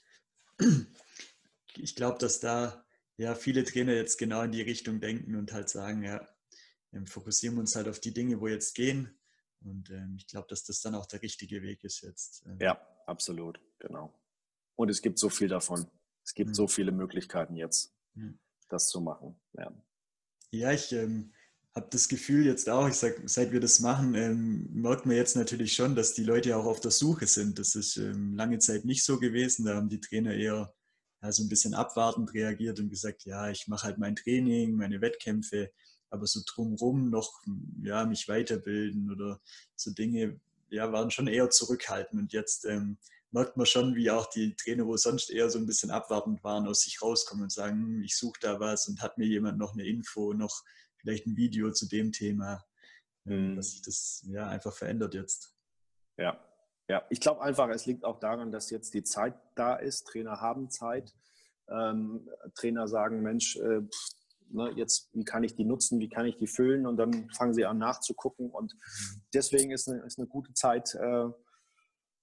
Ich 1.78 1.96
glaube, 1.96 2.18
dass 2.20 2.40
da 2.40 2.86
ja 3.18 3.36
viele 3.36 3.64
Trainer 3.64 3.94
jetzt 3.94 4.18
genau 4.18 4.42
in 4.42 4.52
die 4.52 4.62
Richtung 4.62 5.00
denken 5.00 5.36
und 5.36 5.54
halt 5.54 5.70
sagen, 5.70 6.04
ja, 6.04 6.28
ähm, 6.94 7.06
fokussieren 7.06 7.56
wir 7.56 7.62
uns 7.62 7.76
halt 7.76 7.88
auf 7.88 8.00
die 8.00 8.14
Dinge, 8.14 8.40
wo 8.40 8.48
jetzt 8.48 8.74
gehen. 8.76 9.18
Und 9.62 9.90
ähm, 9.90 10.16
ich 10.18 10.28
glaube, 10.28 10.48
dass 10.50 10.64
das 10.64 10.82
dann 10.82 10.96
auch 10.96 11.06
der 11.06 11.22
richtige 11.22 11.62
Weg 11.62 11.84
ist 11.84 12.02
jetzt. 12.02 12.46
Ähm. 12.46 12.58
Ja, 12.62 12.82
absolut, 13.06 13.60
genau. 13.80 14.18
Und 14.76 14.90
es 14.90 15.02
gibt 15.02 15.20
so 15.20 15.30
viel 15.30 15.48
davon. 15.48 15.90
Es 16.24 16.34
gibt 16.34 16.50
mhm. 16.50 16.54
so 16.56 16.68
viele 16.68 16.92
Möglichkeiten 16.92 17.56
jetzt, 17.56 17.96
mhm. 18.14 18.40
das 18.70 18.90
zu 18.90 19.02
machen. 19.02 19.40
Ja, 19.54 19.72
ja 20.52 20.72
ich 20.72 20.92
ähm, 20.92 21.34
habe 21.76 21.88
das 21.92 22.08
Gefühl 22.08 22.46
jetzt 22.46 22.70
auch, 22.70 22.88
ich 22.88 22.96
sag, 22.96 23.22
seit 23.26 23.52
wir 23.52 23.60
das 23.60 23.82
machen, 23.82 24.16
ähm, 24.16 24.70
merkt 24.72 25.06
man 25.06 25.18
jetzt 25.18 25.36
natürlich 25.36 25.74
schon, 25.74 25.94
dass 25.94 26.14
die 26.14 26.24
Leute 26.24 26.56
auch 26.56 26.66
auf 26.66 26.80
der 26.80 26.92
Suche 26.92 27.28
sind. 27.28 27.60
Das 27.60 27.76
ist 27.76 27.98
ähm, 27.98 28.34
lange 28.36 28.60
Zeit 28.60 28.86
nicht 28.86 29.04
so 29.04 29.20
gewesen. 29.20 29.66
Da 29.66 29.76
haben 29.76 29.90
die 29.90 30.00
Trainer 30.00 30.34
eher 30.34 30.74
ja, 31.22 31.32
so 31.34 31.44
ein 31.44 31.50
bisschen 31.50 31.74
abwartend 31.74 32.34
reagiert 32.34 32.80
und 32.80 32.90
gesagt, 32.90 33.26
ja, 33.26 33.50
ich 33.50 33.68
mache 33.68 33.88
halt 33.88 33.98
mein 33.98 34.16
Training, 34.16 34.76
meine 34.76 35.02
Wettkämpfe, 35.02 35.70
aber 36.10 36.28
so 36.28 36.40
drumrum 36.46 37.10
noch 37.10 37.42
ja, 37.84 38.06
mich 38.06 38.30
weiterbilden 38.30 39.12
oder 39.12 39.42
so 39.76 39.92
Dinge 39.92 40.40
ja, 40.70 40.94
waren 40.94 41.12
schon 41.12 41.28
eher 41.28 41.50
zurückhaltend. 41.50 42.22
Und 42.22 42.32
jetzt 42.32 42.64
ähm, 42.64 42.98
merkt 43.32 43.58
man 43.58 43.66
schon, 43.66 43.96
wie 43.96 44.10
auch 44.12 44.28
die 44.30 44.56
Trainer, 44.56 44.86
wo 44.86 44.96
sonst 44.96 45.30
eher 45.30 45.50
so 45.50 45.60
ein 45.60 45.66
bisschen 45.66 45.92
abwartend 45.92 46.42
waren, 46.46 46.68
aus 46.68 46.82
sich 46.82 47.02
rauskommen 47.02 47.44
und 47.44 47.52
sagen, 47.52 47.82
hm, 47.82 48.04
ich 48.04 48.16
suche 48.16 48.40
da 48.40 48.62
was 48.62 48.88
und 48.88 49.02
hat 49.02 49.18
mir 49.18 49.26
jemand 49.26 49.58
noch 49.58 49.74
eine 49.74 49.86
Info, 49.86 50.34
noch 50.34 50.64
vielleicht 51.06 51.28
ein 51.28 51.38
Video 51.38 51.72
zu 51.72 51.88
dem 51.88 52.12
Thema, 52.12 52.66
mhm. 53.26 53.56
dass 53.56 53.72
sich 53.72 53.82
das 53.84 54.26
ja 54.28 54.48
einfach 54.48 54.74
verändert 54.74 55.14
jetzt. 55.14 55.56
Ja, 56.18 56.44
ja. 56.88 57.04
Ich 57.10 57.20
glaube 57.20 57.42
einfach, 57.42 57.70
es 57.70 57.86
liegt 57.86 58.04
auch 58.04 58.20
daran, 58.20 58.52
dass 58.52 58.72
jetzt 58.72 58.94
die 58.96 59.04
Zeit 59.04 59.36
da 59.56 59.76
ist. 59.76 60.08
Trainer 60.08 60.42
haben 60.42 60.70
Zeit. 60.72 61.14
Ähm, 61.70 62.28
Trainer 62.56 62.88
sagen, 62.88 63.22
Mensch, 63.22 63.56
äh, 63.58 63.82
ne, 64.50 64.72
jetzt, 64.76 65.10
wie 65.14 65.26
kann 65.26 65.44
ich 65.44 65.56
die 65.56 65.66
nutzen, 65.66 66.00
wie 66.00 66.10
kann 66.10 66.26
ich 66.26 66.38
die 66.38 66.48
füllen 66.48 66.88
und 66.88 66.98
dann 66.98 67.30
fangen 67.32 67.54
sie 67.54 67.66
an 67.66 67.80
nachzugucken 67.80 68.52
und 68.52 68.76
deswegen 69.34 69.72
ist 69.72 69.90
eine, 69.90 70.04
ist 70.06 70.20
eine 70.20 70.28
gute 70.28 70.54
Zeit 70.54 70.94
äh, 70.94 71.28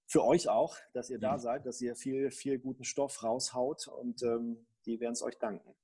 für 0.07 0.23
euch 0.23 0.47
auch, 0.47 0.77
dass 0.93 1.09
ihr 1.09 1.19
da 1.19 1.39
seid, 1.39 1.65
dass 1.65 1.81
ihr 1.81 1.95
viel, 1.97 2.31
viel 2.31 2.57
guten 2.57 2.85
Stoff 2.85 3.21
raushaut 3.21 3.87
und 3.89 4.23
ähm, 4.23 4.65
die 4.85 5.01
werden 5.01 5.13
es 5.13 5.21
euch 5.21 5.37
danken. 5.39 5.75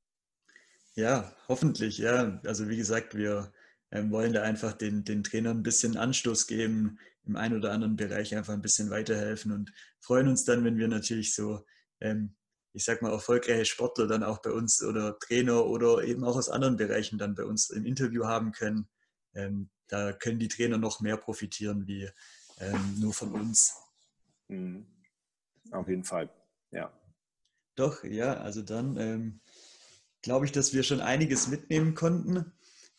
Ja, 1.00 1.34
hoffentlich, 1.48 1.98
ja. 1.98 2.42
Also 2.44 2.68
wie 2.68 2.76
gesagt, 2.76 3.16
wir 3.16 3.54
ähm, 3.90 4.12
wollen 4.12 4.34
da 4.34 4.42
einfach 4.42 4.74
den, 4.74 5.06
den 5.06 5.24
Trainern 5.24 5.60
ein 5.60 5.64
bisschen 5.64 5.96
Anstoß 5.96 6.46
geben, 6.46 7.00
im 7.24 7.38
einen 7.38 7.56
oder 7.56 7.72
anderen 7.72 7.96
Bereich 7.96 8.36
einfach 8.36 8.52
ein 8.52 8.62
bisschen 8.62 8.90
weiterhelfen 8.90 9.54
und 9.54 9.72
freuen 10.02 10.28
uns 10.28 10.44
dann, 10.44 10.66
wenn 10.66 10.78
wir 10.78 10.90
natürlich 10.90 11.34
so, 11.34 11.66
ähm, 12.02 12.36
ich 12.74 12.84
sag 12.84 13.02
mal, 13.02 13.14
erfolgreiche 13.14 13.64
Sportler 13.64 14.08
dann 14.08 14.24
auch 14.24 14.42
bei 14.42 14.52
uns 14.52 14.84
oder 14.84 15.18
Trainer 15.20 15.68
oder 15.68 16.04
eben 16.04 16.26
auch 16.26 16.36
aus 16.36 16.50
anderen 16.50 16.76
Bereichen 16.76 17.18
dann 17.18 17.34
bei 17.34 17.46
uns 17.46 17.70
im 17.70 17.86
Interview 17.86 18.26
haben 18.26 18.52
können. 18.52 18.90
Ähm, 19.34 19.70
da 19.88 20.12
können 20.12 20.40
die 20.40 20.50
Trainer 20.50 20.78
noch 20.78 21.00
mehr 21.00 21.16
profitieren 21.16 21.88
wie 21.88 22.10
ähm, 22.60 22.96
nur 23.00 23.14
von 23.14 23.32
uns. 23.32 23.74
Mhm. 24.50 24.86
Auf 25.72 25.88
jeden 25.88 26.04
Fall, 26.04 26.30
ja. 26.72 26.92
Doch, 27.76 28.04
ja, 28.04 28.34
also 28.34 28.62
dann 28.62 28.98
ähm, 28.98 29.40
glaube 30.22 30.46
ich, 30.46 30.52
dass 30.52 30.74
wir 30.74 30.84
schon 30.84 31.02
einiges 31.02 31.48
mitnehmen 31.48 31.96
konnten. 31.96 32.52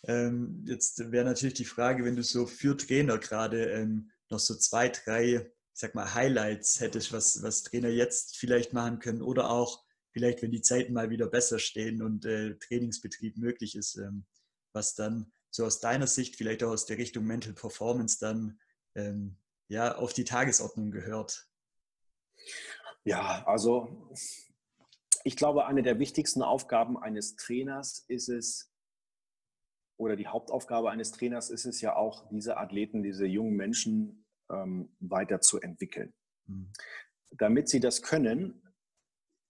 Ähm, 0.05 0.65
jetzt 0.67 1.11
wäre 1.13 1.25
natürlich 1.25 1.55
die 1.55 1.65
Frage, 1.65 2.05
wenn 2.05 2.17
du 2.17 2.23
so 2.23 2.47
für 2.47 2.77
Trainer 2.77 3.19
gerade 3.19 3.65
ähm, 3.71 4.11
noch 4.31 4.39
so 4.39 4.55
zwei, 4.55 4.89
drei, 4.89 5.35
ich 5.35 5.81
sag 5.81 5.95
mal, 5.95 6.15
Highlights 6.15 6.81
hättest, 6.81 7.13
was, 7.13 7.43
was 7.43 7.63
Trainer 7.63 7.89
jetzt 7.89 8.37
vielleicht 8.37 8.73
machen 8.73 8.99
können 8.99 9.23
oder 9.23 9.51
auch 9.51 9.85
vielleicht, 10.13 10.43
wenn 10.43 10.51
die 10.51 10.63
Zeiten 10.63 10.93
mal 10.93 11.11
wieder 11.11 11.27
besser 11.27 11.59
stehen 11.59 12.03
und 12.03 12.25
äh, 12.25 12.57
Trainingsbetrieb 12.57 13.37
möglich 13.37 13.77
ist, 13.77 13.97
ähm, 13.97 14.25
was 14.73 14.95
dann 14.95 15.33
so 15.51 15.65
aus 15.65 15.81
deiner 15.81 16.07
Sicht, 16.07 16.37
vielleicht 16.37 16.63
auch 16.63 16.71
aus 16.71 16.87
der 16.87 16.99
Richtung 16.99 17.25
Mental 17.25 17.53
Performance 17.53 18.19
dann 18.21 18.59
ähm, 18.95 19.37
ja 19.69 19.97
auf 19.97 20.13
die 20.13 20.25
Tagesordnung 20.25 20.91
gehört? 20.91 21.49
Ja, 23.05 23.45
also 23.47 24.11
ich 25.25 25.37
glaube, 25.37 25.67
eine 25.67 25.83
der 25.83 25.99
wichtigsten 25.99 26.43
Aufgaben 26.43 26.99
eines 26.99 27.37
Trainers 27.37 28.05
ist 28.09 28.29
es, 28.29 28.73
oder 29.99 30.17
die 30.17 30.29
Hauptaufgabe 30.29 30.91
eines 30.91 31.13
Trainers 31.13 31.51
ist 31.51 31.67
es 31.67 31.81
ja 31.81 31.95
auch, 31.95 32.29
diese 32.31 32.57
Athleten, 32.57 33.03
diese 33.03 33.27
jungen 33.27 33.55
Menschen 33.55 34.27
ähm, 34.51 34.97
weiterzuentwickeln. 34.99 36.15
Mhm. 36.47 36.73
Damit 37.33 37.69
sie 37.69 37.81
das 37.81 38.03
können, 38.03 38.63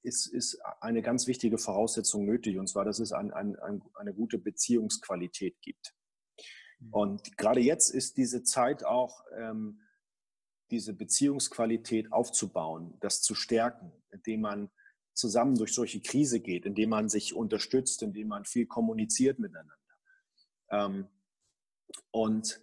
ist, 0.02 0.26
ist 0.26 0.60
eine 0.80 1.02
ganz 1.02 1.26
wichtige 1.26 1.58
Voraussetzung 1.58 2.24
nötig, 2.24 2.58
und 2.58 2.68
zwar, 2.68 2.84
dass 2.84 2.98
es 2.98 3.12
ein, 3.12 3.32
ein, 3.32 3.56
ein, 3.60 3.82
eine 3.94 4.14
gute 4.14 4.38
Beziehungsqualität 4.38 5.60
gibt. 5.60 5.94
Mhm. 6.80 6.92
Und 6.92 7.36
gerade 7.36 7.60
jetzt 7.60 7.90
ist 7.90 8.16
diese 8.16 8.42
Zeit 8.42 8.84
auch, 8.84 9.24
ähm, 9.36 9.82
diese 10.70 10.94
Beziehungsqualität 10.94 12.12
aufzubauen, 12.12 12.96
das 13.00 13.22
zu 13.22 13.34
stärken, 13.34 13.92
indem 14.10 14.42
man 14.42 14.70
zusammen 15.14 15.56
durch 15.56 15.74
solche 15.74 16.00
Krise 16.00 16.40
geht, 16.40 16.66
indem 16.66 16.90
man 16.90 17.08
sich 17.08 17.34
unterstützt, 17.34 18.02
indem 18.02 18.28
man 18.28 18.44
viel 18.44 18.66
kommuniziert 18.66 19.38
miteinander. 19.38 19.74
Ähm, 20.70 21.08
und 22.10 22.60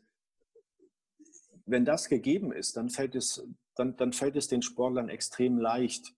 wenn 1.65 1.85
das 1.85 2.07
gegeben 2.07 2.51
ist, 2.51 2.77
dann 2.77 2.89
fällt 2.89 3.15
es, 3.15 3.45
dann, 3.75 3.95
dann 3.97 4.13
fällt 4.13 4.35
es 4.37 4.47
den 4.47 4.61
Sportlern 4.61 5.09
extrem 5.09 5.57
leicht, 5.57 6.13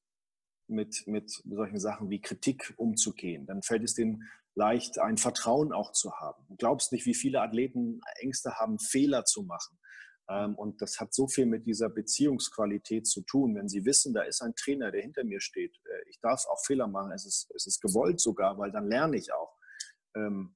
mit, 0.70 1.08
mit 1.08 1.32
solchen 1.50 1.80
Sachen 1.80 2.10
wie 2.10 2.22
Kritik 2.22 2.74
umzugehen. 2.78 3.46
Dann 3.46 3.64
fällt 3.64 3.84
es 3.84 3.96
denen 3.96 4.30
leicht, 4.56 5.00
ein 5.00 5.18
Vertrauen 5.18 5.74
auch 5.74 5.92
zu 5.92 6.14
haben. 6.14 6.46
Du 6.48 6.56
glaubst 6.56 6.92
nicht, 6.92 7.06
wie 7.06 7.16
viele 7.16 7.42
Athleten 7.42 8.02
Ängste 8.18 8.56
haben, 8.56 8.80
Fehler 8.80 9.26
zu 9.26 9.44
machen. 9.44 9.80
Ähm, 10.30 10.56
und 10.56 10.82
das 10.82 11.00
hat 11.00 11.14
so 11.14 11.28
viel 11.28 11.46
mit 11.46 11.66
dieser 11.66 11.90
Beziehungsqualität 11.90 13.08
zu 13.08 13.22
tun. 13.22 13.56
Wenn 13.56 13.68
Sie 13.68 13.84
wissen, 13.86 14.14
da 14.14 14.22
ist 14.22 14.42
ein 14.42 14.56
Trainer, 14.56 14.92
der 14.92 15.02
hinter 15.02 15.24
mir 15.24 15.42
steht, 15.42 15.76
äh, 15.86 16.10
ich 16.10 16.20
darf 16.22 16.46
auch 16.48 16.64
Fehler 16.66 16.88
machen, 16.88 17.12
es 17.12 17.26
ist, 17.26 17.52
es 17.56 17.66
ist 17.66 17.82
gewollt 17.82 18.20
sogar, 18.20 18.58
weil 18.58 18.72
dann 18.72 18.88
lerne 18.88 19.18
ich 19.18 19.34
auch. 19.34 19.58
Ähm, 20.16 20.56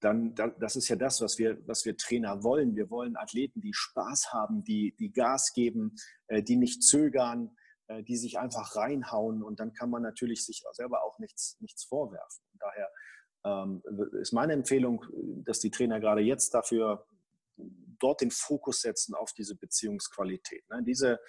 dann, 0.00 0.34
das 0.34 0.76
ist 0.76 0.88
ja 0.88 0.96
das, 0.96 1.20
was 1.20 1.38
wir, 1.38 1.58
was 1.68 1.84
wir 1.84 1.94
Trainer 1.94 2.42
wollen. 2.42 2.74
Wir 2.74 2.88
wollen 2.88 3.16
Athleten, 3.16 3.60
die 3.60 3.74
Spaß 3.74 4.32
haben, 4.32 4.64
die, 4.64 4.94
die 4.98 5.12
Gas 5.12 5.52
geben, 5.52 5.94
äh, 6.28 6.42
die 6.42 6.56
nicht 6.56 6.82
zögern, 6.82 7.54
äh, 7.88 8.02
die 8.02 8.16
sich 8.16 8.38
einfach 8.38 8.76
reinhauen 8.76 9.42
und 9.42 9.60
dann 9.60 9.74
kann 9.74 9.90
man 9.90 10.02
natürlich 10.02 10.46
sich 10.46 10.64
selber 10.72 11.04
auch 11.04 11.18
nichts, 11.18 11.58
nichts 11.60 11.84
vorwerfen. 11.84 12.42
daher 12.58 12.88
ähm, 13.44 13.82
ist 14.20 14.32
meine 14.32 14.54
Empfehlung, 14.54 15.04
dass 15.44 15.60
die 15.60 15.70
Trainer 15.70 16.00
gerade 16.00 16.22
jetzt 16.22 16.54
dafür 16.54 17.06
dort 18.00 18.20
den 18.20 18.30
Fokus 18.30 18.80
setzen 18.80 19.14
auf 19.14 19.32
diese 19.32 19.54
Beziehungsqualität. 19.54 20.68
Ne? 20.70 20.82
Diese, 20.84 21.20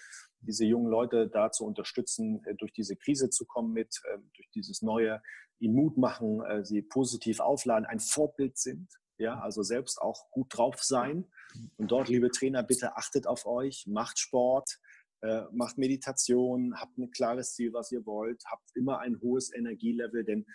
diese 0.42 0.66
jungen 0.66 0.90
Leute 0.90 1.28
da 1.28 1.52
zu 1.52 1.66
unterstützen, 1.66 2.44
äh, 2.46 2.56
durch 2.56 2.74
diese 2.74 2.96
Krise 2.96 3.30
zu 3.30 3.46
kommen 3.46 3.74
mit, 3.74 4.02
ähm, 4.14 4.32
durch 4.36 4.50
dieses 4.52 4.82
Neue, 4.82 5.22
ihnen 5.60 5.76
Mut 5.76 5.98
machen, 5.98 6.44
äh, 6.44 6.66
sie 6.66 6.82
positiv 6.82 7.40
aufladen, 7.40 7.86
ein 7.86 8.00
Vorbild 8.00 8.58
sind, 8.58 8.90
ja, 9.18 9.40
also 9.40 9.62
selbst 9.62 10.02
auch 10.02 10.30
gut 10.32 10.58
drauf 10.58 10.84
sein. 10.84 11.32
Und 11.78 11.92
dort, 11.92 12.10
liebe 12.10 12.32
Trainer, 12.32 12.64
bitte 12.64 12.98
achtet 12.98 13.28
auf 13.28 13.46
euch, 13.46 13.86
macht 13.88 14.18
Sport, 14.18 14.80
äh, 15.22 15.44
macht 15.52 15.78
Meditation, 15.78 16.80
habt 16.80 16.98
ein 16.98 17.12
klares 17.12 17.54
Ziel, 17.54 17.74
was 17.74 17.92
ihr 17.92 18.06
wollt, 18.06 18.44
habt 18.46 18.76
immer 18.76 19.00
ein 19.00 19.20
hohes 19.22 19.54
Energielevel, 19.54 20.24
denn 20.24 20.46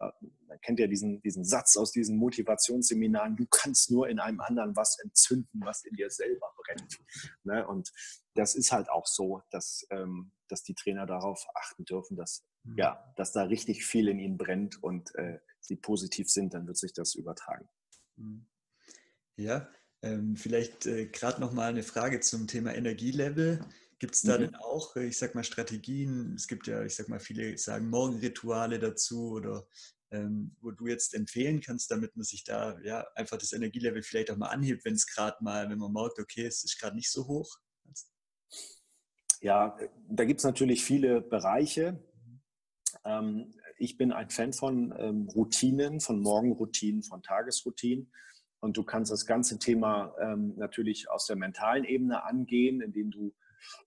äh, 0.00 0.10
man 0.46 0.60
kennt 0.62 0.78
ja 0.80 0.86
diesen, 0.86 1.20
diesen 1.22 1.44
Satz 1.44 1.76
aus 1.76 1.92
diesen 1.92 2.16
Motivationsseminaren, 2.16 3.36
du 3.36 3.46
kannst 3.50 3.90
nur 3.90 4.08
in 4.08 4.18
einem 4.18 4.40
anderen 4.40 4.76
was 4.76 4.98
entzünden, 4.98 5.60
was 5.64 5.84
in 5.84 5.94
dir 5.94 6.10
selber 6.10 6.52
brennt. 6.56 6.98
Ne? 7.44 7.66
Und 7.66 7.92
das 8.34 8.54
ist 8.54 8.72
halt 8.72 8.88
auch 8.88 9.06
so, 9.06 9.42
dass, 9.50 9.86
ähm, 9.90 10.32
dass 10.48 10.62
die 10.62 10.74
Trainer 10.74 11.06
darauf 11.06 11.46
achten 11.54 11.84
dürfen, 11.84 12.16
dass, 12.16 12.46
mhm. 12.64 12.78
ja, 12.78 13.12
dass 13.16 13.32
da 13.32 13.42
richtig 13.42 13.84
viel 13.84 14.08
in 14.08 14.18
ihnen 14.18 14.38
brennt 14.38 14.82
und 14.82 15.14
äh, 15.16 15.38
sie 15.60 15.76
positiv 15.76 16.30
sind, 16.30 16.54
dann 16.54 16.66
wird 16.66 16.78
sich 16.78 16.92
das 16.92 17.14
übertragen. 17.14 17.68
Mhm. 18.16 18.46
Ja, 19.36 19.68
ähm, 20.02 20.36
vielleicht 20.36 20.86
äh, 20.86 21.06
gerade 21.06 21.40
noch 21.40 21.52
mal 21.52 21.68
eine 21.68 21.82
Frage 21.82 22.20
zum 22.20 22.46
Thema 22.46 22.74
Energielevel. 22.74 23.64
Gibt 23.98 24.14
es 24.14 24.22
da 24.22 24.36
mhm. 24.36 24.42
denn 24.42 24.54
auch, 24.56 24.94
äh, 24.96 25.06
ich 25.06 25.18
sag 25.18 25.34
mal, 25.34 25.44
Strategien? 25.44 26.34
Es 26.34 26.46
gibt 26.46 26.66
ja, 26.66 26.84
ich 26.84 26.94
sag 26.94 27.08
mal, 27.08 27.20
viele 27.20 27.58
sagen 27.58 27.90
Morgenrituale 27.90 28.78
dazu 28.78 29.32
oder 29.32 29.66
ähm, 30.10 30.56
wo 30.60 30.70
du 30.70 30.86
jetzt 30.86 31.14
empfehlen 31.14 31.60
kannst, 31.60 31.90
damit 31.90 32.16
man 32.16 32.24
sich 32.24 32.44
da 32.44 32.78
ja 32.80 33.06
einfach 33.14 33.36
das 33.36 33.52
Energielevel 33.52 34.02
vielleicht 34.02 34.30
auch 34.30 34.36
mal 34.36 34.48
anhebt, 34.48 34.84
wenn 34.84 34.94
es 34.94 35.06
gerade 35.06 35.36
mal, 35.42 35.68
wenn 35.68 35.78
man 35.78 35.92
merkt, 35.92 36.18
okay, 36.18 36.46
es 36.46 36.64
ist 36.64 36.80
gerade 36.80 36.96
nicht 36.96 37.10
so 37.10 37.26
hoch? 37.26 37.58
Ja, 39.40 39.76
da 40.08 40.24
gibt 40.24 40.40
es 40.40 40.44
natürlich 40.44 40.84
viele 40.84 41.20
Bereiche. 41.20 42.02
Ähm, 43.04 43.52
ich 43.78 43.96
bin 43.96 44.12
ein 44.12 44.30
Fan 44.30 44.52
von 44.52 44.94
ähm, 44.98 45.28
Routinen, 45.28 46.00
von 46.00 46.20
Morgenroutinen, 46.20 47.02
von 47.02 47.22
Tagesroutinen. 47.22 48.12
Und 48.60 48.76
du 48.76 48.82
kannst 48.82 49.12
das 49.12 49.24
ganze 49.24 49.58
Thema 49.58 50.14
ähm, 50.20 50.54
natürlich 50.56 51.08
aus 51.08 51.26
der 51.26 51.36
mentalen 51.36 51.84
Ebene 51.84 52.24
angehen, 52.24 52.80
indem 52.80 53.12
du 53.12 53.34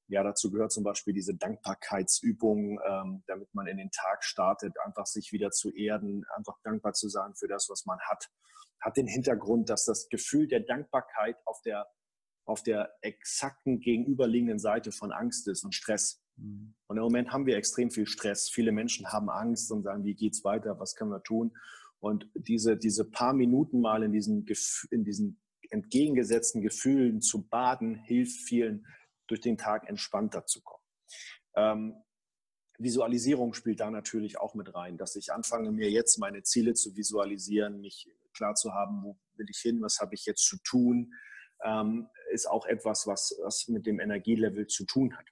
ja, 0.07 0.23
dazu 0.23 0.51
gehört 0.51 0.71
zum 0.71 0.83
Beispiel 0.83 1.13
diese 1.13 1.35
Dankbarkeitsübung, 1.35 2.79
ähm, 2.85 3.23
damit 3.27 3.53
man 3.53 3.67
in 3.67 3.77
den 3.77 3.91
Tag 3.91 4.23
startet, 4.23 4.73
einfach 4.85 5.05
sich 5.05 5.31
wieder 5.31 5.51
zu 5.51 5.71
erden, 5.71 6.25
einfach 6.35 6.57
dankbar 6.63 6.93
zu 6.93 7.09
sein 7.09 7.33
für 7.35 7.47
das, 7.47 7.67
was 7.69 7.85
man 7.85 7.99
hat. 8.09 8.29
Hat 8.81 8.97
den 8.97 9.07
Hintergrund, 9.07 9.69
dass 9.69 9.85
das 9.85 10.09
Gefühl 10.09 10.47
der 10.47 10.61
Dankbarkeit 10.61 11.37
auf 11.45 11.61
der, 11.61 11.87
auf 12.45 12.63
der 12.63 12.93
exakten 13.01 13.79
gegenüberliegenden 13.79 14.59
Seite 14.59 14.91
von 14.91 15.11
Angst 15.11 15.47
ist 15.47 15.63
und 15.63 15.73
Stress. 15.73 16.21
Mhm. 16.37 16.75
Und 16.87 16.97
im 16.97 17.03
Moment 17.03 17.31
haben 17.31 17.45
wir 17.45 17.57
extrem 17.57 17.91
viel 17.91 18.07
Stress. 18.07 18.49
Viele 18.49 18.71
Menschen 18.71 19.11
haben 19.11 19.29
Angst 19.29 19.71
und 19.71 19.83
sagen, 19.83 20.03
wie 20.03 20.15
geht's 20.15 20.43
weiter? 20.43 20.79
Was 20.79 20.95
können 20.95 21.11
wir 21.11 21.23
tun? 21.23 21.55
Und 21.99 22.29
diese, 22.33 22.77
diese 22.77 23.05
paar 23.05 23.33
Minuten 23.33 23.79
mal 23.79 24.03
in 24.03 24.11
diesen, 24.11 24.45
in 24.89 25.03
diesen 25.03 25.39
entgegengesetzten 25.69 26.61
Gefühlen 26.61 27.21
zu 27.21 27.47
baden, 27.47 27.95
hilft 27.95 28.41
vielen 28.41 28.85
durch 29.31 29.41
den 29.41 29.57
Tag 29.57 29.87
entspannter 29.87 30.45
zu 30.45 30.61
kommen. 30.61 30.83
Ähm, 31.55 31.95
Visualisierung 32.77 33.53
spielt 33.53 33.79
da 33.79 33.91
natürlich 33.91 34.39
auch 34.39 34.55
mit 34.55 34.73
rein, 34.73 34.97
dass 34.97 35.15
ich 35.15 35.31
anfange, 35.31 35.71
mir 35.71 35.89
jetzt 35.89 36.17
meine 36.17 36.43
Ziele 36.43 36.73
zu 36.73 36.95
visualisieren, 36.95 37.81
mich 37.81 38.09
klar 38.33 38.55
zu 38.55 38.73
haben, 38.73 39.03
wo 39.03 39.17
will 39.35 39.45
ich 39.49 39.59
hin, 39.59 39.81
was 39.81 39.99
habe 39.99 40.15
ich 40.15 40.25
jetzt 40.25 40.45
zu 40.45 40.57
tun, 40.63 41.13
ähm, 41.63 42.07
ist 42.31 42.49
auch 42.49 42.65
etwas, 42.65 43.05
was, 43.07 43.37
was 43.43 43.67
mit 43.67 43.85
dem 43.85 43.99
Energielevel 43.99 44.67
zu 44.67 44.85
tun 44.85 45.15
hat. 45.15 45.25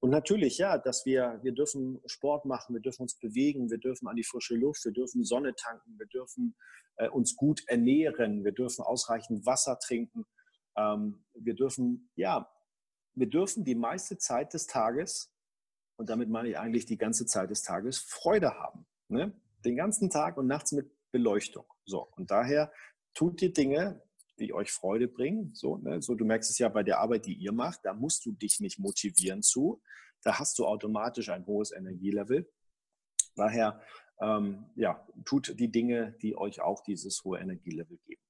Und 0.00 0.10
natürlich, 0.10 0.58
ja, 0.58 0.78
dass 0.78 1.06
wir, 1.06 1.40
wir 1.42 1.52
dürfen 1.52 2.00
Sport 2.06 2.44
machen, 2.44 2.74
wir 2.74 2.82
dürfen 2.82 3.02
uns 3.02 3.18
bewegen, 3.18 3.70
wir 3.70 3.78
dürfen 3.78 4.08
an 4.08 4.16
die 4.16 4.24
frische 4.24 4.56
Luft, 4.56 4.84
wir 4.84 4.92
dürfen 4.92 5.24
Sonne 5.24 5.54
tanken, 5.54 5.98
wir 5.98 6.06
dürfen 6.06 6.54
äh, 6.96 7.08
uns 7.08 7.36
gut 7.36 7.62
ernähren, 7.66 8.44
wir 8.44 8.52
dürfen 8.52 8.82
ausreichend 8.82 9.46
Wasser 9.46 9.78
trinken, 9.78 10.26
ähm, 10.76 11.24
wir 11.34 11.54
dürfen, 11.54 12.10
ja, 12.14 12.50
wir 13.20 13.28
dürfen 13.28 13.64
die 13.64 13.74
meiste 13.74 14.18
Zeit 14.18 14.54
des 14.54 14.66
Tages, 14.66 15.32
und 15.96 16.08
damit 16.08 16.30
meine 16.30 16.48
ich 16.48 16.58
eigentlich 16.58 16.86
die 16.86 16.96
ganze 16.96 17.26
Zeit 17.26 17.50
des 17.50 17.62
Tages, 17.62 17.98
Freude 17.98 18.54
haben. 18.54 18.86
Ne? 19.08 19.38
Den 19.64 19.76
ganzen 19.76 20.08
Tag 20.08 20.38
und 20.38 20.46
nachts 20.46 20.72
mit 20.72 20.90
Beleuchtung. 21.12 21.66
So, 21.84 22.08
und 22.16 22.30
daher 22.30 22.72
tut 23.12 23.42
die 23.42 23.52
Dinge, 23.52 24.02
die 24.38 24.54
euch 24.54 24.72
Freude 24.72 25.06
bringen. 25.06 25.54
So, 25.54 25.76
ne? 25.76 26.00
so, 26.00 26.14
du 26.14 26.24
merkst 26.24 26.50
es 26.50 26.58
ja 26.58 26.70
bei 26.70 26.82
der 26.82 27.00
Arbeit, 27.00 27.26
die 27.26 27.34
ihr 27.34 27.52
macht, 27.52 27.80
da 27.84 27.92
musst 27.92 28.24
du 28.24 28.32
dich 28.32 28.60
nicht 28.60 28.78
motivieren 28.78 29.42
zu. 29.42 29.82
Da 30.22 30.38
hast 30.38 30.58
du 30.58 30.66
automatisch 30.66 31.28
ein 31.28 31.44
hohes 31.46 31.72
Energielevel. 31.72 32.50
Daher, 33.36 33.82
ähm, 34.22 34.64
ja, 34.76 35.06
tut 35.26 35.58
die 35.58 35.70
Dinge, 35.70 36.16
die 36.22 36.36
euch 36.36 36.62
auch 36.62 36.82
dieses 36.82 37.22
hohe 37.24 37.38
Energielevel 37.38 37.98
geben. 38.06 38.22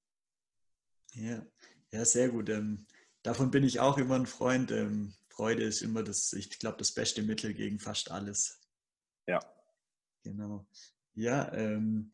Ja, 1.13 1.45
ja 1.91 2.03
sehr 2.05 2.29
gut. 2.29 2.49
Ähm, 2.49 2.85
davon 3.23 3.51
bin 3.51 3.63
ich 3.63 3.79
auch 3.79 3.97
immer 3.97 4.15
ein 4.15 4.25
Freund. 4.25 4.71
Ähm, 4.71 5.13
Freude 5.29 5.63
ist 5.63 5.81
immer 5.81 6.03
das, 6.03 6.33
ich 6.33 6.49
glaube, 6.59 6.77
das 6.77 6.91
beste 6.91 7.23
Mittel 7.23 7.53
gegen 7.53 7.79
fast 7.79 8.11
alles. 8.11 8.59
Ja. 9.27 9.39
Genau. 10.23 10.67
Ja, 11.13 11.51
ähm, 11.53 12.11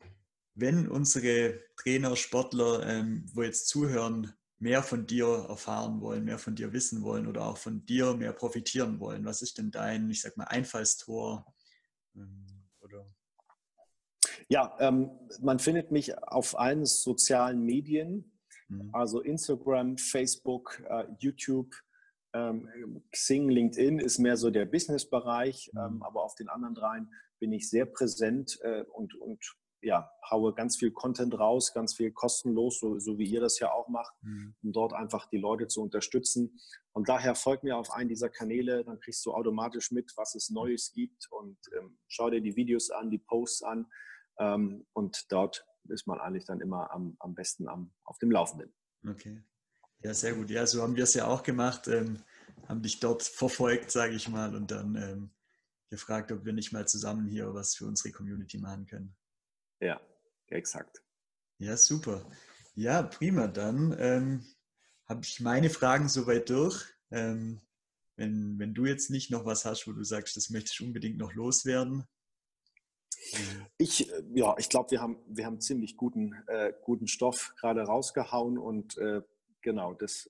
wenn 0.55 0.87
unsere 0.87 1.61
Trainer, 1.75 2.15
Sportler, 2.15 2.85
ähm, 2.87 3.25
wo 3.33 3.43
jetzt 3.43 3.67
zuhören, 3.67 4.33
mehr 4.59 4.81
von 4.81 5.05
dir 5.05 5.45
erfahren 5.49 6.01
wollen, 6.01 6.25
mehr 6.25 6.39
von 6.39 6.55
dir 6.55 6.73
wissen 6.73 7.03
wollen 7.03 7.27
oder 7.27 7.45
auch 7.45 7.57
von 7.57 7.85
dir 7.85 8.15
mehr 8.15 8.33
profitieren 8.33 8.99
wollen, 8.99 9.23
was 9.23 9.41
ist 9.41 9.59
denn 9.59 9.69
dein, 9.69 10.09
ich 10.09 10.21
sag 10.21 10.35
mal, 10.35 10.45
Einfallstor? 10.45 11.53
Ähm, 12.15 12.45
oder? 12.79 13.05
Ja, 14.47 14.75
ähm, 14.79 15.11
man 15.41 15.59
findet 15.59 15.91
mich 15.91 16.17
auf 16.17 16.57
allen 16.57 16.85
sozialen 16.85 17.63
Medien, 17.63 18.31
mhm. 18.69 18.89
also 18.93 19.21
Instagram, 19.21 19.97
Facebook, 19.97 20.81
äh, 20.89 21.05
YouTube. 21.19 21.73
Ähm, 22.33 23.01
Xing, 23.11 23.49
LinkedIn 23.49 23.99
ist 23.99 24.19
mehr 24.19 24.37
so 24.37 24.49
der 24.49 24.65
Business-Bereich, 24.65 25.71
mhm. 25.73 25.79
ähm, 25.79 26.03
aber 26.03 26.23
auf 26.23 26.35
den 26.35 26.49
anderen 26.49 26.75
dreien 26.75 27.11
bin 27.39 27.51
ich 27.51 27.69
sehr 27.69 27.85
präsent 27.85 28.59
äh, 28.61 28.83
und, 28.91 29.15
und 29.15 29.39
ja, 29.81 30.09
haue 30.29 30.53
ganz 30.53 30.77
viel 30.77 30.91
Content 30.91 31.37
raus, 31.37 31.73
ganz 31.73 31.95
viel 31.95 32.11
kostenlos, 32.11 32.79
so, 32.79 32.99
so 32.99 33.17
wie 33.17 33.25
ihr 33.25 33.41
das 33.41 33.59
ja 33.59 33.71
auch 33.71 33.87
macht, 33.87 34.13
mhm. 34.21 34.55
um 34.63 34.71
dort 34.71 34.93
einfach 34.93 35.27
die 35.27 35.37
Leute 35.37 35.67
zu 35.67 35.81
unterstützen. 35.81 36.59
Und 36.93 37.09
daher 37.09 37.35
folgt 37.35 37.63
mir 37.63 37.77
auf 37.77 37.91
einen 37.91 38.09
dieser 38.09 38.29
Kanäle, 38.29 38.83
dann 38.83 38.99
kriegst 38.99 39.25
du 39.25 39.33
automatisch 39.33 39.91
mit, 39.91 40.11
was 40.15 40.35
es 40.35 40.49
Neues 40.49 40.91
gibt 40.93 41.27
und 41.31 41.57
ähm, 41.77 41.97
schau 42.07 42.29
dir 42.29 42.41
die 42.41 42.55
Videos 42.55 42.89
an, 42.89 43.11
die 43.11 43.19
Posts 43.19 43.63
an 43.63 43.85
ähm, 44.39 44.85
und 44.93 45.31
dort 45.31 45.65
ist 45.89 46.07
man 46.07 46.19
eigentlich 46.19 46.45
dann 46.45 46.61
immer 46.61 46.91
am, 46.91 47.15
am 47.19 47.35
besten 47.35 47.67
am, 47.67 47.93
auf 48.03 48.17
dem 48.19 48.31
Laufenden. 48.31 48.73
Okay. 49.07 49.41
Ja, 49.99 50.13
sehr 50.13 50.33
gut. 50.33 50.49
Ja, 50.49 50.65
so 50.67 50.81
haben 50.81 50.95
wir 50.95 51.03
es 51.03 51.13
ja 51.13 51.27
auch 51.27 51.43
gemacht, 51.43 51.87
ähm, 51.87 52.23
haben 52.67 52.81
dich 52.81 52.99
dort 52.99 53.23
verfolgt, 53.23 53.91
sage 53.91 54.13
ich 54.13 54.29
mal, 54.29 54.55
und 54.55 54.71
dann 54.71 54.95
ähm, 54.95 55.31
gefragt, 55.89 56.31
ob 56.31 56.45
wir 56.45 56.53
nicht 56.53 56.71
mal 56.71 56.87
zusammen 56.87 57.27
hier 57.27 57.53
was 57.53 57.75
für 57.75 57.85
unsere 57.85 58.11
Community 58.11 58.59
machen 58.59 58.85
können. 58.85 59.15
Ja, 59.79 59.99
exakt. 60.47 61.03
Ja, 61.59 61.77
super. 61.77 62.25
Ja, 62.75 63.01
prima. 63.01 63.47
Dann 63.47 63.95
ähm, 63.97 64.45
habe 65.07 65.21
ich 65.23 65.39
meine 65.39 65.69
Fragen 65.69 66.09
soweit 66.09 66.49
durch. 66.49 66.85
Ähm, 67.09 67.61
wenn, 68.15 68.59
wenn 68.59 68.73
du 68.73 68.85
jetzt 68.85 69.09
nicht 69.09 69.31
noch 69.31 69.45
was 69.45 69.65
hast, 69.65 69.87
wo 69.87 69.93
du 69.93 70.03
sagst, 70.03 70.35
das 70.37 70.49
möchtest 70.49 70.79
du 70.79 70.85
unbedingt 70.85 71.17
noch 71.17 71.33
loswerden. 71.33 72.03
Ich, 73.77 74.11
äh, 74.11 74.23
ja, 74.33 74.55
ich 74.57 74.69
glaube, 74.69 74.91
wir 74.91 75.01
haben, 75.01 75.17
wir 75.27 75.45
haben 75.45 75.59
ziemlich 75.59 75.97
guten, 75.97 76.33
äh, 76.47 76.73
guten 76.83 77.07
Stoff 77.07 77.53
gerade 77.59 77.81
rausgehauen 77.81 78.57
und 78.57 78.97
äh, 78.97 79.21
genau, 79.61 79.93
das, 79.93 80.29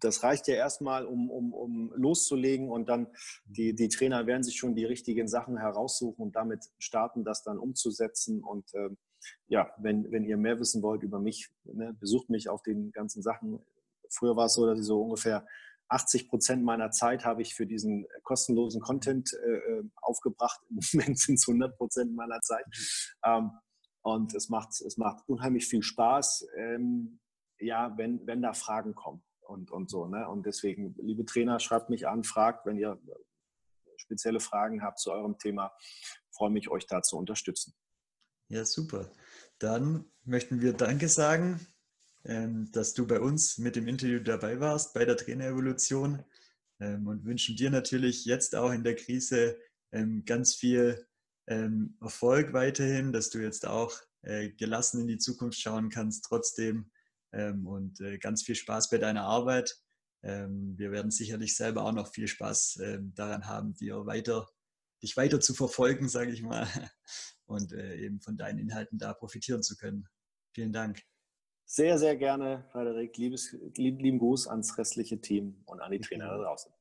das 0.00 0.22
reicht 0.22 0.48
ja 0.48 0.54
erstmal, 0.54 1.06
um, 1.06 1.30
um, 1.30 1.52
um 1.52 1.92
loszulegen 1.96 2.70
und 2.70 2.88
dann 2.88 3.08
die, 3.46 3.74
die 3.74 3.88
Trainer 3.88 4.26
werden 4.26 4.42
sich 4.42 4.56
schon 4.56 4.74
die 4.74 4.84
richtigen 4.84 5.28
Sachen 5.28 5.58
heraussuchen 5.58 6.22
und 6.22 6.36
damit 6.36 6.64
starten, 6.78 7.24
das 7.24 7.42
dann 7.42 7.58
umzusetzen. 7.58 8.42
Und 8.42 8.72
äh, 8.74 8.90
ja, 9.48 9.72
wenn, 9.78 10.10
wenn 10.12 10.24
ihr 10.24 10.36
mehr 10.36 10.60
wissen 10.60 10.82
wollt 10.82 11.02
über 11.02 11.18
mich, 11.18 11.50
ne, 11.64 11.96
besucht 11.98 12.30
mich 12.30 12.48
auf 12.48 12.62
den 12.62 12.92
ganzen 12.92 13.22
Sachen. 13.22 13.60
Früher 14.10 14.36
war 14.36 14.46
es 14.46 14.54
so, 14.54 14.66
dass 14.66 14.78
ich 14.78 14.86
so 14.86 15.02
ungefähr 15.02 15.46
80 15.88 16.28
Prozent 16.28 16.64
meiner 16.64 16.90
Zeit 16.90 17.24
habe 17.24 17.42
ich 17.42 17.54
für 17.54 17.66
diesen 17.66 18.06
kostenlosen 18.22 18.80
Content 18.80 19.32
äh, 19.32 19.78
äh 19.78 19.84
aufgebracht. 19.96 20.60
Im 20.70 20.80
Moment 20.92 21.18
sind 21.18 21.36
es 21.36 21.48
100 21.48 21.76
Prozent 21.76 22.14
meiner 22.14 22.40
Zeit. 22.40 22.64
Ähm, 23.24 23.50
und 24.02 24.34
es 24.34 24.48
macht, 24.48 24.80
es 24.80 24.96
macht 24.96 25.28
unheimlich 25.28 25.66
viel 25.66 25.82
Spaß, 25.82 26.46
ähm, 26.56 27.20
ja, 27.58 27.92
wenn, 27.96 28.26
wenn 28.26 28.42
da 28.42 28.52
Fragen 28.54 28.94
kommen 28.94 29.22
und, 29.40 29.70
und 29.70 29.90
so. 29.90 30.06
Ne? 30.06 30.28
Und 30.28 30.46
deswegen, 30.46 30.94
liebe 30.98 31.24
Trainer, 31.24 31.58
schreibt 31.58 31.90
mich 31.90 32.06
an, 32.06 32.24
fragt, 32.24 32.64
wenn 32.66 32.78
ihr 32.78 33.00
spezielle 33.96 34.40
Fragen 34.40 34.82
habt 34.82 34.98
zu 35.00 35.12
eurem 35.12 35.38
Thema. 35.38 35.72
Freue 36.30 36.50
mich, 36.50 36.70
euch 36.70 36.86
da 36.86 37.02
zu 37.02 37.16
unterstützen. 37.16 37.74
Ja, 38.48 38.64
super. 38.64 39.10
Dann 39.58 40.04
möchten 40.24 40.60
wir 40.60 40.72
Danke 40.72 41.08
sagen, 41.08 41.66
dass 42.24 42.92
du 42.94 43.06
bei 43.06 43.20
uns 43.20 43.58
mit 43.58 43.76
dem 43.76 43.88
Interview 43.88 44.18
dabei 44.20 44.60
warst, 44.60 44.92
bei 44.92 45.04
der 45.04 45.16
Trainerevolution 45.16 46.22
ähm, 46.80 47.06
und 47.06 47.24
wünschen 47.24 47.56
dir 47.56 47.70
natürlich 47.70 48.24
jetzt 48.26 48.54
auch 48.54 48.72
in 48.72 48.84
der 48.84 48.96
Krise 48.96 49.56
ähm, 49.92 50.24
ganz 50.24 50.54
viel 50.54 51.06
Erfolg 51.46 52.52
weiterhin, 52.52 53.10
dass 53.10 53.30
du 53.30 53.38
jetzt 53.38 53.66
auch 53.66 53.98
äh, 54.22 54.50
gelassen 54.50 55.00
in 55.00 55.06
die 55.06 55.18
Zukunft 55.18 55.60
schauen 55.60 55.90
kannst, 55.90 56.24
trotzdem 56.24 56.90
ähm, 57.32 57.66
und 57.66 58.00
äh, 58.00 58.18
ganz 58.18 58.42
viel 58.42 58.54
Spaß 58.54 58.90
bei 58.90 58.98
deiner 58.98 59.24
Arbeit. 59.24 59.76
Ähm, 60.22 60.76
wir 60.76 60.90
werden 60.90 61.10
sicherlich 61.10 61.56
selber 61.56 61.84
auch 61.84 61.92
noch 61.92 62.12
viel 62.12 62.26
Spaß 62.26 62.80
ähm, 62.82 63.14
daran 63.14 63.46
haben, 63.46 63.74
dir 63.74 64.06
weiter, 64.06 64.48
dich 65.02 65.16
weiter 65.16 65.40
zu 65.40 65.54
verfolgen, 65.54 66.08
sage 66.08 66.32
ich 66.32 66.42
mal, 66.42 66.66
und 67.46 67.72
äh, 67.72 67.96
eben 67.96 68.20
von 68.20 68.36
deinen 68.36 68.58
Inhalten 68.58 68.98
da 68.98 69.14
profitieren 69.14 69.62
zu 69.62 69.76
können. 69.76 70.08
Vielen 70.52 70.72
Dank. 70.72 71.02
Sehr, 71.70 71.98
sehr 71.98 72.16
gerne, 72.16 72.64
Frederik. 72.72 73.18
Liebes, 73.18 73.54
lieb, 73.76 74.00
lieben 74.00 74.18
Gruß 74.18 74.48
ans 74.48 74.78
restliche 74.78 75.20
Team 75.20 75.54
und 75.66 75.82
an 75.82 75.92
die 75.92 76.00
Trainer 76.00 76.28
da 76.28 76.38
draußen. 76.38 76.72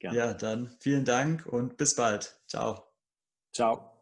Gerne. 0.00 0.18
Ja, 0.18 0.34
dann 0.34 0.76
vielen 0.80 1.04
Dank 1.04 1.46
und 1.46 1.76
bis 1.76 1.94
bald. 1.94 2.36
Ciao. 2.48 2.82
Ciao. 3.52 3.92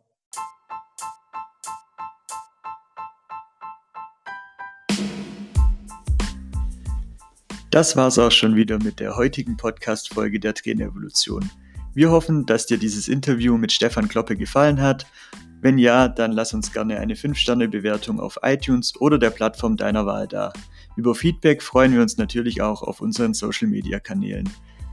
Das 7.70 7.95
war's 7.97 8.18
auch 8.18 8.32
schon 8.32 8.57
wieder 8.57 8.82
mit 8.82 8.99
der 8.99 9.16
heutigen 9.16 9.59
Podcast-Folge 9.59 10.41
der 10.41 10.55
Trainerevolution. 10.55 11.51
Wir 11.93 12.11
hoffen, 12.11 12.47
dass 12.47 12.64
dir 12.64 12.78
dieses 12.78 13.09
Interview 13.09 13.59
mit 13.59 13.72
Stefan 13.72 14.09
Kloppe 14.09 14.36
gefallen 14.36 14.80
hat. 14.80 15.05
Wenn 15.62 15.76
ja, 15.76 16.08
dann 16.08 16.32
lass 16.32 16.54
uns 16.54 16.72
gerne 16.72 16.98
eine 16.98 17.14
5-Sterne-Bewertung 17.14 18.18
auf 18.18 18.38
iTunes 18.42 18.98
oder 18.98 19.18
der 19.18 19.28
Plattform 19.28 19.76
deiner 19.76 20.06
Wahl 20.06 20.26
da. 20.26 20.54
Über 20.96 21.14
Feedback 21.14 21.62
freuen 21.62 21.92
wir 21.92 22.00
uns 22.00 22.16
natürlich 22.16 22.62
auch 22.62 22.82
auf 22.82 23.02
unseren 23.02 23.34
Social-Media-Kanälen. 23.34 24.48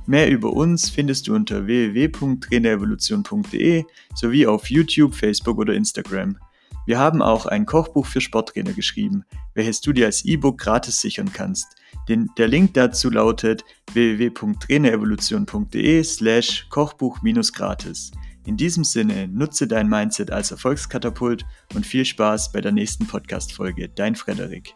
Mehr 0.07 0.29
über 0.29 0.51
uns 0.51 0.89
findest 0.89 1.27
du 1.27 1.35
unter 1.35 1.67
www.trainerevolution.de 1.67 3.85
sowie 4.13 4.45
auf 4.45 4.69
YouTube, 4.69 5.15
Facebook 5.15 5.57
oder 5.57 5.73
Instagram. 5.73 6.37
Wir 6.85 6.99
haben 6.99 7.21
auch 7.21 7.45
ein 7.45 7.65
Kochbuch 7.65 8.05
für 8.05 8.19
Sporttrainer 8.21 8.71
geschrieben, 8.73 9.25
welches 9.53 9.81
du 9.81 9.91
dir 9.91 10.05
als 10.05 10.23
E-Book 10.23 10.57
gratis 10.57 11.01
sichern 11.01 11.33
kannst. 11.33 11.75
Den, 12.07 12.29
der 12.37 12.47
Link 12.47 12.73
dazu 12.73 13.09
lautet 13.09 13.65
www.trainerevolution.de 13.91 16.01
slash 16.03 16.69
Kochbuch-gratis. 16.69 18.11
In 18.47 18.55
diesem 18.55 18.85
Sinne, 18.85 19.27
nutze 19.27 19.67
dein 19.67 19.89
Mindset 19.89 20.31
als 20.31 20.51
Erfolgskatapult 20.51 21.45
und 21.75 21.85
viel 21.85 22.05
Spaß 22.05 22.53
bei 22.53 22.61
der 22.61 22.71
nächsten 22.71 23.05
Podcast-Folge. 23.05 23.89
Dein 23.89 24.15
Frederik. 24.15 24.73